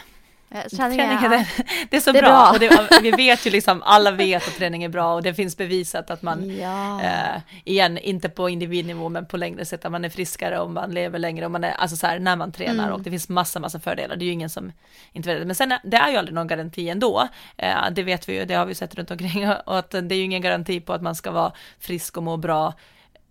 Träning, 0.76 1.00
är, 1.00 1.30
det, 1.30 1.46
det 1.90 1.98
är 1.98 2.02
så 2.02 2.12
Det 2.12 2.20
är 2.20 2.24
bra. 2.24 2.30
bra. 2.32 2.52
Och 2.52 2.60
det, 2.60 3.00
vi 3.04 3.12
vet 3.12 3.46
ju 3.48 3.50
liksom, 3.52 3.84
alla 3.86 4.12
vet 4.12 4.48
att 4.48 4.56
träning 4.58 4.84
är 4.84 4.90
bra 4.90 5.14
och 5.14 5.24
det 5.24 5.34
finns 5.34 5.58
bevisat 5.58 6.10
att 6.10 6.22
man, 6.22 6.58
Ja. 6.58 7.02
eh, 7.02 7.42
igen, 7.66 7.98
inte 7.98 8.30
på 8.30 8.50
individnivå 8.50 9.10
men 9.10 9.26
på 9.26 9.38
längre 9.38 9.66
sätt, 9.66 9.86
att 9.86 9.92
man 9.92 10.06
är 10.06 10.10
friskare 10.10 10.60
och 10.60 10.70
man 10.70 10.92
lever 10.92 11.20
längre 11.20 11.46
och 11.46 11.52
man 11.52 11.64
är, 11.64 11.72
alltså 11.72 11.98
så 11.98 12.08
här, 12.08 12.20
när 12.20 12.36
man 12.36 12.52
tränar 12.52 12.84
Mm. 12.84 12.94
och 12.96 13.02
det 13.02 13.10
finns 13.10 13.30
massa, 13.30 13.60
massa 13.60 13.80
fördelar. 13.80 14.16
Det 14.16 14.24
är 14.24 14.28
ju 14.28 14.32
ingen 14.34 14.50
som 14.50 14.72
inte 15.14 15.30
vet 15.30 15.40
det. 15.42 15.46
Men 15.46 15.56
sen, 15.56 15.74
det 15.84 15.98
är 15.98 16.10
ju 16.12 16.18
aldrig 16.18 16.36
någon 16.36 16.48
garanti 16.48 16.90
ändå. 16.90 17.28
Eh, 17.58 17.76
det 17.92 18.04
vet 18.04 18.30
vi 18.30 18.40
ju, 18.40 18.46
det 18.46 18.54
har 18.54 18.66
vi 18.66 18.76
sett 18.76 18.96
runt 18.96 19.12
omkring 19.12 19.50
och 19.66 19.80
att 19.80 19.92
det 19.92 20.16
är 20.16 20.18
ju 20.18 20.24
ingen 20.24 20.42
garanti 20.42 20.80
på 20.80 20.94
att 20.94 21.02
man 21.02 21.16
ska 21.16 21.32
vara 21.32 21.52
frisk 21.80 22.18
och 22.18 22.24
må 22.24 22.38
bra 22.38 22.74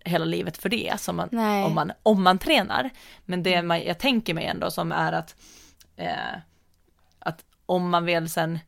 hela 0.05 0.25
livet 0.25 0.57
för 0.57 0.69
det, 0.69 0.93
som 0.99 1.15
man, 1.15 1.29
Nej. 1.31 1.63
om, 1.63 1.75
man, 1.75 1.91
om 2.03 2.23
man 2.23 2.37
tränar. 2.37 2.89
Men 3.25 3.43
det 3.43 3.61
man, 3.61 3.83
jag 3.83 3.97
tänker 3.97 4.33
mig 4.33 4.45
ändå 4.45 4.71
som 4.71 4.91
är 4.91 5.13
att, 5.13 5.35
eh, 5.95 6.37
att 7.19 7.45
om 7.65 7.89
man 7.89 8.05
väl 8.05 8.29
sen 8.29 8.59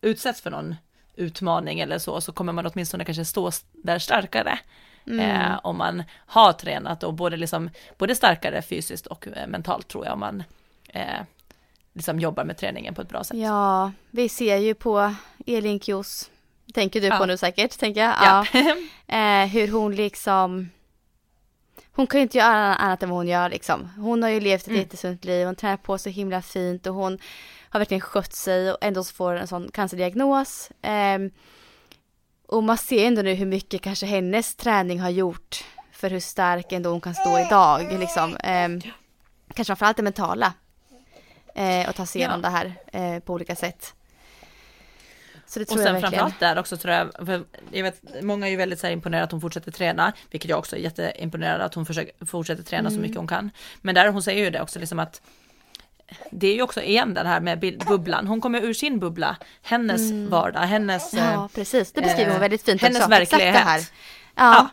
utsätts 0.00 0.40
för 0.40 0.50
någon 0.50 0.76
utmaning 1.14 1.80
eller 1.80 1.98
så, 1.98 2.20
så 2.20 2.32
kommer 2.32 2.52
man 2.52 2.66
åtminstone 2.66 3.04
kanske 3.04 3.24
stå 3.24 3.50
där 3.72 3.98
starkare. 3.98 4.58
Eh, 5.06 5.58
om 5.62 5.78
man 5.78 6.02
har 6.26 6.52
tränat 6.52 7.02
och 7.02 7.14
både, 7.14 7.36
liksom, 7.36 7.70
både 7.98 8.14
starkare 8.14 8.62
fysiskt 8.62 9.06
och 9.06 9.28
eh, 9.28 9.46
mentalt 9.46 9.88
tror 9.88 10.04
jag, 10.04 10.14
om 10.14 10.20
man 10.20 10.42
eh, 10.88 11.20
liksom 11.92 12.20
jobbar 12.20 12.44
med 12.44 12.56
träningen 12.56 12.94
på 12.94 13.02
ett 13.02 13.08
bra 13.08 13.24
sätt. 13.24 13.36
Ja, 13.38 13.92
vi 14.10 14.28
ser 14.28 14.56
ju 14.56 14.74
på 14.74 15.14
Elin 15.46 15.80
Kjos, 15.80 16.30
tänker 16.74 17.00
du 17.00 17.06
Ja. 17.06 17.18
på 17.18 17.26
nu 17.26 17.36
säkert, 17.36 17.78
tänker 17.78 18.00
jag. 18.00 18.14
Ja. 18.22 18.46
Eh, 19.16 19.46
hur 19.46 19.68
hon 19.68 19.94
liksom, 19.94 20.70
hon 21.92 22.06
kan 22.06 22.20
ju 22.20 22.22
inte 22.22 22.38
göra 22.38 22.74
annat 22.74 23.02
än 23.02 23.08
vad 23.10 23.18
hon 23.18 23.28
gör 23.28 23.48
liksom. 23.48 23.90
Hon 23.96 24.22
har 24.22 24.30
ju 24.30 24.40
levt 24.40 24.62
ett 24.62 24.68
Mm. 24.68 24.80
jättesunt 24.80 25.24
liv, 25.24 25.46
hon 25.46 25.54
tränar 25.56 25.76
på 25.76 25.98
så 25.98 26.08
himla 26.08 26.42
fint 26.42 26.86
och 26.86 26.94
hon 26.94 27.18
har 27.70 27.80
verkligen 27.80 28.00
skött 28.00 28.32
sig 28.32 28.70
och 28.72 28.78
ändå 28.80 29.04
så 29.04 29.14
får 29.14 29.34
en 29.34 29.46
sån 29.48 29.70
cancerdiagnos. 29.72 30.70
Ehm, 30.82 31.30
och 32.48 32.62
man 32.62 32.78
ser 32.78 33.06
ändå 33.06 33.22
nu 33.22 33.34
hur 33.34 33.46
mycket 33.46 33.82
kanske 33.82 34.06
hennes 34.06 34.54
träning 34.56 35.00
har 35.00 35.10
gjort 35.10 35.64
för 35.92 36.10
hur 36.10 36.20
stark 36.20 36.72
ändå 36.72 36.90
hon 36.90 37.00
kan 37.00 37.14
stå 37.14 37.38
idag 37.38 37.98
liksom. 38.00 38.36
Ehm, 38.40 38.80
kanske 39.54 39.64
framförallt 39.70 39.96
det 39.96 40.02
mentala. 40.02 40.52
Eh, 41.54 41.88
och 41.88 41.94
ta 41.94 42.06
sig 42.06 42.20
igenom 42.20 42.40
Ja. 42.44 42.50
det 42.50 42.56
här 42.56 42.72
eh, 43.14 43.20
på 43.20 43.32
olika 43.32 43.56
sätt. 43.56 43.94
Så 45.50 45.58
det 45.58 45.62
Och 45.62 45.68
tror 45.68 45.80
jag 45.80 45.86
sen 45.86 45.92
verkligen. 45.94 46.10
framförallt 46.12 46.40
där 46.40 46.58
också 46.60 46.76
tror 46.76 46.94
jag, 46.94 47.26
för 47.26 47.44
jag 47.70 47.82
vet, 47.82 48.22
många 48.24 48.46
är 48.46 48.50
ju 48.50 48.56
väldigt 48.56 48.80
så 48.80 48.86
här 48.86 48.92
imponerade 48.92 49.24
att 49.24 49.32
hon 49.32 49.40
fortsätter 49.40 49.70
träna, 49.72 50.12
vilket 50.30 50.50
jag 50.50 50.58
också 50.58 50.76
är 50.76 50.80
jätteimponerad 50.80 51.60
att 51.60 51.74
hon 51.74 51.86
försöker, 51.86 52.26
fortsätter 52.26 52.62
träna 52.62 52.80
Mm. 52.88 52.94
så 52.94 53.00
mycket 53.00 53.16
hon 53.16 53.26
kan. 53.26 53.50
Men 53.80 53.94
där 53.94 54.08
hon 54.08 54.22
säger 54.22 54.44
ju 54.44 54.50
det 54.50 54.60
också 54.62 54.78
liksom 54.78 54.98
att 54.98 55.20
det 56.30 56.46
är 56.46 56.54
ju 56.54 56.62
också 56.62 56.82
igen 56.82 57.14
det 57.14 57.28
här 57.28 57.40
med 57.40 57.60
bubblan, 57.88 58.26
hon 58.26 58.40
kommer 58.40 58.60
ur 58.60 58.74
sin 58.74 58.98
bubbla, 58.98 59.36
hennes 59.62 60.12
vardag, 60.30 60.60
hennes, 60.60 61.12
Mm. 61.14 61.24
Ja, 61.24 61.32
eh, 61.44 61.48
precis. 61.48 61.92
Det 61.92 62.00
beskriver 62.00 62.26
hon 62.30 62.34
eh, 62.36 62.40
väldigt 62.40 62.62
fint 62.62 62.82
hennes 62.82 63.02
också. 63.02 63.12
Exakt 63.14 63.32
verklighet. 63.32 63.54
det 63.54 63.60
här. 63.70 63.78
Ja. 63.80 63.84
Ja, 64.54 64.68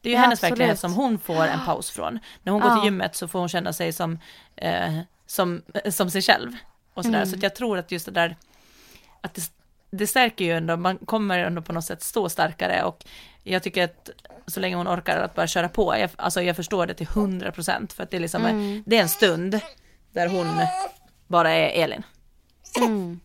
Det 0.00 0.08
är 0.08 0.10
ju 0.10 0.16
Ja, 0.16 0.20
hennes 0.22 0.38
absolut. 0.38 0.52
verklighet 0.52 0.78
som 0.80 0.92
hon 0.92 1.18
får 1.18 1.44
en 1.46 1.60
paus 1.66 1.90
från. 1.90 2.18
När 2.42 2.52
hon 2.52 2.60
går 2.60 2.70
Ja. 2.70 2.76
till 2.76 2.84
gymmet 2.84 3.16
så 3.16 3.28
får 3.28 3.38
hon 3.38 3.48
känna 3.48 3.72
sig 3.72 3.92
som, 3.92 4.18
eh, 4.56 4.98
som, 5.26 5.62
som 5.90 6.10
sig 6.10 6.22
själv. 6.22 6.52
Och 6.94 7.04
sådär. 7.04 7.22
Mm. 7.22 7.30
Så 7.30 7.36
jag 7.42 7.54
tror 7.54 7.78
att 7.78 7.92
just 7.92 8.06
det 8.06 8.12
där, 8.12 8.36
att 9.20 9.34
det, 9.34 9.42
det 9.90 10.06
stärker 10.06 10.44
ju 10.44 10.52
ändå, 10.52 10.76
man 10.76 10.98
kommer 10.98 11.38
ändå 11.38 11.62
på 11.62 11.72
något 11.72 11.84
sätt 11.84 12.02
stå 12.02 12.28
starkare 12.28 12.82
och 12.82 13.04
jag 13.42 13.62
tycker 13.62 13.84
att 13.84 14.10
så 14.46 14.60
länge 14.60 14.76
hon 14.76 14.88
orkar 14.88 15.18
att 15.18 15.34
bara 15.34 15.46
köra 15.46 15.68
på, 15.68 15.96
jag, 15.98 16.10
alltså 16.16 16.42
jag 16.42 16.56
förstår 16.56 16.86
det 16.86 16.94
till 16.94 17.06
hundra 17.06 17.52
procent 17.52 17.92
för 17.92 18.02
att 18.02 18.10
det 18.10 18.16
är 18.16 18.20
liksom, 18.20 18.44
Mm. 18.46 18.82
det 18.86 18.96
är 18.96 19.02
en 19.02 19.08
stund 19.08 19.60
där 20.12 20.26
hon 20.28 20.46
bara 21.26 21.50
är 21.50 21.82
Elin. 21.84 22.02
Mm. 22.80 23.20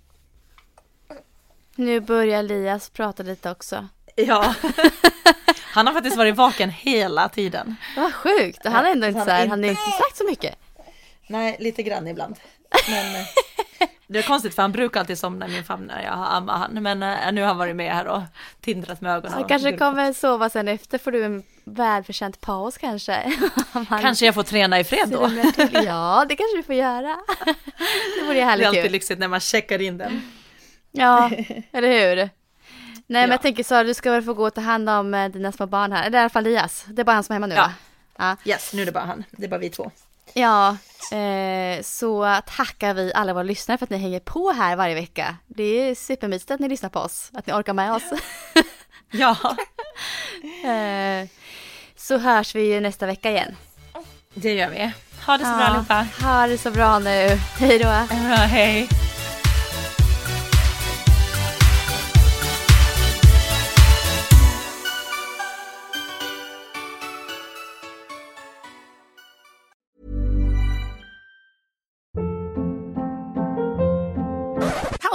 Nu 1.75 1.99
börjar 1.99 2.39
Elias 2.39 2.89
prata 2.89 3.23
lite 3.23 3.51
också. 3.51 3.87
Ja. 4.15 4.55
Han 5.73 5.87
har 5.87 5.93
faktiskt 5.93 6.17
varit 6.17 6.35
vaken 6.35 6.69
hela 6.69 7.29
tiden. 7.29 7.75
Vad 7.97 8.13
sjukt. 8.13 8.65
Och 8.65 8.71
han 8.71 8.85
har 8.85 8.91
ändå 8.91 9.07
inte, 9.07 9.23
så 9.25 9.29
här, 9.29 9.47
han 9.47 9.63
har 9.63 9.69
inte 9.69 9.81
sagt 9.91 10.17
så 10.17 10.23
mycket. 10.29 10.55
Nej, 11.27 11.57
lite 11.59 11.83
grann 11.83 12.07
ibland. 12.07 12.35
Men 12.89 13.15
eh, 13.15 13.25
det 14.07 14.19
är 14.19 14.23
konstigt 14.23 14.55
för 14.55 14.61
han 14.61 14.71
brukar 14.71 14.99
alltid 14.99 15.17
somna 15.17 15.47
i 15.47 15.51
min 15.51 15.63
famn 15.63 15.85
när 15.87 16.03
jag 16.03 16.13
ammar 16.13 16.57
han. 16.57 16.83
Men 16.83 17.03
eh, 17.03 17.31
nu 17.31 17.41
har 17.41 17.47
han 17.47 17.57
varit 17.57 17.75
med 17.75 17.93
här 17.95 18.07
och 18.07 18.21
tindrat 18.61 19.01
med 19.01 19.11
ögonen. 19.15 19.33
Han 19.33 19.43
kanske 19.47 19.77
kommer 19.77 20.13
sova 20.13 20.49
sen 20.49 20.67
efter. 20.67 20.97
Får 20.97 21.11
du 21.11 21.25
en 21.25 21.43
välförtjänt 21.63 22.41
paus 22.41 22.77
kanske? 22.77 23.33
Kanske 24.01 24.25
jag 24.25 24.35
får 24.35 24.43
träna 24.43 24.79
i 24.79 24.83
fred 24.83 25.09
då. 25.09 25.29
Ja, 25.85 26.25
det 26.29 26.35
kanske 26.35 26.57
du 26.57 26.63
får 26.63 26.75
göra. 26.75 27.17
Det 28.19 28.23
vore 28.25 28.27
ju 28.27 28.33
Det 28.33 28.39
är 28.41 28.45
härligt 28.45 28.67
alltid 28.67 28.83
ju. 28.83 28.89
lyxigt 28.89 29.19
när 29.19 29.27
man 29.27 29.39
checkar 29.39 29.81
in 29.81 29.97
den. 29.97 30.21
Ja, 30.91 31.29
eller 31.71 31.87
hur? 32.09 32.15
Nej 32.15 32.29
men 33.07 33.21
Ja. 33.21 33.27
jag 33.27 33.41
tänker 33.41 33.63
så, 33.63 33.83
du 33.83 33.93
ska 33.93 34.11
väl 34.11 34.23
få 34.23 34.33
gå 34.33 34.47
och 34.47 34.53
ta 34.53 34.61
hand 34.61 34.89
om 34.89 35.13
eh, 35.13 35.29
dina 35.31 35.51
små 35.51 35.65
barn 35.65 35.91
här. 35.91 36.05
Eller 36.07 36.17
i 36.17 36.21
alla 36.21 36.29
fall 36.29 36.45
Elias. 36.45 36.85
Det 36.87 37.01
är 37.01 37.03
bara 37.03 37.13
han 37.13 37.23
som 37.23 37.33
är 37.33 37.35
hemma 37.35 37.47
nu 37.47 37.55
Ja. 37.55 37.61
va? 37.61 38.35
Ja. 38.45 38.51
Yes, 38.51 38.73
nu 38.73 38.81
är 38.81 38.85
det 38.85 38.91
bara 38.91 39.05
han. 39.05 39.23
Det 39.31 39.45
är 39.45 39.49
bara 39.49 39.59
vi 39.59 39.69
två. 39.69 39.91
Ja, 40.33 40.77
eh, 41.11 41.81
så 41.83 42.39
tackar 42.57 42.93
vi 42.93 43.13
alla 43.13 43.33
våra 43.33 43.43
lyssnare 43.43 43.77
för 43.77 43.85
att 43.85 43.89
ni 43.89 43.97
hänger 43.97 44.19
på 44.19 44.51
här 44.51 44.75
varje 44.75 44.95
vecka. 44.95 45.35
Det 45.47 45.63
är 45.63 45.95
supermysigt 45.95 46.51
att 46.51 46.59
ni 46.59 46.69
lyssnar 46.69 46.89
på 46.89 46.99
oss, 46.99 47.31
att 47.33 47.47
ni 47.47 47.53
orkar 47.53 47.73
med 47.73 47.93
oss. 47.93 48.03
Ja, 49.11 49.37
eh, 50.69 51.27
så 51.95 52.17
hörs 52.17 52.55
vi 52.55 52.73
ju 52.73 52.79
nästa 52.79 53.05
vecka 53.05 53.31
igen. 53.31 53.55
det 54.33 54.53
gör 54.53 54.69
vi. 54.69 54.91
Ha 55.25 55.37
det 55.37 55.45
så 55.45 55.51
bra 55.51 55.65
allihopa. 55.65 56.07
ha 56.21 56.47
det 56.47 56.57
så 56.57 56.71
bra 56.71 56.99
nu. 56.99 57.39
Hej 57.59 57.79
då. 57.79 57.85
Ja, 57.85 58.35
hej. 58.35 59.10